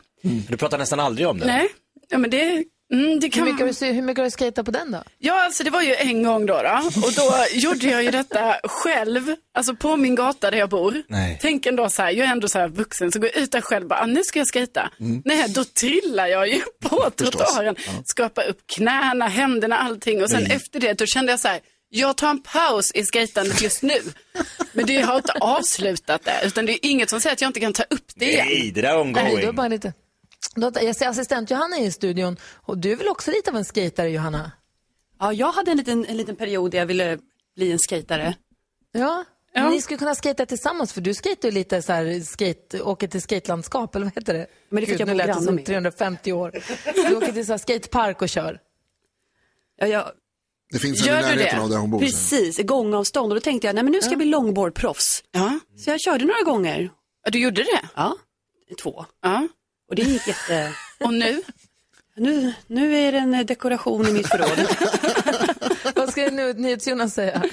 Du 0.49 0.57
pratar 0.57 0.77
nästan 0.77 0.99
aldrig 0.99 1.27
om 1.27 1.39
det. 1.39 1.45
Nej, 1.45 1.67
ja, 2.09 2.17
men 2.17 2.29
det, 2.29 2.63
mm, 2.91 3.19
det 3.19 3.25
Hur 3.25 3.31
kan 3.31 3.43
mycket, 3.45 3.79
har 3.81 3.87
du, 3.87 3.93
hur 3.93 4.01
mycket 4.01 4.17
har 4.17 4.25
du 4.25 4.31
skatat 4.31 4.65
på 4.65 4.71
den 4.71 4.91
då? 4.91 5.03
Ja, 5.17 5.43
alltså 5.45 5.63
det 5.63 5.69
var 5.69 5.81
ju 5.81 5.95
en 5.95 6.23
gång 6.23 6.45
då, 6.45 6.53
då. 6.53 6.81
och 7.07 7.13
då 7.13 7.45
gjorde 7.53 7.85
jag 7.87 8.03
ju 8.03 8.11
detta 8.11 8.55
själv, 8.63 9.35
alltså 9.53 9.75
på 9.75 9.95
min 9.97 10.15
gata 10.15 10.51
där 10.51 10.57
jag 10.57 10.69
bor. 10.69 11.03
Nej. 11.07 11.39
Tänk 11.41 11.65
ändå 11.65 11.89
så 11.89 12.01
här, 12.01 12.11
jag 12.11 12.27
är 12.27 12.31
ändå 12.31 12.47
så 12.47 12.59
här 12.59 12.67
vuxen, 12.67 13.11
så 13.11 13.19
går 13.19 13.29
jag 13.33 13.43
ut 13.43 13.51
där 13.51 13.61
själv 13.61 13.87
bara, 13.87 13.99
ah, 13.99 14.05
nu 14.05 14.23
ska 14.23 14.39
jag 14.39 14.47
skejta. 14.53 14.89
Nej, 15.25 15.49
då 15.49 15.63
trillar 15.63 16.27
jag 16.27 16.47
ju 16.47 16.61
på 16.83 17.09
trottoaren, 17.09 17.75
skapar 18.05 18.47
upp 18.47 18.59
knäna, 18.75 19.27
händerna, 19.27 19.77
allting. 19.77 20.23
Och 20.23 20.29
sen 20.29 20.45
efter 20.51 20.79
det, 20.79 20.93
då 20.93 21.05
kände 21.05 21.31
jag 21.31 21.39
så 21.39 21.47
här, 21.47 21.59
jag 21.93 22.17
tar 22.17 22.29
en 22.29 22.41
paus 22.41 22.91
i 22.91 23.03
skejtandet 23.05 23.61
just 23.61 23.81
nu. 23.81 23.99
Men 24.73 24.85
det 24.85 25.01
har 25.01 25.15
inte 25.15 25.31
avslutat 25.31 26.23
det, 26.23 26.41
utan 26.45 26.65
det 26.65 26.71
är 26.73 26.79
inget 26.81 27.09
som 27.09 27.21
säger 27.21 27.33
att 27.33 27.41
jag 27.41 27.49
inte 27.49 27.59
kan 27.59 27.73
ta 27.73 27.83
upp 27.83 28.05
det 28.15 28.25
igen. 28.25 28.45
Nej, 28.47 28.71
det 28.75 28.81
där 28.81 28.89
är 28.99 29.03
Nej, 29.03 29.13
du 29.13 29.19
har 29.19 29.29
ongoing. 29.29 29.55
bara 29.55 29.67
lite... 29.67 29.93
Jag 30.55 30.95
ser 30.95 31.07
assistent 31.07 31.51
Johanna 31.51 31.77
är 31.77 31.85
i 31.85 31.91
studion 31.91 32.37
och 32.55 32.77
du 32.77 32.91
är 32.91 32.95
väl 32.95 33.07
också 33.07 33.31
lite 33.31 33.49
av 33.51 33.57
en 33.57 33.65
skatare 33.65 34.09
Johanna? 34.09 34.51
Ja, 35.19 35.33
jag 35.33 35.51
hade 35.51 35.71
en 35.71 35.77
liten, 35.77 36.05
en 36.05 36.17
liten 36.17 36.35
period 36.35 36.71
där 36.71 36.77
jag 36.77 36.85
ville 36.85 37.17
bli 37.55 37.71
en 37.71 37.77
skejtare. 37.79 38.35
Ja. 38.91 39.23
Ja. 39.53 39.69
Ni 39.69 39.81
skulle 39.81 39.97
kunna 39.97 40.15
skata 40.15 40.45
tillsammans 40.45 40.93
för 40.93 41.01
du 41.01 41.13
skater 41.13 41.47
ju 41.47 41.51
lite 41.53 41.81
så 41.81 41.93
här, 41.93 42.19
skate, 42.19 42.81
åker 42.81 43.07
till 43.07 43.21
skatelandskap 43.21 43.95
eller 43.95 44.05
vad 44.05 44.15
heter 44.15 44.33
det? 44.33 44.47
Men 44.69 44.81
det 44.81 44.87
fick 44.87 44.99
jag 44.99 45.07
nu 45.07 45.13
lät 45.13 45.27
det 45.27 45.41
som 45.41 45.55
med. 45.55 45.65
350 45.65 46.31
år. 46.33 46.51
Du 47.09 47.15
åker 47.15 47.31
till 47.31 47.45
så 47.45 47.53
här 47.53 47.57
skatepark 47.57 48.21
och 48.21 48.29
kör. 48.29 48.59
Ja, 49.77 49.87
jag, 49.87 50.11
Det 50.73 50.79
finns 50.79 51.01
en 51.01 51.07
Gör 51.07 51.17
i 51.19 51.21
du 51.21 51.27
närheten 51.27 51.57
det? 51.57 51.63
av 51.63 51.69
där 51.69 51.77
hon 51.77 51.91
bor. 51.91 51.99
precis, 51.99 52.59
i 52.59 52.63
gångavstånd 52.63 53.31
och 53.31 53.35
då 53.35 53.41
tänkte 53.41 53.67
jag, 53.67 53.73
nej 53.75 53.83
men 53.83 53.91
nu 53.91 54.01
ska 54.01 54.09
jag 54.09 54.17
bli 54.17 54.27
longboardproffs. 54.27 55.23
Ja. 55.31 55.59
Så 55.77 55.89
jag 55.89 56.01
körde 56.01 56.25
några 56.25 56.41
gånger, 56.43 56.89
ja, 57.23 57.31
du 57.31 57.39
gjorde 57.39 57.63
det? 57.63 57.81
ja, 57.95 58.15
två. 58.83 59.05
Ja. 59.21 59.47
Och 59.91 59.95
det 59.95 60.01
gick 60.01 60.27
jätte... 60.27 60.73
Och 60.99 61.13
nu? 61.13 61.41
Nu, 62.15 62.53
nu 62.67 62.95
är 62.95 63.11
det 63.11 63.17
en 63.17 63.45
dekoration 63.45 64.07
i 64.07 64.11
mitt 64.11 64.27
förråd. 64.27 64.67
Vad 65.95 66.09
ska 66.09 66.29
nu 66.31 66.53
NyhetsJonas 66.53 67.13
säga? 67.13 67.43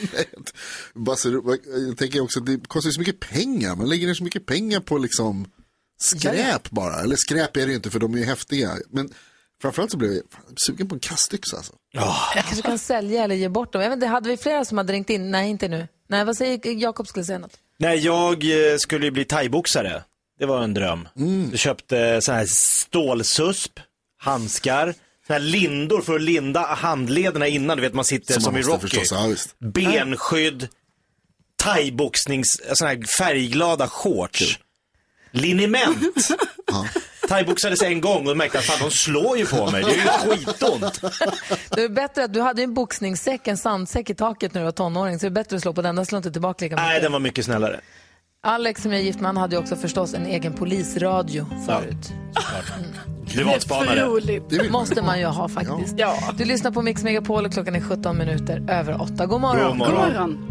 Bara 0.95 1.17
så, 1.17 1.59
jag 1.89 1.99
tänker 1.99 2.21
också 2.21 2.41
att 2.41 2.47
det 2.47 2.69
kostar 2.69 2.91
så 2.91 3.01
mycket 3.01 3.21
pengar. 3.21 3.77
Man 3.77 3.89
lägger 3.89 4.07
ner 4.07 4.15
så 4.15 4.25
mycket 4.25 4.47
pengar 4.47 4.81
på 4.81 4.99
liksom 4.99 5.51
skräp 6.01 6.71
bara. 6.71 7.01
Eller 7.01 7.17
skräp 7.17 7.57
är 7.57 7.61
det 7.61 7.71
ju 7.71 7.77
inte 7.77 7.91
för 7.91 7.99
de 7.99 8.15
är 8.15 8.19
ju 8.19 8.25
häftiga. 8.25 8.71
Men 8.91 9.11
framförallt 9.63 9.91
så 9.91 9.97
blev 9.97 10.13
jag 10.13 10.23
sugen 10.67 10.89
på 10.89 10.95
en 10.95 11.01
kastyxa 11.01 11.57
alltså. 11.57 11.73
Jag 11.93 12.45
kanske 12.45 12.63
kan 12.63 12.79
sälja 12.79 13.25
eller 13.25 13.35
ge 13.35 13.49
bort 13.49 13.73
dem. 13.73 13.83
Jag 13.83 13.89
vet 13.89 13.97
inte, 13.97 14.07
hade 14.07 14.29
vi 14.29 14.37
flera 14.37 14.65
som 14.65 14.79
hade 14.79 14.93
ringt 14.93 15.11
in? 15.11 15.31
Nej, 15.31 15.51
inte 15.51 15.69
nu. 15.69 15.89
Nej, 16.09 16.25
vad 16.25 16.37
säger 16.37 16.83
Jakob 16.83 17.07
skulle 17.07 17.25
säga 17.25 17.39
något? 17.39 17.59
Nej, 17.79 17.99
jag 17.99 18.45
eh, 18.45 18.77
skulle 18.79 19.05
ju 19.05 19.11
bli 19.11 19.25
thaiboxare. 19.25 20.05
Det 20.39 20.47
var 20.47 20.63
en 20.63 20.75
dröm. 20.75 21.09
Jag 21.51 21.59
köpte 21.59 22.21
sån 22.23 22.35
här 22.35 22.47
stålsusp, 22.49 23.81
handskar, 24.19 24.95
såna 25.27 25.39
här 25.39 25.47
lindor 25.47 26.01
för 26.01 26.15
att 26.15 26.21
linda 26.23 26.61
handlederna 26.61 27.47
innan. 27.47 27.77
Du 27.77 27.83
vet, 27.83 27.95
man 27.95 28.05
sitter 28.05 28.35
Som 28.35 28.43
som, 28.43 28.53
man 28.53 28.61
i 28.61 28.65
Rocky. 28.65 28.81
förstås, 28.81 29.13
ja. 29.59 29.69
Benskydd, 29.69 30.69
thaiboxnings, 31.57 32.61
såna 32.73 32.91
här 32.91 33.03
färgglada 33.19 33.89
shorts. 33.89 34.59
Liniment. 35.31 36.29
thaiboxades 37.29 37.83
en 37.83 38.01
gång 38.01 38.29
och 38.29 38.37
märkte 38.37 38.59
att 38.59 38.65
fan, 38.65 38.89
de 38.89 38.91
slår 38.91 39.39
ju 39.39 39.47
på 39.47 39.71
mig. 39.71 39.85
Det 39.85 39.91
är 39.91 40.27
ju 40.27 40.37
skitont. 40.37 41.01
Det 41.71 41.83
är 41.83 41.89
bättre 41.89 42.25
att 42.25 42.33
du 42.33 42.41
hade 42.41 42.63
en 42.63 42.75
boxningssäck, 42.75 43.49
en 43.49 43.59
sandsäck 43.59 44.11
i 44.11 44.15
taket 44.15 44.55
när 44.55 44.61
du 44.61 44.65
var 44.65 44.73
tonåring, 44.73 45.19
så 45.19 45.27
det 45.27 45.29
är 45.29 45.31
bättre 45.31 45.57
att 45.57 45.63
slå 45.63 45.73
på 45.73 45.83
den. 45.83 45.97
Den 45.97 46.07
slår 46.07 46.17
inte 46.17 46.33
tillbaka 46.33 46.65
lika 46.65 46.77
mycket. 46.77 46.87
Nej, 46.87 47.01
den 47.01 47.13
var 47.13 47.21
mycket 47.21 47.45
snällare. 47.45 47.81
Alex 48.43 48.83
som 48.83 48.93
jag 48.93 49.01
är 49.01 49.05
gift 49.05 49.21
med, 49.21 49.27
han 49.27 49.37
hade 49.37 49.57
ju 49.57 49.63
också 49.63 49.77
förstås 49.77 50.15
en 50.15 50.27
egen 50.27 50.53
polisradio 50.53 51.47
förut. 51.67 52.13
Privatspanare. 53.27 54.41
Det 54.49 54.71
måste 54.71 55.03
man 55.03 55.19
ju 55.19 55.27
ha 55.27 55.49
faktiskt. 55.49 55.95
Ja. 55.97 56.15
Du 56.37 56.45
lyssnar 56.45 56.71
på 56.71 56.83
Mix 56.83 57.03
Megapol 57.03 57.47
och 57.47 57.53
klockan 57.53 57.75
är 57.77 57.81
17 57.81 58.19
minuter 58.19 58.65
över 58.71 59.03
8. 59.03 59.27
God 59.27 59.41
morgon. 59.41 59.69
God 59.69 59.77
morgon. 59.79 59.95
God 59.95 60.09
morgon. 60.09 60.45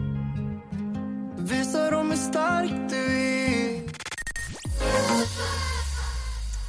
Visa 1.38 1.92
dem 1.92 2.10
hur 2.12 2.18
stark 2.18 2.72
du 2.90 2.96
är 2.96 3.82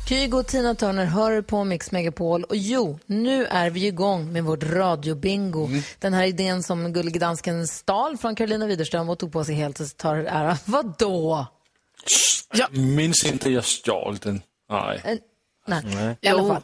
Kygo 0.08 0.38
och 0.38 0.46
Tina 0.46 0.74
Turner 0.74 1.04
hör 1.04 1.42
på 1.42 1.64
Mix 1.64 1.90
Megapol. 1.90 2.44
Och 2.44 2.56
jo, 2.56 2.98
nu 3.06 3.46
är 3.46 3.70
vi 3.70 3.86
igång 3.86 4.32
med 4.32 4.44
vårt 4.44 4.62
radiobingo. 4.62 5.68
Den 5.98 6.14
här 6.14 6.24
idén 6.24 6.62
som 6.62 6.92
Gullige 6.92 7.18
Dansken 7.18 7.66
stal 7.66 8.16
från 8.16 8.34
Carolina 8.34 8.66
Widerström 8.66 9.08
och 9.08 9.18
tog 9.18 9.32
på 9.32 9.44
sig 9.44 9.54
helt 9.54 9.80
och 9.80 9.96
tar 9.96 10.16
ära. 10.16 10.58
Vadå? 10.64 11.46
Jag 12.54 12.76
minns 12.76 13.24
inte 13.24 13.50
jag 13.50 13.64
stal 13.64 14.16
den. 14.16 14.42
Nej. 14.70 15.00
En, 15.04 15.18
nej, 15.66 15.82
Nej. 15.84 16.16
i 16.20 16.28
alla 16.28 16.54
fall. 16.54 16.62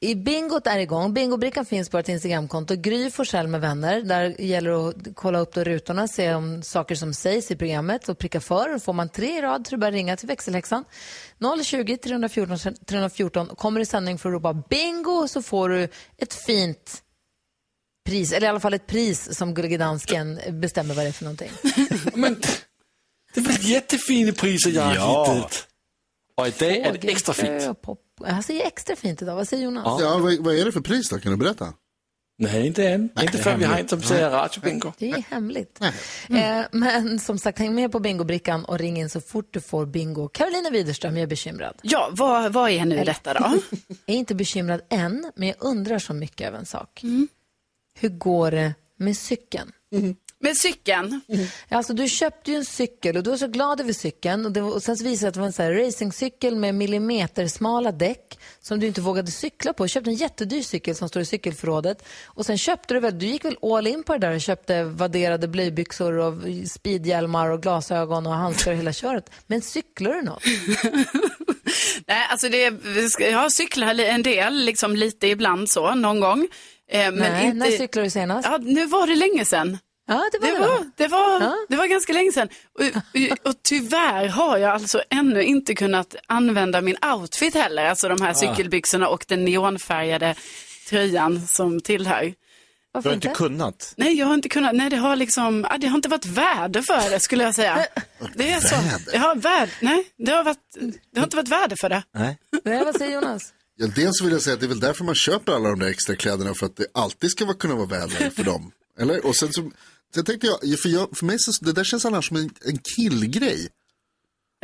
I 0.00 0.14
bingot 0.14 0.66
är 0.66 0.78
igång. 0.78 1.14
Bingobrickan 1.14 1.64
finns 1.66 1.88
på 1.88 1.96
vårt 1.96 2.08
Instagramkonto. 2.08 2.74
Gry 2.76 3.10
Forssell 3.10 3.46
med 3.48 3.60
vänner. 3.60 4.02
Där 4.02 4.40
gäller 4.40 4.70
det 4.70 4.76
att 4.88 4.96
kolla 5.14 5.38
upp 5.38 5.54
då 5.54 5.64
rutorna, 5.64 6.08
se 6.08 6.34
om 6.34 6.62
saker 6.62 6.94
som 6.94 7.14
sägs 7.14 7.50
i 7.50 7.56
programmet 7.56 8.08
och 8.08 8.18
pricka 8.18 8.40
för. 8.40 8.78
Får 8.78 8.92
man 8.92 9.08
tre 9.08 9.38
i 9.38 9.42
rad 9.42 9.66
så 9.66 9.70
är 9.70 9.76
det 9.76 9.80
bara 9.80 9.90
ringa 9.90 10.16
till 10.16 10.28
växelhäxan. 10.28 10.84
020 11.64 11.96
314 11.96 12.58
314. 12.86 13.46
Kommer 13.56 13.80
i 13.80 13.86
sändning 13.86 14.18
för 14.18 14.28
att 14.28 14.32
ropa 14.34 14.62
bingo 14.70 15.28
så 15.28 15.42
får 15.42 15.68
du 15.68 15.88
ett 16.16 16.34
fint 16.34 17.02
pris, 18.06 18.32
eller 18.32 18.46
i 18.46 18.50
alla 18.50 18.60
fall 18.60 18.74
ett 18.74 18.86
pris 18.86 19.36
som 19.38 19.54
Gullige 19.54 19.78
Dansken 19.78 20.40
bestämmer 20.50 20.94
vad 20.94 21.04
det 21.04 21.08
är 21.08 21.12
för 21.12 21.24
någonting. 21.24 21.50
Det 23.34 23.40
var 23.40 23.58
jättefina 23.70 24.32
priser 24.32 24.70
jag 24.70 24.82
har 24.82 24.94
Ja. 24.94 25.32
hittat. 25.34 25.66
Och 26.36 26.46
idag 26.46 26.76
är 26.76 26.98
det 27.00 27.08
extra 27.08 27.34
fint. 27.34 27.62
Jag 28.20 28.44
säger 28.44 28.66
extra 28.66 28.96
fint 28.96 29.22
idag. 29.22 29.36
Vad 29.36 29.48
säger 29.48 29.64
Jonas? 29.64 30.00
Ja, 30.00 30.18
vad, 30.18 30.38
vad 30.38 30.54
är 30.54 30.64
det 30.64 30.72
för 30.72 30.80
pris 30.80 31.08
då? 31.08 31.18
Kan 31.18 31.32
du 31.32 31.38
berätta? 31.38 31.72
Nej, 32.40 32.66
inte 32.66 32.88
än. 32.88 33.10
inte 33.22 33.38
förrän 33.38 33.58
vi 33.58 33.64
har 33.64 33.88
som 33.88 34.02
säger 34.02 34.30
radiobingo. 34.30 34.92
Det 34.98 35.10
är 35.10 35.24
hemligt. 35.30 35.80
Eh, 36.28 36.62
men 36.72 37.20
som 37.20 37.38
sagt, 37.38 37.58
häng 37.58 37.74
med 37.74 37.92
på 37.92 38.00
bingobrickan 38.00 38.64
och 38.64 38.78
ring 38.78 38.96
in 38.96 39.10
så 39.10 39.20
fort 39.20 39.48
du 39.50 39.60
får 39.60 39.86
bingo. 39.86 40.28
Carolina 40.28 40.70
Widerström, 40.70 41.16
jag 41.16 41.22
är 41.22 41.26
bekymrad. 41.26 41.74
Ja, 41.82 42.08
vad, 42.12 42.52
vad 42.52 42.70
är 42.70 42.84
nu 42.84 43.04
detta 43.04 43.34
då? 43.34 43.40
Jag 44.06 44.14
är 44.14 44.18
inte 44.18 44.34
bekymrad 44.34 44.80
än, 44.88 45.32
men 45.36 45.48
jag 45.48 45.56
undrar 45.60 45.98
så 45.98 46.14
mycket 46.14 46.46
över 46.48 46.58
en 46.58 46.66
sak. 46.66 47.02
Mm. 47.02 47.28
Hur 47.94 48.08
går 48.08 48.50
det 48.50 48.74
med 48.96 49.16
cykeln? 49.16 49.72
Med 50.40 50.56
cykeln? 50.56 51.20
Alltså, 51.68 51.92
du 51.92 52.08
köpte 52.08 52.50
ju 52.50 52.56
en 52.56 52.64
cykel 52.64 53.16
och 53.16 53.22
du 53.22 53.30
var 53.30 53.36
så 53.36 53.46
glad 53.46 53.80
över 53.80 53.92
cykeln. 53.92 54.46
Och, 54.46 54.52
det 54.52 54.60
var, 54.60 54.74
och 54.74 54.82
sen 54.82 54.96
så 54.96 55.04
visade 55.04 55.24
det 55.24 55.28
att 55.28 55.34
det 55.34 55.40
var 55.40 55.46
en 55.68 55.76
här 55.78 55.84
racingcykel 55.84 56.56
med 56.56 56.74
millimetersmala 56.74 57.92
däck 57.92 58.38
som 58.60 58.80
du 58.80 58.86
inte 58.86 59.00
vågade 59.00 59.30
cykla 59.30 59.72
på. 59.72 59.82
Du 59.82 59.88
köpte 59.88 60.10
en 60.10 60.14
jättedyr 60.14 60.62
cykel 60.62 60.94
som 60.94 61.08
står 61.08 61.22
i 61.22 61.24
cykelförrådet. 61.24 62.04
Och 62.24 62.46
sen 62.46 62.58
köpte 62.58 62.94
du 62.94 63.00
väl, 63.00 63.18
du 63.18 63.26
gick 63.26 63.44
väl 63.44 63.56
all 63.62 63.86
in 63.86 64.02
på 64.02 64.12
det 64.12 64.18
där 64.18 64.34
och 64.34 64.40
köpte 64.40 64.84
vadderade 64.84 65.48
blöjbyxor 65.48 66.12
och 66.18 66.34
speedhjälmar 66.68 67.50
och 67.50 67.62
glasögon 67.62 68.26
och 68.26 68.32
handskar 68.32 68.70
och 68.70 68.78
hela 68.78 68.92
köret. 68.92 69.30
Men 69.46 69.62
cyklar 69.62 70.12
du 70.12 70.22
något? 70.22 70.42
Nej, 72.06 72.26
alltså 72.30 72.48
det, 72.48 72.72
jag 73.18 73.52
cyklar 73.52 74.00
en 74.00 74.22
del, 74.22 74.54
liksom 74.64 74.96
lite 74.96 75.26
ibland 75.26 75.70
så, 75.70 75.94
någon 75.94 76.20
gång. 76.20 76.48
Eh, 76.90 76.98
men 76.98 77.14
Nej, 77.14 77.44
inte... 77.44 77.56
när 77.56 77.70
cyklade 77.70 78.06
du 78.06 78.10
senast? 78.10 78.48
Ja, 78.50 78.58
nu 78.58 78.86
var 78.86 79.06
det 79.06 79.16
länge 79.16 79.44
sedan. 79.44 79.78
Ja, 80.08 80.28
det 80.32 80.38
var 80.38 80.48
det. 80.48 80.54
det 80.54 80.58
Var, 80.60 80.84
det, 80.96 81.06
var, 81.08 81.40
Ja. 81.40 81.56
det 81.68 81.76
var 81.76 81.86
ganska 81.86 82.12
länge 82.12 82.32
sedan. 82.32 82.48
Och, 82.78 82.84
och, 82.84 83.48
och 83.50 83.54
tyvärr 83.62 84.26
har 84.28 84.58
jag 84.58 84.70
alltså 84.70 85.02
ännu 85.10 85.42
inte 85.42 85.74
kunnat 85.74 86.16
använda 86.26 86.80
min 86.80 86.96
outfit 87.04 87.54
heller. 87.54 87.84
Alltså 87.84 88.08
de 88.08 88.20
här 88.22 88.30
Ah. 88.30 88.34
cykelbyxorna 88.34 89.08
och 89.08 89.24
den 89.28 89.44
neonfärgade 89.44 90.34
tröjan 90.88 91.46
som 91.46 91.80
tillhör. 91.80 92.34
Du 93.02 93.08
har 93.08 93.14
inte 93.14 93.28
kunnat. 93.28 93.94
Nej, 93.96 94.14
jag 94.18 94.26
har 94.26 94.34
inte 94.34 94.48
kunnat. 94.48 94.74
Nej, 94.74 94.90
det 94.90 94.96
har 94.96 95.16
liksom, 95.16 95.64
ah, 95.70 95.78
det 95.78 95.86
har 95.86 95.96
inte 95.96 96.08
varit 96.08 96.26
väder 96.26 96.82
för 96.82 97.10
det 97.10 97.20
skulle 97.20 97.44
jag 97.44 97.54
säga. 97.54 97.86
Det 98.34 98.50
är 98.50 98.60
så. 98.60 98.74
Jag 99.12 99.20
har 99.20 99.34
väder, 99.34 99.70
nej, 99.80 100.06
det 100.18 100.32
har, 100.32 100.44
varit, 100.44 100.58
det 101.12 101.20
har 101.20 101.26
inte 101.26 101.36
varit 101.36 101.48
väder 101.48 101.76
för 101.80 101.88
det. 101.88 102.02
Nej. 102.14 102.38
Nej, 102.64 102.84
vad 102.84 102.96
säger 102.96 103.14
Jonas? 103.14 103.52
Ja, 103.76 103.86
dels 103.96 104.22
vill 104.22 104.32
jag 104.32 104.42
säga 104.42 104.54
att 104.54 104.60
det 104.60 104.66
är 104.66 104.68
väl 104.68 104.80
därför 104.80 105.04
man 105.04 105.14
köper 105.14 105.52
alla 105.52 105.68
de 105.68 105.78
där 105.78 105.86
extra 105.88 106.16
kläderna 106.16 106.54
för 106.54 106.66
att 106.66 106.76
det 106.76 106.86
alltid 106.94 107.30
ska 107.30 107.44
vara- 107.44 107.56
kunna 107.56 107.74
vara 107.74 107.86
väder 107.86 108.30
för 108.30 108.42
dem. 108.44 108.72
Eller? 109.00 109.26
Och 109.26 109.36
sen 109.36 109.52
så, 109.52 109.70
sen 110.14 110.24
tänkte 110.24 110.46
jag, 110.46 110.78
för, 110.78 110.88
jag, 110.88 111.16
för 111.16 111.26
mig 111.26 111.38
så, 111.38 111.64
det 111.64 111.72
där 111.72 111.84
känns 111.84 112.04
annars 112.04 112.28
som 112.28 112.36
en, 112.36 112.50
en 112.64 112.78
killgrej. 112.96 113.68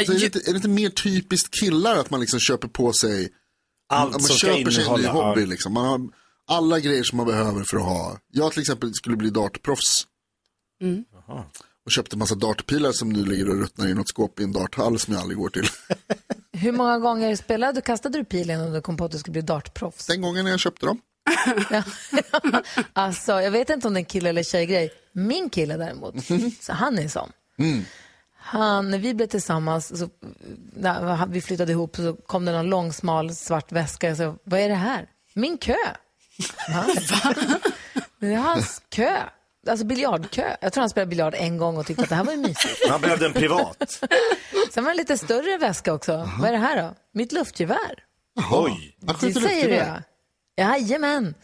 Så 0.06 0.12
är, 0.12 0.18
det 0.18 0.24
inte, 0.24 0.38
är 0.38 0.52
det 0.52 0.56
inte 0.56 0.68
mer 0.68 0.90
typiskt 0.90 1.60
killar 1.60 1.96
att 1.96 2.10
man 2.10 2.20
liksom 2.20 2.40
köper 2.40 2.68
på 2.68 2.92
sig, 2.92 3.28
Allt 3.88 4.12
man 4.12 4.20
ska 4.20 4.34
köper 4.34 4.70
sig 4.70 4.84
en 4.84 5.00
ny 5.00 5.06
hobby 5.06 5.46
liksom. 5.46 5.72
Man 5.72 5.84
har 5.84 6.00
alla 6.46 6.80
grejer 6.80 7.02
som 7.02 7.16
man 7.16 7.26
behöver 7.26 7.64
för 7.64 7.76
att 7.76 7.82
ha. 7.82 8.18
Jag 8.32 8.52
till 8.52 8.60
exempel 8.60 8.94
skulle 8.94 9.16
bli 9.16 9.30
dartproffs. 9.30 10.06
Mm. 10.82 11.04
Och 11.84 11.90
köpte 11.90 12.16
massa 12.16 12.34
dartpilar 12.34 12.92
som 12.92 13.08
nu 13.08 13.24
ligger 13.24 13.48
och 13.48 13.60
ruttnar 13.60 13.88
i 13.88 13.94
något 13.94 14.08
skåp 14.08 14.40
i 14.40 14.42
en 14.42 14.52
darthall 14.52 14.98
som 14.98 15.14
jag 15.14 15.20
aldrig 15.20 15.38
går 15.38 15.48
till. 15.48 15.68
Hur 16.52 16.72
många 16.72 16.98
gånger 16.98 17.36
spelade 17.36 17.72
du, 17.72 17.80
kastade 17.80 18.18
du 18.18 18.24
pilen 18.24 18.58
när 18.58 18.70
du 18.70 18.80
kom 18.80 18.96
på 18.96 19.04
att 19.04 19.12
du 19.12 19.18
skulle 19.18 19.32
bli 19.32 19.42
dartproffs? 19.42 20.06
Den 20.06 20.20
gången 20.20 20.44
när 20.44 20.50
jag 20.50 20.60
köpte 20.60 20.86
dem. 20.86 21.00
Alltså, 22.92 23.32
jag 23.32 23.50
vet 23.50 23.70
inte 23.70 23.88
om 23.88 23.94
det 23.94 23.98
är 23.98 24.00
en 24.00 24.04
kille 24.04 24.28
eller 24.28 24.42
tjejgrej. 24.42 24.92
Min 25.14 25.50
kille 25.50 25.76
däremot, 25.76 26.14
så 26.60 26.72
han 26.72 26.98
är 26.98 27.08
sån. 27.08 27.32
Han, 28.36 28.90
när 28.90 28.98
vi 28.98 29.14
blev 29.14 29.26
tillsammans, 29.26 29.98
så, 29.98 30.08
när 30.72 31.26
vi 31.26 31.40
flyttade 31.40 31.72
ihop, 31.72 31.96
så 31.96 32.14
kom 32.14 32.44
det 32.44 32.52
någon 32.52 32.70
lång, 32.70 32.92
smal, 32.92 33.34
svart 33.34 33.72
väska. 33.72 34.08
Jag 34.08 34.16
sa, 34.16 34.36
vad 34.44 34.60
är 34.60 34.68
det 34.68 34.74
här? 34.74 35.08
Min 35.34 35.58
kö. 35.58 35.74
Va? 36.68 36.86
Det 38.20 38.32
är 38.32 38.36
hans 38.36 38.82
kö. 38.88 39.22
Alltså 39.68 39.86
biljardkö. 39.86 40.56
Jag 40.60 40.72
tror 40.72 40.82
han 40.82 40.90
spelade 40.90 41.08
biljard 41.08 41.34
en 41.38 41.58
gång 41.58 41.76
och 41.76 41.86
tyckte 41.86 42.02
att 42.02 42.08
det 42.08 42.14
här 42.14 42.24
var 42.24 42.32
ju 42.32 42.38
mysigt. 42.38 42.88
Han 42.88 43.00
behövde 43.00 43.26
en 43.26 43.32
privat. 43.32 44.00
Sen 44.70 44.84
var 44.84 44.90
det 44.90 44.92
en 44.92 44.96
lite 44.96 45.18
större 45.18 45.58
väska 45.58 45.92
också. 45.92 46.30
Vad 46.38 46.48
är 46.48 46.52
det 46.52 46.58
här 46.58 46.82
då? 46.82 46.94
Mitt 47.12 47.32
luftgevär. 47.32 48.04
Oj. 48.52 48.96
Det 49.20 49.34
säger 49.34 49.68
du 49.68 49.74
ja. 49.74 50.02
Jajamän. 50.56 51.34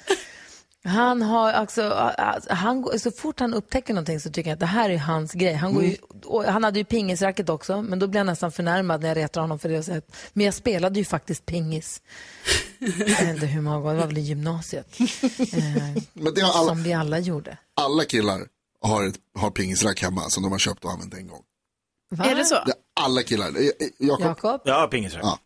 Han 0.85 1.23
har 1.23 1.53
alltså, 1.53 2.11
han, 2.49 2.99
så 2.99 3.11
fort 3.11 3.41
han 3.41 3.55
upptäcker 3.55 3.95
någonting 3.95 4.21
så 4.21 4.31
tycker 4.31 4.51
jag 4.51 4.55
att 4.55 4.61
det 4.61 4.67
här 4.67 4.91
är 4.91 4.99
hans 4.99 5.33
grej. 5.33 5.55
Han, 5.55 5.75
går 5.75 5.85
ju, 5.85 5.97
och 6.25 6.45
han 6.45 6.65
hade 6.65 6.79
ju 6.79 6.85
pingisracket 6.85 7.49
också, 7.49 7.83
men 7.83 7.99
då 7.99 8.07
blev 8.07 8.19
jag 8.21 8.27
nästan 8.27 8.53
förnärmad 8.53 9.01
när 9.01 9.09
jag 9.09 9.17
retade 9.17 9.45
honom 9.45 9.59
för 9.59 9.69
det. 9.69 9.79
och 9.79 9.85
sa 9.85 9.93
att, 9.95 10.17
Men 10.33 10.45
jag 10.45 10.55
spelade 10.55 10.99
ju 10.99 11.05
faktiskt 11.05 11.47
pingis. 11.47 12.03
Jag 12.79 12.89
vet 13.07 13.21
inte 13.29 13.47
hur 13.47 13.61
många 13.61 13.79
gånger, 13.79 13.95
det 13.95 14.01
var 14.01 14.07
väl 14.07 14.19
i 14.19 14.21
gymnasiet. 14.21 15.01
Eh, 15.01 16.03
Men 16.13 16.35
det 16.35 16.41
har 16.41 16.61
alla, 16.61 16.69
Som 16.69 16.83
vi 16.83 16.93
alla 16.93 17.19
gjorde. 17.19 17.59
alla 17.77 18.05
killar 18.05 18.41
har, 18.81 19.07
ett, 19.07 19.15
har 19.39 19.51
pingisrack 19.51 20.03
hemma 20.03 20.21
som 20.23 20.43
de 20.43 20.53
har 20.53 20.59
köpt 20.59 20.85
och 20.85 20.91
använt 20.91 21.15
en 21.15 21.27
gång. 21.29 21.43
Va? 22.11 22.25
Är 22.25 22.35
det 22.35 22.45
så? 22.45 22.55
Det, 22.67 22.73
alla 23.01 23.23
killar. 23.23 23.47
Eh, 23.49 23.53
eh, 23.55 23.71
Jakob? 23.99 24.27
Jakob, 24.27 24.61
Ja, 24.65 24.89
pingisrack. 24.91 25.25
Ja. 25.25 25.39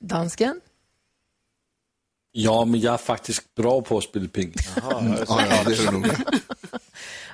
dansken. 0.00 0.60
Ja, 2.32 2.64
men 2.64 2.80
jag 2.80 2.94
är 2.94 2.98
faktiskt 2.98 3.54
bra 3.54 3.82
på 3.82 3.98
att 3.98 4.04
spela 4.04 4.28
ping. 4.28 4.54
Ja, 4.76 5.02
ja, 5.28 5.62
det 5.66 5.72
är 5.72 5.84
det 5.84 5.90
nog. 5.90 6.06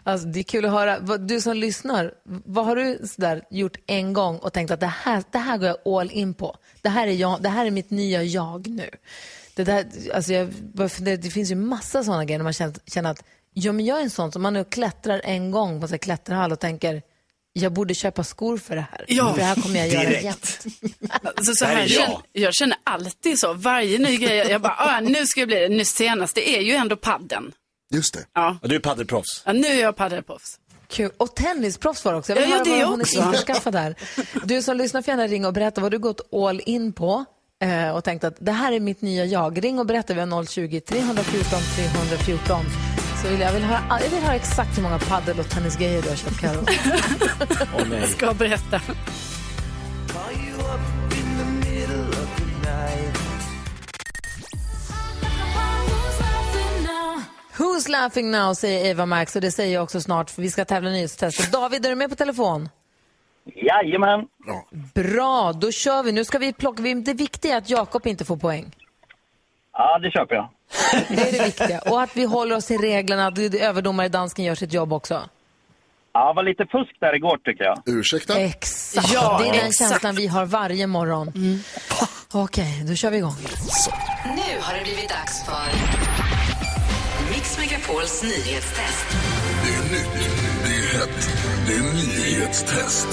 Alltså, 0.06 0.26
det 0.26 0.40
är 0.40 0.44
kul 0.44 0.64
att 0.64 0.70
höra. 0.70 1.18
Du 1.18 1.40
som 1.40 1.56
lyssnar, 1.56 2.14
vad 2.24 2.64
har 2.64 2.76
du 2.76 3.06
sådär 3.06 3.42
gjort 3.50 3.76
en 3.86 4.12
gång 4.12 4.38
och 4.38 4.52
tänkt 4.52 4.70
att 4.70 4.80
det 4.80 4.86
här, 4.86 5.24
det 5.30 5.38
här 5.38 5.58
går 5.58 5.68
jag 5.68 5.78
all 5.88 6.10
in 6.10 6.34
på. 6.34 6.56
Det 6.82 6.88
här 6.88 7.06
är, 7.06 7.12
jag, 7.12 7.42
det 7.42 7.48
här 7.48 7.66
är 7.66 7.70
mitt 7.70 7.90
nya 7.90 8.22
jag 8.22 8.68
nu. 8.68 8.90
Det, 9.54 9.64
där, 9.64 9.86
alltså 10.14 10.32
jag, 10.32 10.52
det 11.00 11.30
finns 11.30 11.50
ju 11.50 11.54
massa 11.54 12.04
sådana 12.04 12.24
grejer 12.24 12.38
när 12.38 12.44
man 12.44 12.52
känner, 12.52 12.74
känner 12.86 13.10
att 13.10 13.24
ja, 13.52 13.72
men 13.72 13.84
jag 13.84 13.98
är 13.98 14.02
en 14.02 14.10
sån 14.10 14.32
som 14.32 14.42
man 14.42 14.54
nu 14.54 14.64
klättrar 14.64 15.20
en 15.24 15.50
gång 15.50 15.80
på 15.80 15.86
en 15.92 15.98
klätterhall 15.98 16.52
och 16.52 16.60
tänker 16.60 17.02
jag 17.56 17.72
borde 17.72 17.94
köpa 17.94 18.24
skor 18.24 18.56
för 18.58 18.76
det 18.76 18.86
här. 18.90 19.04
Ja, 19.08 19.30
för 19.32 19.38
det 19.40 19.44
här 19.44 19.54
kommer 19.62 19.78
jag 19.78 19.88
göra 19.88 20.08
direkt. 20.08 20.24
jämt. 20.24 20.64
Alltså, 21.36 21.54
så 21.54 21.64
här 21.64 21.76
är 21.76 21.92
jag. 21.92 22.08
jag. 22.08 22.22
jag 22.32 22.54
känner 22.54 22.76
alltid 22.84 23.38
så. 23.38 23.52
Varje 23.52 23.98
ny 23.98 24.16
grej, 24.16 24.36
jag 24.36 24.60
bara, 24.62 24.74
ah, 24.78 25.00
nu 25.00 25.26
ska 25.26 25.40
jag 25.40 25.48
bli 25.48 25.58
det. 25.60 25.68
Nu 25.68 25.84
senast, 25.84 26.34
det 26.34 26.56
är 26.58 26.60
ju 26.60 26.72
ändå 26.72 26.96
padden. 26.96 27.52
Just 27.94 28.14
det. 28.14 28.26
Ja. 28.34 28.58
Och 28.62 28.68
du 28.68 28.74
är 28.74 28.80
paddelproffs. 28.80 29.42
ja, 29.44 29.52
nu 29.52 29.66
är 29.66 29.80
jag 29.80 29.96
paddelproffs. 29.96 30.58
Kul. 30.88 31.10
Och 31.16 31.34
tennisproffs 31.34 32.04
var 32.04 32.12
det 32.12 32.18
också. 32.18 32.32
Jag 32.32 32.40
vill 32.40 32.50
Ja, 32.50 32.56
höra 32.56 32.64
det 32.64 32.70
vad 32.70 32.78
du 32.78 32.84
har 32.84 32.90
hunnit 32.90 33.06
också. 33.06 33.18
införskaffa 33.18 33.70
där. 33.70 33.94
Du 34.44 34.62
som 34.62 34.76
lyssnar 34.76 35.02
får 35.02 35.12
gärna 35.12 35.26
ringa 35.26 35.46
och 35.48 35.54
berätta 35.54 35.80
vad 35.80 35.90
du 35.90 35.98
gått 35.98 36.32
all 36.34 36.60
in 36.66 36.92
på 36.92 37.24
eh, 37.62 37.96
och 37.96 38.04
tänkt 38.04 38.24
att 38.24 38.36
det 38.40 38.52
här 38.52 38.72
är 38.72 38.80
mitt 38.80 39.02
nya 39.02 39.24
jag. 39.24 39.64
Ring 39.64 39.78
och 39.78 39.86
berätta. 39.86 40.14
Vi 40.14 40.20
har 40.20 40.26
020-314 40.26 40.80
314 41.76 42.93
så 43.24 43.30
vill 43.30 43.40
jag, 43.40 43.48
jag 43.48 43.54
vill 43.54 43.62
höra, 43.64 44.00
jag 44.00 44.10
vill 44.10 44.22
höra 44.22 44.34
exakt 44.34 44.78
hur 44.78 44.82
många 44.82 44.98
paddel 44.98 45.40
och 45.40 45.50
tennisgrejer 45.50 46.02
du 46.02 46.08
har 46.08 46.16
köpt, 46.16 46.40
Carro. 46.40 46.60
oh, 47.90 48.00
jag 48.00 48.08
ska 48.08 48.34
berätta. 48.34 48.80
Who's 57.56 57.90
laughing 57.90 58.30
now, 58.30 58.54
säger 58.54 58.90
Eva 58.90 59.06
Max 59.06 59.36
och 59.36 59.42
det 59.42 59.50
säger 59.50 59.74
jag 59.74 59.82
också 59.82 60.00
snart 60.00 60.30
för 60.30 60.42
vi 60.42 60.50
ska 60.50 60.64
tävla 60.64 60.90
nyhetstestet. 60.90 61.52
David, 61.52 61.86
är 61.86 61.90
du 61.90 61.96
med 61.96 62.10
på 62.10 62.16
telefon? 62.16 62.68
Jajamän. 63.44 64.26
Bra. 64.46 64.66
Bra, 64.94 65.52
då 65.52 65.72
kör 65.72 66.02
vi. 66.02 66.12
Nu 66.12 66.24
ska 66.24 66.38
vi 66.38 66.52
plocka, 66.52 66.82
det 66.82 67.14
viktiga 67.14 67.54
är 67.54 67.58
att 67.58 67.70
Jakob 67.70 68.06
inte 68.06 68.24
får 68.24 68.36
poäng. 68.36 68.76
Ja, 69.72 69.98
det 69.98 70.10
köper 70.10 70.34
jag. 70.34 70.48
Det 71.08 71.28
är 71.28 71.32
det 71.32 71.44
viktiga. 71.44 71.78
Och 71.80 72.02
att 72.02 72.16
vi 72.16 72.24
håller 72.24 72.56
oss 72.56 72.66
till 72.66 72.78
reglerna, 72.80 73.26
att 73.26 73.38
överdomare 73.38 74.08
dansken 74.08 74.44
gör 74.44 74.54
sitt 74.54 74.72
jobb 74.72 74.92
också. 74.92 75.28
Ja, 76.12 76.28
det 76.28 76.34
var 76.36 76.42
lite 76.42 76.66
fusk 76.66 76.96
där 77.00 77.14
igår 77.14 77.38
tycker 77.44 77.64
jag. 77.64 77.82
Ursäkta? 77.86 78.40
Exakt, 78.40 79.12
Ja, 79.12 79.38
det 79.42 79.48
är 79.48 79.52
den 79.52 79.66
exakt. 79.66 79.90
känslan 79.90 80.14
vi 80.14 80.26
har 80.26 80.46
varje 80.46 80.86
morgon. 80.86 81.32
Okej, 82.32 82.84
då 82.88 82.94
kör 82.94 83.10
vi 83.10 83.16
igång. 83.16 83.36
Nu 84.24 84.60
har 84.60 84.74
det 84.78 84.82
blivit 84.84 85.08
dags 85.08 85.44
för 85.44 85.66
Mix 87.32 87.58
Megapols 87.58 88.22
nyhetstest. 88.22 89.06
Det 89.64 89.74
är 89.74 89.82
nytt, 89.92 90.28
det 90.64 90.70
är 90.74 90.98
hett, 90.98 91.28
det 91.66 91.72
är 91.74 91.82
nyhetstest. 91.94 93.08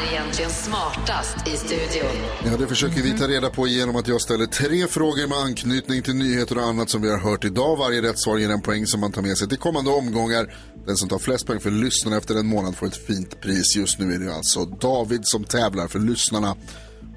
Är 0.00 0.12
egentligen 0.12 0.50
smartast 0.50 1.48
i 1.48 1.56
studion? 1.56 2.10
Ja, 2.44 2.56
det 2.56 2.66
försöker 2.66 3.02
vi 3.02 3.18
ta 3.18 3.28
reda 3.28 3.50
på 3.50 3.66
genom 3.66 3.96
att 3.96 4.08
jag 4.08 4.20
ställer 4.20 4.46
tre 4.46 4.86
frågor 4.86 5.26
med 5.26 5.38
anknytning 5.38 6.02
till 6.02 6.14
nyheter 6.14 6.58
och 6.58 6.64
annat 6.64 6.90
som 6.90 7.02
vi 7.02 7.10
har 7.10 7.18
hört 7.18 7.44
idag. 7.44 7.76
Varje 7.76 8.02
rätt 8.02 8.18
svar 8.18 8.38
ger 8.38 8.50
en 8.50 8.62
poäng 8.62 8.86
som 8.86 9.00
man 9.00 9.12
tar 9.12 9.22
med 9.22 9.38
sig 9.38 9.48
till 9.48 9.58
kommande 9.58 9.90
omgångar. 9.90 10.54
Den 10.86 10.96
som 10.96 11.08
tar 11.08 11.18
flest 11.18 11.46
poäng 11.46 11.60
för 11.60 11.70
lyssnarna 11.70 12.16
efter 12.16 12.34
en 12.34 12.46
månad 12.46 12.76
får 12.76 12.86
ett 12.86 13.06
fint 13.06 13.40
pris. 13.40 13.76
Just 13.76 13.98
nu 13.98 14.14
är 14.14 14.18
det 14.18 14.34
alltså 14.34 14.64
David 14.64 15.20
som 15.22 15.44
tävlar 15.44 15.88
för 15.88 15.98
lyssnarna 15.98 16.56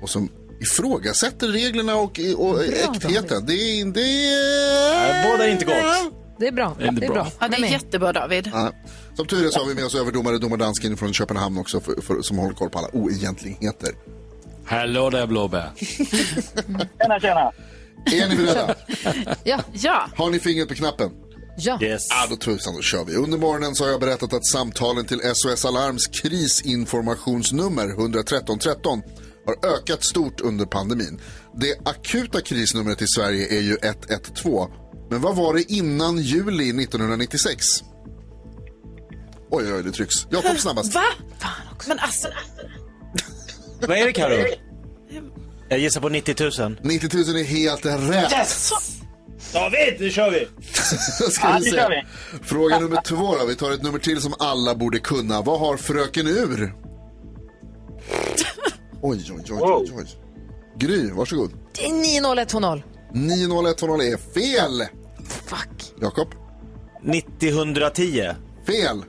och 0.02 0.10
som 0.10 0.30
ifrågasätter 0.62 1.48
reglerna 1.48 1.96
och, 1.96 2.20
och 2.38 2.64
äktheten. 2.64 3.46
Det 3.46 3.54
är... 3.54 3.86
Det 3.86 4.26
är... 4.26 5.32
Båda 5.32 5.48
är 5.48 5.52
inte 5.52 5.66
gott. 5.66 6.23
Det 6.40 6.48
är 6.48 6.52
bra. 6.52 6.76
Det 6.80 6.88
är 6.88 6.92
Det 6.92 7.06
är 7.06 7.10
bra. 7.10 7.24
bra. 7.24 7.32
Ja, 7.40 7.48
det 7.48 7.56
är 7.56 7.72
jättebra 7.72 8.14
David. 8.14 8.50
Ja. 8.54 8.72
Som 9.16 9.28
tur 9.28 9.46
är 9.46 9.50
så 9.50 9.60
har 9.60 9.68
vi 9.68 9.76
med 9.76 9.86
oss 9.86 9.96
överdomare 9.96 10.38
domardansken 10.38 10.98
från 10.98 11.14
Köpenhamn 11.14 11.58
också 11.58 11.80
för, 11.82 12.02
för, 12.02 12.22
som 12.22 12.38
håller 12.38 12.54
koll 12.54 12.70
på 12.70 12.80
alla 12.80 12.88
oegentligheter. 12.94 13.90
Hallå 14.66 15.10
där 15.10 15.28
blåbär. 15.28 15.72
Tjena, 17.00 17.20
tjena. 17.20 17.52
Är 18.06 18.30
ni 18.30 18.36
beredda? 18.36 18.76
Ja. 19.44 19.60
ja. 19.74 20.08
Har 20.16 20.30
ni 20.30 20.40
fingret 20.40 20.68
på 20.68 20.76
knappen? 20.76 21.10
Ja. 21.58 21.80
Yes. 21.82 22.02
Ja, 22.10 22.26
då 22.30 22.36
tusan, 22.36 22.76
då 22.76 22.82
kör 22.82 23.04
vi. 23.06 23.16
Under 23.16 23.38
morgonen 23.38 23.76
så 23.76 23.84
har 23.84 23.92
jag 23.92 24.00
berättat 24.00 24.34
att 24.34 24.46
samtalen 24.46 25.06
till 25.06 25.20
SOS 25.34 25.66
Alarms 25.66 26.08
krisinformationsnummer 26.08 27.90
113 27.90 28.60
13 28.60 29.02
har 29.46 29.76
ökat 29.78 30.04
stort 30.04 30.42
under 30.42 30.66
pandemin. 30.66 31.22
Det 31.56 31.88
akuta 31.90 32.42
krisnumret 32.42 33.02
i 33.02 33.06
Sverige 33.08 33.58
är 33.58 33.62
ju 33.62 33.78
112. 33.84 34.72
Men 35.10 35.22
vad 35.22 35.36
var 35.36 35.54
det 35.54 35.72
innan 35.74 36.18
juli 36.18 36.84
1996? 36.84 37.66
Oj, 39.52 39.64
oj, 39.66 39.74
oj, 39.74 39.84
det 39.84 39.92
trycks. 39.92 40.28
Jakob 40.30 40.58
snabbast. 40.60 40.94
Va? 40.96 41.04
Men 41.88 42.00
alltså, 42.00 42.28
Vad 43.88 43.98
är 43.98 44.06
det 44.06 44.14
Karo? 44.14 44.46
Jag 45.70 45.80
gissar 45.80 46.02
på 46.02 46.10
90 46.10 46.62
000. 46.62 46.80
90 46.84 47.10
000 47.14 47.36
är 47.38 47.44
helt 47.44 47.86
rätt. 47.86 48.32
Yes! 48.32 48.72
David, 49.54 49.96
nu 50.00 50.10
kör 50.10 50.32
vi! 50.32 50.48
Ska 51.32 51.48
Ja, 51.48 51.58
vi 51.60 51.64
det 51.66 51.72
se. 51.72 51.78
kör 51.78 51.90
vi. 51.90 52.04
Fråga 52.44 52.80
nummer 52.80 53.02
två 53.02 53.36
då. 53.40 53.46
Vi 53.46 53.56
tar 53.56 53.72
ett 53.72 53.82
nummer 53.84 54.00
till 54.00 54.22
som 54.22 54.34
alla 54.40 54.76
borde 54.76 55.00
kunna. 55.00 55.42
Vad 55.42 55.60
har 55.60 55.78
fröken 55.78 56.28
Ur? 56.28 56.74
Oj, 59.02 59.26
oj, 59.32 59.44
oj, 59.50 59.60
oj, 59.62 59.92
oj. 59.98 60.06
Gry, 60.78 61.12
varsågod. 61.12 61.52
Det 61.76 61.86
är 61.86 61.94
90120. 61.94 62.82
90120 63.14 64.02
är 64.02 64.18
fel. 64.34 64.88
Fuck. 65.46 65.94
Jakob? 66.02 66.28
90-110. 67.04 68.36
Fel. 68.68 69.04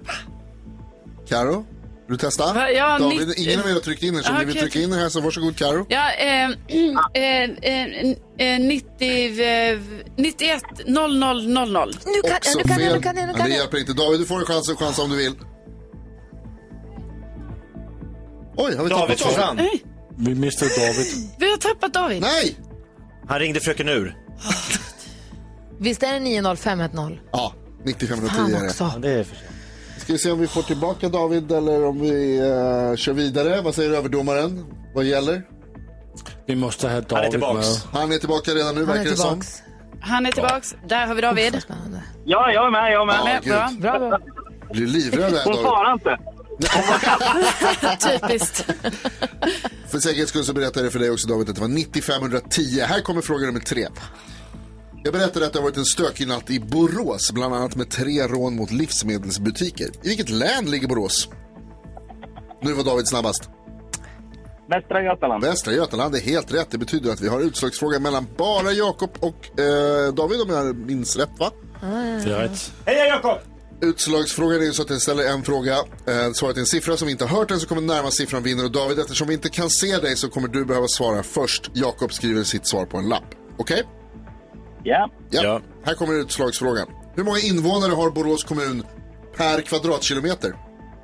Karo, 1.29 1.55
vill 1.55 1.65
du 2.09 2.17
testa? 2.17 2.53
Va? 2.53 2.71
Ja, 2.71 2.99
David, 2.99 3.29
90 3.29 3.43
ingen 3.45 3.61
av 3.61 3.69
er 3.69 3.73
har 3.73 3.81
tryckt 3.81 4.03
in 4.03 4.15
er, 4.17 4.23
så 4.23 4.33
om 4.33 4.39
ni 4.39 4.45
vill 4.45 4.57
trycka 4.57 4.79
in 4.81 4.93
er 4.93 4.97
här 4.99 5.09
så 5.09 5.21
varsågod 5.21 5.57
Karo. 5.57 5.87
Ja, 5.89 6.11
eh, 6.13 6.51
eh, 6.51 7.51
eh, 7.63 8.55
eh, 8.55 8.61
90, 8.61 9.41
eh, 9.43 9.79
91, 10.17 10.63
00, 10.87 11.49
00. 11.49 11.95
Nu 12.07 12.21
kan, 12.23 12.37
Också 12.37 12.59
nu 12.59 12.65
kan 12.65 12.77
fel. 12.77 12.85
jag, 12.85 12.95
nu 12.95 13.01
kan 13.03 13.17
jag, 13.17 13.27
nu 13.27 13.33
kan 13.35 13.43
det 13.43 13.49
jag. 13.51 13.59
hjälper 13.59 13.79
inte. 13.79 13.93
David, 13.93 14.21
du 14.21 14.27
får 14.27 14.39
en 14.41 14.45
chans, 14.47 14.69
en 14.69 14.77
chans 14.77 14.99
om 14.99 15.11
du 15.11 15.17
vill. 15.17 15.33
Oj, 18.57 18.77
har 18.77 18.85
vi 18.85 18.91
David 18.91 19.19
tappat 19.19 19.21
försvann. 19.21 19.61
Vi 20.19 20.35
mistade 20.35 20.71
David. 20.77 21.07
Vi 21.39 21.51
har 21.51 21.57
tappat 21.57 21.93
David. 21.95 22.21
Nej! 22.21 22.57
Han 23.29 23.39
ringde 23.39 23.61
fröken 23.61 23.89
Ur. 23.89 24.17
Visst 25.79 26.03
är 26.03 26.13
det 26.13 26.21
90510? 26.21 27.19
Ja, 27.33 27.53
9510 27.85 28.37
Fan 28.37 28.55
är 28.55 28.61
det. 28.61 28.67
också. 28.67 28.85
Ja, 28.95 28.99
det 28.99 29.11
är 29.11 29.25
för 29.25 29.37
sent. 29.37 29.51
Ska 29.99 30.13
vi 30.13 30.19
se 30.19 30.31
om 30.31 30.39
vi 30.41 30.47
får 30.47 30.63
tillbaka 30.63 31.09
David 31.09 31.53
eller 31.53 31.85
om 31.85 32.01
vi 32.01 32.39
eh, 32.39 32.97
kör 32.97 33.13
vidare. 33.13 33.61
Vad 33.61 33.75
säger 33.75 33.91
överdomaren? 33.91 34.65
Vad 34.95 35.05
gäller? 35.05 35.43
Vi 36.47 36.57
måste 36.57 36.89
ha 36.89 37.01
David 37.01 37.31
tillbaks. 37.31 37.85
med. 37.85 38.01
Han 38.01 38.13
är 38.13 38.17
tillbaka 38.19 38.51
redan 38.51 38.75
nu 38.75 38.81
Han 38.81 38.91
är 38.91 38.95
verkar 38.97 39.11
det 39.11 39.17
som. 39.17 39.31
tillbaks. 39.41 39.63
Han 40.01 40.27
är 40.27 40.33
tillbaks. 40.33 40.75
Där 40.89 41.07
har 41.07 41.15
vi 41.15 41.21
David. 41.23 41.57
Ja, 42.25 42.51
jag 42.53 42.67
är 42.67 42.71
med, 42.71 42.93
jag 42.93 43.03
är 43.03 43.07
med. 43.07 43.41
Ja, 43.45 43.71
Med, 43.79 43.79
bra. 43.81 43.99
Bra, 43.99 44.09
bra. 44.09 44.19
Blir 44.73 44.87
livrädd 44.87 45.23
här 45.33 45.45
Hon 45.45 45.53
David. 45.53 45.61
svarar 45.67 45.93
inte. 45.93 46.19
Typiskt. 48.01 48.65
För 49.89 49.99
säkerhets 49.99 50.31
skull 50.31 50.45
så 50.45 50.53
berättar 50.53 50.83
jag 50.83 50.93
för 50.93 50.99
dig 50.99 51.11
också 51.11 51.29
David 51.29 51.49
att 51.49 51.55
det 51.55 51.61
var 51.61 51.69
9510. 51.69 52.81
Här 52.81 53.01
kommer 53.01 53.21
fråga 53.21 53.47
nummer 53.47 53.61
tre. 53.61 53.89
Jag 55.05 55.13
berättade 55.13 55.47
att 55.47 55.53
det 55.53 55.59
har 55.59 55.65
varit 55.65 55.77
en 55.77 55.85
stökig 55.85 56.29
natt 56.29 56.51
i 56.51 56.61
Borås, 56.61 57.33
bland 57.33 57.55
annat 57.55 57.77
med 57.77 57.91
tre 57.91 58.27
rån 58.27 58.57
mot 58.57 58.71
livsmedelsbutiker. 58.71 59.87
I 60.03 60.09
vilket 60.09 60.31
län 60.31 60.71
ligger 60.71 60.89
Borås? 60.89 61.29
Nu 62.63 62.73
var 62.73 62.85
David 62.85 63.09
snabbast. 63.09 63.51
Västra 64.71 65.03
Götaland. 65.03 65.45
Västra 65.45 65.73
Götaland 65.73 66.15
är 66.15 66.21
helt 66.21 66.55
rätt. 66.55 66.71
Det 66.71 66.79
betyder 66.79 67.13
att 67.13 67.21
vi 67.21 67.29
har 67.29 67.41
utslagsfråga 67.41 67.99
mellan 67.99 68.27
bara 68.39 68.73
Jakob 68.73 69.11
och 69.21 69.61
eh, 69.61 70.15
David 70.15 70.41
om 70.41 70.51
jag 70.51 70.77
minns 70.77 71.17
rätt 71.17 71.39
va? 71.39 71.51
Är 71.83 72.39
rätt. 72.39 72.73
Hej 72.87 73.09
Jakob! 73.09 73.54
Utslagsfrågan 73.85 74.61
är 74.61 74.65
ju 74.65 74.73
så 74.73 74.83
att 74.83 74.89
den 74.89 75.01
ställer 75.01 75.29
en 75.29 75.43
fråga. 75.43 75.73
Eh, 76.07 76.33
svaret 76.33 76.57
är 76.57 76.61
en 76.61 76.67
siffra 76.67 76.97
som 76.97 77.07
vi 77.07 77.13
inte 77.13 77.25
har 77.25 77.39
hört 77.39 77.51
än 77.51 77.61
så 77.61 77.67
kommer 77.67 77.83
närmast 77.83 78.17
siffran 78.17 78.43
vinner. 78.43 78.65
Och 78.65 78.73
David, 78.73 78.99
eftersom 78.99 79.29
vi 79.29 79.35
inte 79.35 79.49
kan 79.49 79.71
se 79.71 79.99
dig 79.99 80.17
så 80.17 80.29
kommer 80.29 80.49
du 80.49 80.65
behöva 80.65 80.89
svara 80.89 81.23
först. 81.23 81.71
Jakob 81.73 82.13
skriver 82.13 82.45
sitt 82.45 82.67
svar 82.67 82.87
på 82.87 82.97
en 82.97 83.09
lapp. 83.09 83.25
Okej? 83.59 83.83
Ja. 84.83 85.11
Ja. 85.31 85.43
Ja. 85.43 85.61
Här 85.85 85.95
kommer 85.95 86.15
utslagsfrågan. 86.15 86.89
Hur 87.17 87.25
många 87.25 87.39
invånare 87.39 87.93
har 87.93 88.11
Borås 88.11 88.45
kommun 88.45 88.83
per 89.37 89.61
kvadratkilometer? 89.61 90.55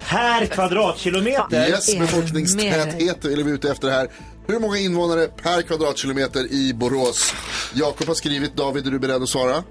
Per 0.09 0.47
kvadratkilometer? 0.47 1.69
Yes, 1.69 1.99
befolkningstäthet 1.99 3.25
är 3.25 3.45
vi 3.45 3.51
ute 3.51 3.71
efter 3.71 3.91
här. 3.91 4.09
Hur 4.47 4.59
många 4.59 4.79
invånare 4.79 5.27
per 5.27 5.63
kvadratkilometer 5.63 6.53
i 6.53 6.75
Borås? 6.75 7.35
Jakob 7.75 8.07
har 8.07 8.15
skrivit. 8.15 8.57
David, 8.57 8.87
är 8.87 8.91
du 8.91 8.99
beredd 8.99 9.23
att 9.23 9.29
svara? 9.29 9.63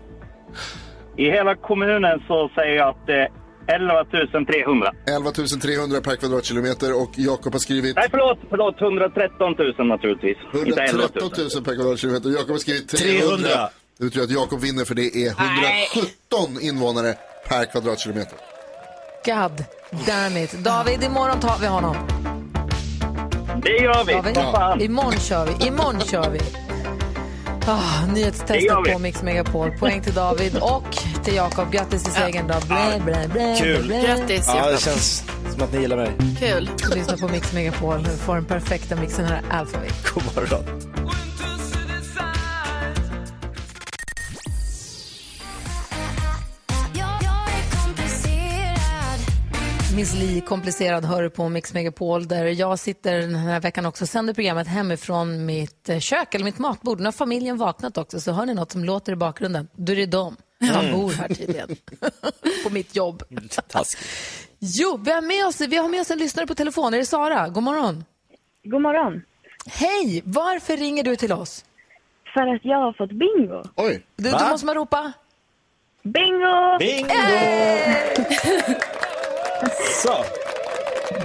I 1.19 1.25
hela 1.31 1.55
kommunen 1.55 2.19
så 2.27 2.49
säger 2.55 2.75
jag 2.75 2.89
att 2.89 3.07
det 3.07 3.13
är 3.13 3.29
11 3.67 4.05
300. 4.45 4.91
11 5.07 5.31
300 5.61 6.01
per 6.01 6.15
kvadratkilometer 6.15 7.01
och 7.01 7.11
Jakob 7.15 7.53
har 7.53 7.59
skrivit 7.59 7.95
Nej, 7.95 8.07
förlåt, 8.11 8.39
förlåt. 8.49 8.81
113 8.81 9.55
000 9.77 9.87
naturligtvis. 9.87 10.37
Inte 10.65 10.81
11 10.81 11.03
000. 11.03 11.09
113 11.21 11.29
000 11.55 11.63
per 11.65 11.75
kvadratkilometer. 11.75 12.29
Jakob 12.29 12.49
har 12.49 12.57
skrivit 12.57 12.89
300. 12.89 13.19
300. 13.19 13.49
Det 13.97 14.03
betyder 14.05 14.25
att 14.25 14.31
Jakob 14.31 14.59
vinner 14.61 14.85
för 14.85 14.95
det 14.95 15.07
är 15.25 15.29
117 15.29 16.61
invånare 16.61 17.13
per 17.49 17.65
kvadratkilometer. 17.71 18.37
God 19.25 19.55
damn 20.07 20.37
it. 20.37 20.51
David, 20.63 21.03
imorgon 21.03 21.39
tar 21.39 21.57
vi 21.61 21.67
honom. 21.67 21.95
Det 23.63 23.77
gör 23.77 24.03
vi. 24.07 24.13
David, 24.13 24.35
fan. 24.35 24.81
imorgon 24.81 25.19
kör 25.19 25.45
vi. 25.45 25.67
Imorgon 25.67 26.01
kör 26.01 26.29
vi. 26.29 26.68
Det 27.65 28.13
nyhetstestet 28.13 28.93
på 28.93 28.99
Mix 28.99 29.21
Megapol. 29.23 29.71
Poäng 29.71 30.01
till 30.01 30.13
David 30.13 30.57
och 30.61 30.97
till 31.23 31.35
Jakob. 31.35 31.71
Grattis 31.71 32.03
till 32.03 32.13
segern 32.13 32.47
då. 32.47 32.55
Blä, 32.67 33.01
blä, 33.05 33.27
blä, 33.33 33.55
Kul. 33.59 33.83
blä. 33.87 34.01
Grattis 34.01 34.45
Ja, 34.47 34.53
det 34.53 34.59
Jakob. 34.59 34.79
känns 34.79 35.23
som 35.53 35.63
att 35.63 35.73
ni 35.73 35.79
gillar 35.81 35.97
mig. 35.97 36.11
Kul. 36.39 36.69
Lyssna 36.95 37.17
på 37.17 37.27
Mix 37.27 37.53
Megapol. 37.53 38.03
Du 38.03 38.09
får 38.09 38.35
den 38.35 38.45
perfekta 38.45 38.95
mixen 38.95 39.25
här. 39.25 39.41
Alphaville. 39.51 39.93
God 40.13 40.23
morgon. 40.35 40.63
Miss 49.95 50.15
Li, 50.15 50.41
komplicerad, 50.41 51.05
hör 51.05 51.29
på 51.29 51.49
Mix 51.49 51.73
Megapol 51.73 52.27
där 52.27 52.45
jag 52.45 52.79
sitter 52.79 53.17
den 53.19 53.35
här 53.35 53.59
veckan 53.59 53.85
också 53.85 54.03
och 54.03 54.09
sänder 54.09 54.33
programmet 54.33 54.67
hemifrån 54.67 55.45
mitt 55.45 55.89
eh, 55.89 55.99
kök 55.99 56.35
eller 56.35 56.45
mitt 56.45 56.59
matbord. 56.59 56.99
Nu 56.99 57.05
har 57.05 57.11
familjen 57.11 57.57
vaknat 57.57 57.97
också 57.97 58.19
så 58.19 58.31
hör 58.31 58.45
ni 58.45 58.53
något 58.53 58.71
som 58.71 58.83
låter 58.83 59.11
i 59.13 59.15
bakgrunden. 59.15 59.67
Då 59.75 59.91
är 59.91 59.95
det 59.95 60.05
de. 60.05 60.35
Jag 60.59 60.93
bor 60.93 61.11
här 61.11 61.27
tydligen. 61.27 61.69
på 62.63 62.69
mitt 62.69 62.95
jobb. 62.95 63.23
Jo, 64.59 64.99
vi 65.05 65.11
har, 65.11 65.21
med 65.21 65.45
oss, 65.47 65.61
vi 65.61 65.77
har 65.77 65.89
med 65.89 66.01
oss 66.01 66.11
en 66.11 66.17
lyssnare 66.17 66.47
på 66.47 66.55
telefon. 66.55 66.93
Är 66.93 66.97
det 66.97 67.05
Sara? 67.05 67.49
God 67.49 67.63
morgon. 67.63 68.03
God 68.63 68.81
morgon. 68.81 69.21
Hej! 69.65 70.21
Varför 70.25 70.77
ringer 70.77 71.03
du 71.03 71.15
till 71.15 71.31
oss? 71.31 71.65
För 72.33 72.55
att 72.55 72.65
jag 72.65 72.77
har 72.77 72.93
fått 72.93 73.11
bingo. 73.11 73.63
Oj, 73.75 74.05
Du, 74.15 74.23
du 74.23 74.31
Va? 74.31 74.49
måste 74.49 74.65
man 74.65 74.75
ropa. 74.75 75.11
Bingo! 76.03 76.77
Bingo! 76.79 77.13
Så. 80.03 80.13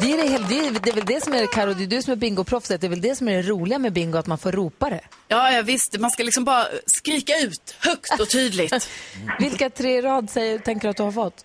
Det 0.01 0.13
är, 0.13 0.17
det, 0.23 0.29
helt- 0.29 0.49
det, 0.49 0.59
är, 0.59 0.71
det 0.83 0.91
är 0.91 0.95
väl 0.95 1.05
det 1.05 1.25
som 1.25 1.33
är, 1.33 1.47
Karo, 1.47 1.75
det 1.75 1.83
är 1.85 1.87
du 1.87 2.03
som 2.03 2.13
är 2.13 2.17
bingoproffset, 2.17 2.81
det 2.81 2.87
är 2.87 2.89
väl 2.89 3.01
det 3.01 3.17
som 3.17 3.29
är 3.29 3.37
det 3.37 3.43
roliga 3.43 3.79
med 3.79 3.93
bingo, 3.93 4.19
att 4.19 4.27
man 4.27 4.39
får 4.39 4.53
ropa 4.53 4.91
det. 4.91 5.01
Ja, 5.29 5.51
jag 5.51 5.63
visste. 5.63 5.99
Man 6.01 6.11
ska 6.11 6.23
liksom 6.23 6.45
bara 6.45 6.65
skrika 6.87 7.33
ut 7.39 7.77
högt 7.81 8.21
och 8.21 8.31
tydligt. 8.31 8.91
Vilka 9.39 9.71
tre 9.71 10.03
rad 10.03 10.31
säger, 10.31 10.59
tänker 10.59 10.89
du 10.89 10.91
att 10.91 10.97
du 10.97 11.03
har 11.03 11.13
fått? 11.13 11.45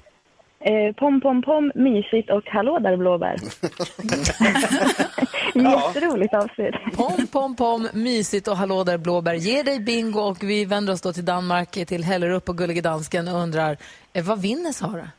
Eh, 0.62 0.96
pom, 0.96 1.22
pom, 1.22 1.42
pom, 1.42 1.72
mysigt 1.76 2.30
och 2.30 2.44
hallå 2.46 2.80
där 2.80 2.98
blåbär. 2.98 3.36
Jätteroligt 5.56 6.34
avsnitt. 6.34 6.76
Pom, 6.96 7.28
pom, 7.28 7.56
pom, 7.56 7.88
mysigt 7.94 8.48
och 8.48 8.58
hallå 8.58 8.84
där 8.84 8.98
blåbär. 8.98 9.34
Ge 9.34 9.64
dig 9.64 9.80
bingo 9.80 10.20
och 10.20 10.44
vi 10.44 10.66
vänder 10.66 10.94
oss 10.94 11.02
då 11.02 11.14
till 11.14 11.26
Danmark, 11.26 11.72
till 11.88 12.04
Hellerup 12.04 12.50
och 12.50 12.58
Gullige 12.58 12.82
Dansken 12.82 13.28
och 13.28 13.40
undrar, 13.40 13.78
eh, 14.14 14.24
vad 14.24 14.42
vinner 14.42 14.72
Sara? 14.72 15.10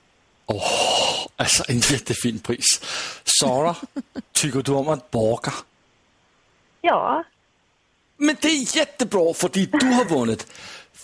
Alltså 1.37 1.65
en 1.69 1.79
jättefin 1.79 2.39
pris. 2.39 2.81
Sara, 3.41 3.77
tycker 4.33 4.63
du 4.63 4.73
om 4.73 4.89
att 4.89 5.11
baka? 5.11 5.53
Ja. 6.81 7.25
Men 8.17 8.37
det 8.41 8.49
är 8.49 8.77
jättebra, 8.77 9.35
för 9.35 9.49
du 9.49 9.69
har 9.95 10.05
vunnit 10.05 10.47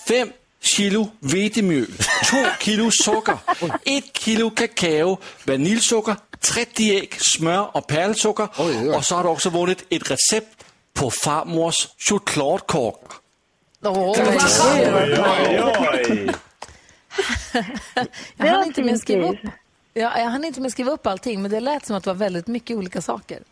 fem 0.09 0.33
kilo 0.61 1.09
vetemjöl, 1.21 1.93
två 2.31 2.45
kilo 2.61 2.91
socker, 2.91 3.39
ett 3.85 4.19
kilo 4.19 4.51
kakao, 4.51 5.19
vaniljsocker, 5.45 6.17
30 6.41 6.97
ägg, 6.97 7.15
smör 7.21 7.77
och 7.77 7.87
pärlsocker. 7.87 8.49
Och 8.97 9.05
så 9.05 9.15
har 9.15 9.23
du 9.23 9.29
också 9.29 9.51
vunnit 9.51 9.85
ett 9.91 10.11
recept 10.11 10.65
på 10.95 11.11
farmors 11.11 11.89
chokladkakor. 11.99 13.13
Åh, 13.85 14.17
Jag 18.37 18.47
hann 18.47 18.64
inte 18.64 18.83
med 18.83 19.01
skriva 19.01 19.29
upp. 19.29 19.39
Ja, 19.95 20.19
jag 20.19 20.27
hann 20.27 20.45
inte 20.45 20.61
med 20.61 20.73
skriva 20.73 20.93
upp 20.93 21.07
allting, 21.07 21.43
men 21.43 21.51
det 21.51 21.61
lät 21.61 21.87
som 21.87 21.97
att 21.97 22.05
det 22.05 22.11
var 22.11 22.14
väldigt 22.14 22.47
mycket 22.47 22.77
olika 22.77 23.01
saker. 23.01 23.43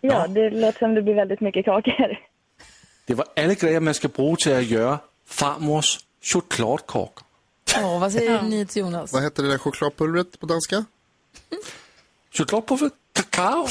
Ja, 0.00 0.26
det 0.26 0.50
låter 0.50 0.78
som 0.78 0.94
det 0.94 1.02
blir 1.02 1.14
väldigt 1.14 1.40
mycket 1.40 1.64
kakor. 1.64 2.18
Det 3.06 3.14
var 3.14 3.26
alla 3.36 3.54
grejer 3.54 3.80
man 3.80 3.94
ska 3.94 4.08
bruga 4.08 4.36
till 4.36 4.56
att 4.56 4.64
göra 4.64 4.98
farmors 5.26 5.98
chokladkakor. 6.22 7.24
Åh, 7.76 8.00
vad 8.00 8.12
säger 8.12 8.42
ni 8.42 8.66
till 8.66 8.82
Jonas? 8.82 9.12
Vad 9.12 9.22
heter 9.22 9.42
det 9.42 9.48
där 9.48 9.58
chokladpulvret 9.58 10.40
på 10.40 10.46
danska? 10.46 10.84
Chokladpulver? 12.32 12.90
Kakao? 13.12 13.68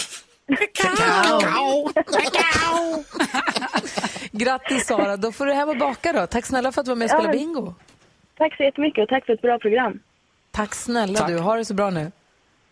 Kakao! 0.73 1.93
Kakao! 1.93 3.03
Grattis 4.31 4.85
Sara, 4.85 5.17
då 5.17 5.31
får 5.31 5.45
du 5.45 5.53
hem 5.53 5.69
och 5.69 5.77
baka 5.77 6.13
då. 6.13 6.27
Tack 6.27 6.45
snälla 6.45 6.71
för 6.71 6.81
att 6.81 6.85
du 6.85 6.91
var 6.91 6.95
med 6.95 7.05
och 7.05 7.11
spelade 7.11 7.37
bingo. 7.37 7.73
Tack 8.37 8.57
så 8.57 8.63
jättemycket 8.63 9.03
och 9.03 9.09
tack 9.09 9.25
för 9.25 9.33
ett 9.33 9.41
bra 9.41 9.59
program. 9.59 9.99
Tack 10.51 10.75
snälla 10.75 11.19
Tack. 11.19 11.27
du, 11.27 11.37
ha 11.39 11.55
det 11.55 11.65
så 11.65 11.73
bra 11.73 11.89
nu. 11.89 12.11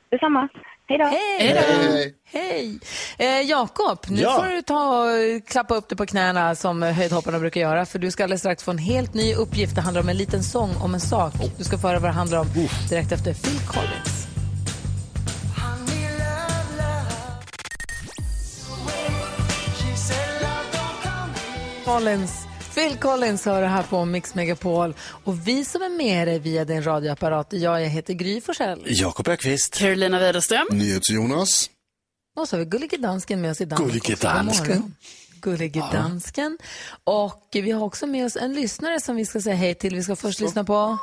Detsamma. 0.09 0.47
Hej 0.87 0.97
då. 0.97 1.05
Hej! 1.05 2.15
Hej! 2.25 2.79
Eh, 3.17 3.41
Jakob, 3.41 3.99
nu 4.09 4.21
Ja. 4.21 4.31
får 4.43 4.51
du 4.51 4.61
ta 4.61 5.05
klappa 5.51 5.75
upp 5.75 5.89
dig 5.89 5.97
på 5.97 6.05
knäna 6.05 6.55
som 6.55 6.81
höjdhopparna 6.81 7.39
brukar 7.39 7.61
göra. 7.61 7.85
För 7.85 7.99
du 7.99 8.11
ska 8.11 8.23
alldeles 8.23 8.41
strax 8.41 8.63
få 8.63 8.71
en 8.71 8.77
helt 8.77 9.13
ny 9.13 9.35
uppgift. 9.35 9.75
Det 9.75 9.81
handlar 9.81 10.01
om 10.01 10.09
en 10.09 10.17
liten 10.17 10.43
sång 10.43 10.69
om 10.83 10.93
en 10.93 10.99
sak. 10.99 11.33
Du 11.57 11.63
ska 11.63 11.77
få 11.77 11.87
höra 11.87 11.99
vad 11.99 12.09
det 12.09 12.13
handlar 12.13 12.39
om 12.39 12.47
direkt 12.89 13.11
efter 13.11 13.33
Phil 13.33 13.59
Collins. 13.67 14.27
Collins. 21.85 22.45
Phil 22.75 22.97
Collins 22.97 23.45
hör 23.45 23.61
det 23.61 23.67
här 23.67 23.83
på 23.83 24.05
Mix 24.05 24.35
Megapol. 24.35 24.93
Och 25.23 25.47
vi 25.47 25.65
som 25.65 25.81
är 25.81 25.89
med 25.89 26.27
dig 26.27 26.39
via 26.39 26.65
din 26.65 26.83
radioapparat, 26.83 27.47
jag, 27.49 27.81
jag 27.81 27.89
heter 27.89 28.13
Gry 28.13 28.41
Forssell. 28.41 28.83
Jakob 28.85 29.27
Ökvist. 29.27 29.77
Carolina 29.77 30.19
Widerström. 30.19 30.67
NyhetsJonas. 30.71 31.69
Och 32.37 32.47
så 32.49 32.55
har 32.55 32.59
vi 32.59 32.65
Gullige 32.65 32.97
Dansken 32.97 33.41
med 33.41 33.51
oss 33.51 33.61
i 33.61 33.65
Danmark 33.65 33.91
Gullige 33.91 34.15
Dansken. 34.15 34.95
Gullige 35.41 35.83
Dansken. 35.91 36.57
Och 37.03 37.49
vi 37.53 37.71
har 37.71 37.83
också 37.83 38.07
med 38.07 38.25
oss 38.25 38.35
en 38.35 38.53
lyssnare 38.53 38.99
som 38.99 39.15
vi 39.15 39.25
ska 39.25 39.41
säga 39.41 39.55
hej 39.55 39.75
till. 39.75 39.95
Vi 39.95 40.03
ska 40.03 40.15
först 40.15 40.39
lyssna 40.39 40.63
på... 40.63 40.97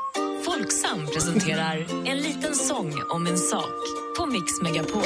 Folksam 0.45 1.07
presenterar 1.07 1.87
En 2.07 2.19
liten 2.19 2.55
sång 2.55 2.95
om 3.11 3.27
en 3.27 3.39
sak 3.39 3.75
på 4.19 4.27
Mix 4.27 4.45
Megapol. 4.63 5.03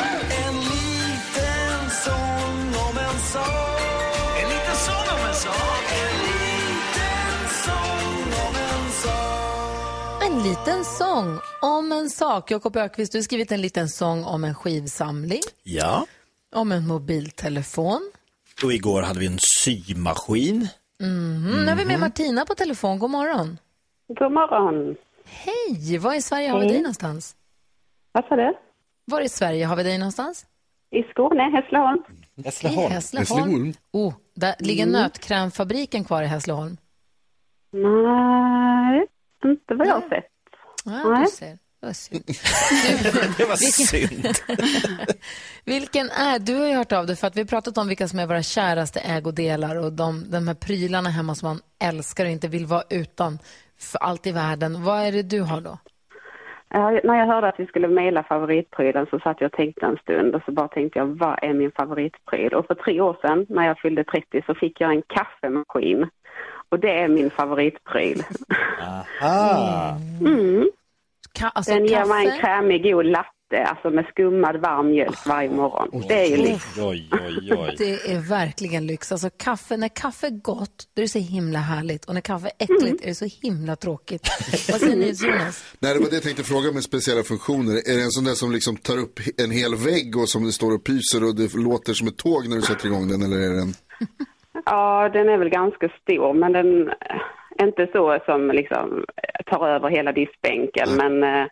En 0.46 0.54
liten 0.54 1.90
sång 2.04 2.88
om 2.90 2.98
en 2.98 3.20
sak. 3.20 3.80
En 4.42 4.48
liten 4.48 4.76
sång 4.76 5.18
om 5.18 5.28
en 5.28 5.34
sak. 5.34 5.75
En 10.36 10.42
liten 10.42 10.84
sång 10.84 11.38
om 11.62 11.92
en 11.92 12.10
sak. 12.10 12.50
Jakob 12.50 12.76
Ökvist, 12.76 13.12
du 13.12 13.18
har 13.18 13.22
skrivit 13.22 13.52
en 13.52 13.60
liten 13.60 13.88
sång 13.88 14.24
om 14.24 14.44
en 14.44 14.54
skivsamling, 14.54 15.40
Ja. 15.62 16.06
om 16.54 16.72
en 16.72 16.86
mobiltelefon. 16.86 18.10
Och 18.64 18.72
igår 18.72 19.02
hade 19.02 19.20
vi 19.20 19.26
en 19.26 19.38
symaskin. 19.64 20.68
Mhm. 21.00 21.64
Nu 21.64 21.68
har 21.68 21.76
vi 21.76 21.84
med 21.84 22.00
Martina 22.00 22.44
på 22.44 22.54
telefon. 22.54 22.98
God 22.98 23.10
morgon. 23.10 23.58
God 24.08 24.32
morgon. 24.32 24.96
Hej! 25.24 25.98
Var 25.98 26.14
i 26.14 26.22
Sverige 26.22 26.48
har 26.50 26.60
vi 26.60 26.66
dig 26.68 26.78
någonstans? 26.78 27.36
Vad 28.12 28.24
sa 28.24 28.36
du? 28.36 28.54
Var 29.04 29.20
i 29.20 29.28
Sverige 29.28 29.64
har 29.66 29.76
vi 29.76 29.82
dig 29.82 29.98
någonstans? 29.98 30.46
I 30.90 31.02
Skåne, 31.02 31.42
Hässleholm. 31.42 32.02
I 32.36 32.42
Hässleholm. 32.92 33.72
Oh, 33.92 34.14
där 34.34 34.54
ligger 34.58 34.82
Mm. 34.86 34.92
nötkrämfabriken 35.02 36.04
kvar 36.04 36.22
i 36.22 36.26
Hässleholm. 36.26 36.76
Nej, 37.72 39.06
inte 39.44 39.74
vad 39.74 39.86
jag 39.86 39.94
har 39.94 40.08
sett. 40.08 40.26
Ja, 40.84 41.20
du 41.20 41.26
ser. 41.26 41.58
Vad 41.80 41.96
synd. 41.96 42.22
Det 43.38 43.44
var 43.44 43.58
Vilken- 43.60 43.86
synd. 43.86 44.26
Vilken 45.64 46.06
är, 46.10 46.38
du 46.38 46.54
har 46.60 46.66
ju 46.68 46.74
hört 46.74 46.92
av 46.92 47.06
dig 47.06 47.16
för 47.16 47.26
att 47.26 47.36
vi 47.36 47.40
har 47.40 47.46
pratat 47.46 47.78
om 47.78 47.88
vilka 47.88 48.08
som 48.08 48.18
är 48.18 48.26
våra 48.26 48.42
käraste 48.42 49.00
ägodelar 49.00 49.84
och 49.84 49.92
de, 49.92 50.30
de 50.30 50.48
här 50.48 50.54
prylarna 50.54 51.08
hemma 51.10 51.34
som 51.34 51.48
man 51.48 51.60
älskar 51.90 52.24
och 52.24 52.30
inte 52.30 52.48
vill 52.48 52.66
vara 52.66 52.82
utan 52.90 53.38
för 53.78 53.98
allt 53.98 54.26
i 54.26 54.32
världen. 54.32 54.84
Vad 54.84 55.00
är 55.06 55.12
det 55.12 55.22
du 55.22 55.40
har 55.40 55.60
då? 55.60 55.78
Ja, 56.68 56.90
när 57.04 57.18
jag 57.18 57.26
hörde 57.26 57.48
att 57.48 57.60
vi 57.60 57.66
skulle 57.66 57.88
mejla 57.88 58.22
favoritprylen 58.22 59.06
så 59.10 59.18
satt 59.18 59.40
jag 59.40 59.48
och 59.48 59.56
tänkte 59.56 59.86
en 59.86 59.96
stund 59.96 60.34
och 60.34 60.42
så 60.46 60.52
bara 60.52 60.68
tänkte 60.68 60.98
jag, 60.98 61.06
vad 61.06 61.38
är 61.42 61.52
min 61.54 61.72
favoritpryl? 61.72 62.54
Och 62.54 62.66
för 62.66 62.74
tre 62.74 63.00
år 63.00 63.16
sedan 63.22 63.46
när 63.48 63.66
jag 63.66 63.78
fyllde 63.78 64.04
30 64.04 64.42
så 64.46 64.54
fick 64.54 64.80
jag 64.80 64.90
en 64.92 65.02
kaffemaskin. 65.02 66.08
Och 66.68 66.80
det 66.80 66.90
är 67.00 67.08
min 67.08 67.30
favoritpryl. 67.30 68.22
Ah. 69.20 69.96
Mm. 70.20 70.70
Ka- 71.38 71.50
alltså 71.54 71.72
Den 71.74 71.86
ger 71.86 71.96
kaffe? 71.96 72.08
mig 72.08 72.26
en 72.28 72.40
krämig 72.40 72.82
god 72.82 73.06
latte, 73.06 73.64
alltså 73.66 73.90
med 73.90 74.06
skummad 74.10 74.56
varm 74.56 74.86
mjölk 74.90 75.26
varje 75.26 75.50
morgon. 75.50 76.02
Det 76.08 76.14
är 76.24 76.26
ju 76.30 76.36
lyx. 76.36 76.64
Oj, 76.78 77.08
oj, 77.12 77.52
oj. 77.58 77.74
Det 77.78 78.12
är 78.12 78.28
verkligen 78.28 78.86
lyx. 78.86 79.12
Alltså 79.12 79.30
kaffe, 79.36 79.76
när 79.76 79.88
kaffe 79.88 80.26
är 80.26 80.30
gott, 80.30 80.88
då 80.94 81.00
är 81.00 81.04
det 81.04 81.08
så 81.08 81.18
himla 81.18 81.58
härligt. 81.58 82.04
Och 82.04 82.14
när 82.14 82.20
kaffe 82.20 82.46
är 82.46 82.64
äckligt 82.64 82.82
Mm. 82.82 82.98
är 83.02 83.06
det 83.06 83.14
så 83.14 83.28
himla 83.42 83.76
tråkigt. 83.76 84.28
Vad 84.70 84.80
säger 84.80 84.96
ni 84.96 85.06
Jonas? 85.10 85.64
Nej, 85.78 85.94
det 85.94 86.00
var 86.00 86.10
det 86.10 86.16
jag 86.16 86.22
tänkte 86.22 86.44
fråga 86.44 86.72
med 86.72 86.82
speciella 86.84 87.22
funktioner. 87.22 87.74
Är 87.74 87.96
det 87.96 88.02
en 88.02 88.10
sån 88.10 88.24
där 88.24 88.34
som 88.34 88.52
liksom 88.52 88.76
tar 88.76 88.98
upp 88.98 89.20
en 89.36 89.50
hel 89.50 89.74
vägg 89.76 90.16
och 90.16 90.28
som 90.28 90.44
det 90.44 90.52
står 90.52 90.74
och 90.74 90.84
pyser 90.84 91.24
och 91.24 91.34
det 91.36 91.54
låter 91.54 91.94
som 91.94 92.08
ett 92.08 92.16
tåg 92.16 92.48
när 92.48 92.56
du 92.56 92.62
sätter 92.62 92.86
igång 92.86 93.08
den? 93.08 93.22
Eller 93.22 93.36
är 93.36 93.50
det 93.54 93.60
en... 93.60 93.74
Ja, 94.66 95.08
den 95.12 95.28
är 95.28 95.38
väl 95.38 95.48
ganska 95.48 95.88
stor, 96.02 96.34
men 96.34 96.52
den 96.52 96.88
är 97.58 97.66
inte 97.66 97.88
så 97.92 98.18
som 98.26 98.50
liksom 98.50 99.04
tar 99.46 99.68
över 99.68 99.88
hela 99.90 100.12
diskbänken. 100.12 100.88
Men 100.96 101.22
eh, 101.24 101.46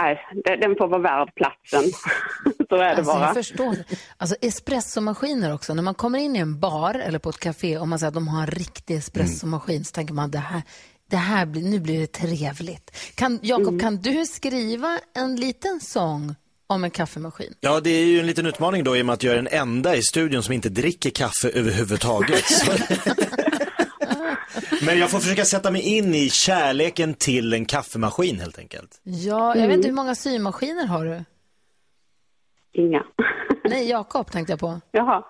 nej, 0.00 0.18
den- 0.60 0.76
får 0.76 0.88
vara 0.88 1.00
värd 1.02 1.34
platsen. 1.34 1.82
så 2.68 2.74
är 2.76 2.78
det 2.78 2.90
Alltså, 2.90 3.12
bara. 3.12 3.24
jag 3.26 3.34
förstår. 3.34 3.74
Alltså 4.16 4.36
espressomaskiner 4.40 5.54
också. 5.54 5.74
När 5.74 5.82
man 5.82 5.94
kommer 5.94 6.18
in 6.18 6.36
i 6.36 6.38
en 6.38 6.60
bar 6.60 6.94
eller 6.94 7.18
på 7.18 7.28
ett 7.28 7.40
café 7.40 7.78
och 7.78 7.88
man 7.88 7.98
säger 7.98 8.08
att 8.08 8.14
de 8.14 8.28
har 8.28 8.40
en 8.40 8.46
riktig 8.46 8.96
espressomaskin 8.96 9.84
så 9.84 9.92
tänker 9.92 10.14
man 10.14 10.30
det 10.30 10.38
här, 10.38 10.62
det 11.10 11.16
här 11.16 11.46
blir, 11.46 11.62
nu 11.62 11.80
blir 11.80 12.00
det 12.00 12.06
trevligt. 12.12 13.14
Kan, 13.16 13.38
Jakob, 13.42 13.68
Mm. 13.68 13.80
kan 13.80 13.96
du 13.96 14.26
skriva 14.26 14.98
en 15.16 15.36
liten 15.36 15.80
sång 15.80 16.34
om 16.72 16.84
en 16.84 16.90
kaffemaskin? 16.90 17.54
Ja, 17.60 17.80
det 17.80 17.90
är 17.90 18.04
ju 18.04 18.20
en 18.20 18.26
liten 18.26 18.46
utmaning 18.46 18.84
då 18.84 18.96
i 18.96 19.02
och 19.02 19.06
med 19.06 19.12
att 19.12 19.22
jag 19.22 19.32
är 19.32 19.36
den 19.36 19.48
enda 19.50 19.96
i 19.96 20.02
studion 20.02 20.42
som 20.42 20.52
inte 20.54 20.68
dricker 20.68 21.10
kaffe 21.10 21.48
överhuvudtaget. 21.54 22.44
Men 24.82 24.98
jag 24.98 25.10
får 25.10 25.18
försöka 25.18 25.44
sätta 25.44 25.70
mig 25.70 25.82
in 25.82 26.14
i 26.14 26.30
kärleken 26.30 27.14
till 27.14 27.52
en 27.52 27.64
kaffemaskin 27.66 28.40
helt 28.40 28.58
enkelt. 28.58 29.00
Ja, 29.02 29.38
jag 29.48 29.56
Mm. 29.56 29.68
vet 29.68 29.76
inte 29.76 29.88
hur 29.88 29.94
många 29.94 30.14
symaskiner 30.14 30.86
har 30.86 31.04
du? 31.04 31.24
Inga. 32.82 33.02
Nej, 33.64 33.88
Jakob 33.88 34.30
tänkte 34.32 34.52
jag 34.52 34.60
på. 34.60 34.80
Jaha. 34.90 35.22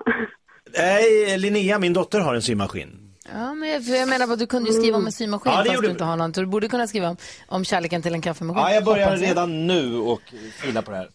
Nej, 0.78 1.38
Linnea, 1.38 1.78
min 1.78 1.93
dotter, 1.93 2.20
har 2.20 2.34
en 2.34 2.43
symaskin. 2.43 2.99
Ja, 3.32 3.55
men 3.55 3.68
jag, 3.68 3.82
jag 3.82 4.09
menar 4.09 4.32
att 4.32 4.38
du 4.38 4.47
kunde 4.47 4.70
ju 4.70 4.78
skriva 4.78 4.97
om 4.99 5.07
en 5.07 5.12
symaskin 5.12 5.53
Ja, 5.53 5.62
det 5.62 5.70
fast 5.70 5.82
du 5.82 5.90
inte 5.90 6.05
har 6.05 6.16
någon. 6.16 6.34
Så 6.34 6.40
du 6.40 6.47
borde 6.47 6.68
kunna 6.68 6.86
skriva 6.86 7.09
om, 7.09 7.16
om 7.49 7.64
kärleken 7.64 8.03
till 8.03 8.14
en 8.14 8.22
kaffemaskin. 8.22 8.62
Ja, 8.62 8.72
jag 8.74 8.84
börjar 8.84 9.16
redan 9.16 9.66
nu 9.66 9.97
och 9.97 10.20
fila 10.62 10.82
på 10.82 10.90
det 10.90 10.97
här. 10.97 11.09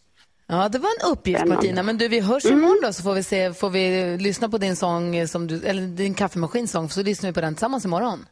Ja, 0.49 0.69
det 0.69 0.79
var 0.79 0.89
en 0.89 1.11
uppgift 1.11 1.39
Spännande. 1.39 1.55
Martina. 1.55 1.83
Men 1.83 1.97
du, 1.97 2.07
vi 2.07 2.19
hörs 2.19 2.45
imorgon 2.45 2.79
då 2.83 2.93
så 2.93 3.03
får 3.03 3.13
vi 3.13 3.23
se, 3.23 3.53
får 3.53 3.69
vi 3.69 4.17
lyssna 4.17 4.49
på 4.49 4.57
din 4.57 4.75
sång, 4.75 5.27
som 5.27 5.47
du, 5.47 5.63
eller 5.65 5.81
din 5.81 6.13
kaffemaskinsång, 6.13 6.89
så 6.89 7.03
lyssnar 7.03 7.29
vi 7.29 7.33
på 7.33 7.41
den 7.41 7.53
tillsammans 7.55 7.85
imorgon. 7.85 8.25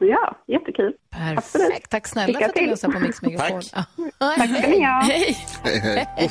Ja, 0.00 0.36
jättekul. 0.48 0.92
Perfekt. 1.10 1.90
Tack 1.90 2.06
snälla 2.06 2.26
Lycka 2.26 2.38
för 2.40 2.48
att 2.48 2.54
du 2.54 2.66
lyssnade 2.66 2.94
på 2.94 3.00
Mix 3.00 3.22
Megapol. 3.22 3.62
Tack. 3.62 3.86
Ja. 4.18 4.34
Tack 4.36 4.58
ska 4.58 4.68
ni 4.68 4.84
ha. 4.84 5.00
Hej. 5.02 5.36
Hej, 5.64 6.08
hej. 6.16 6.30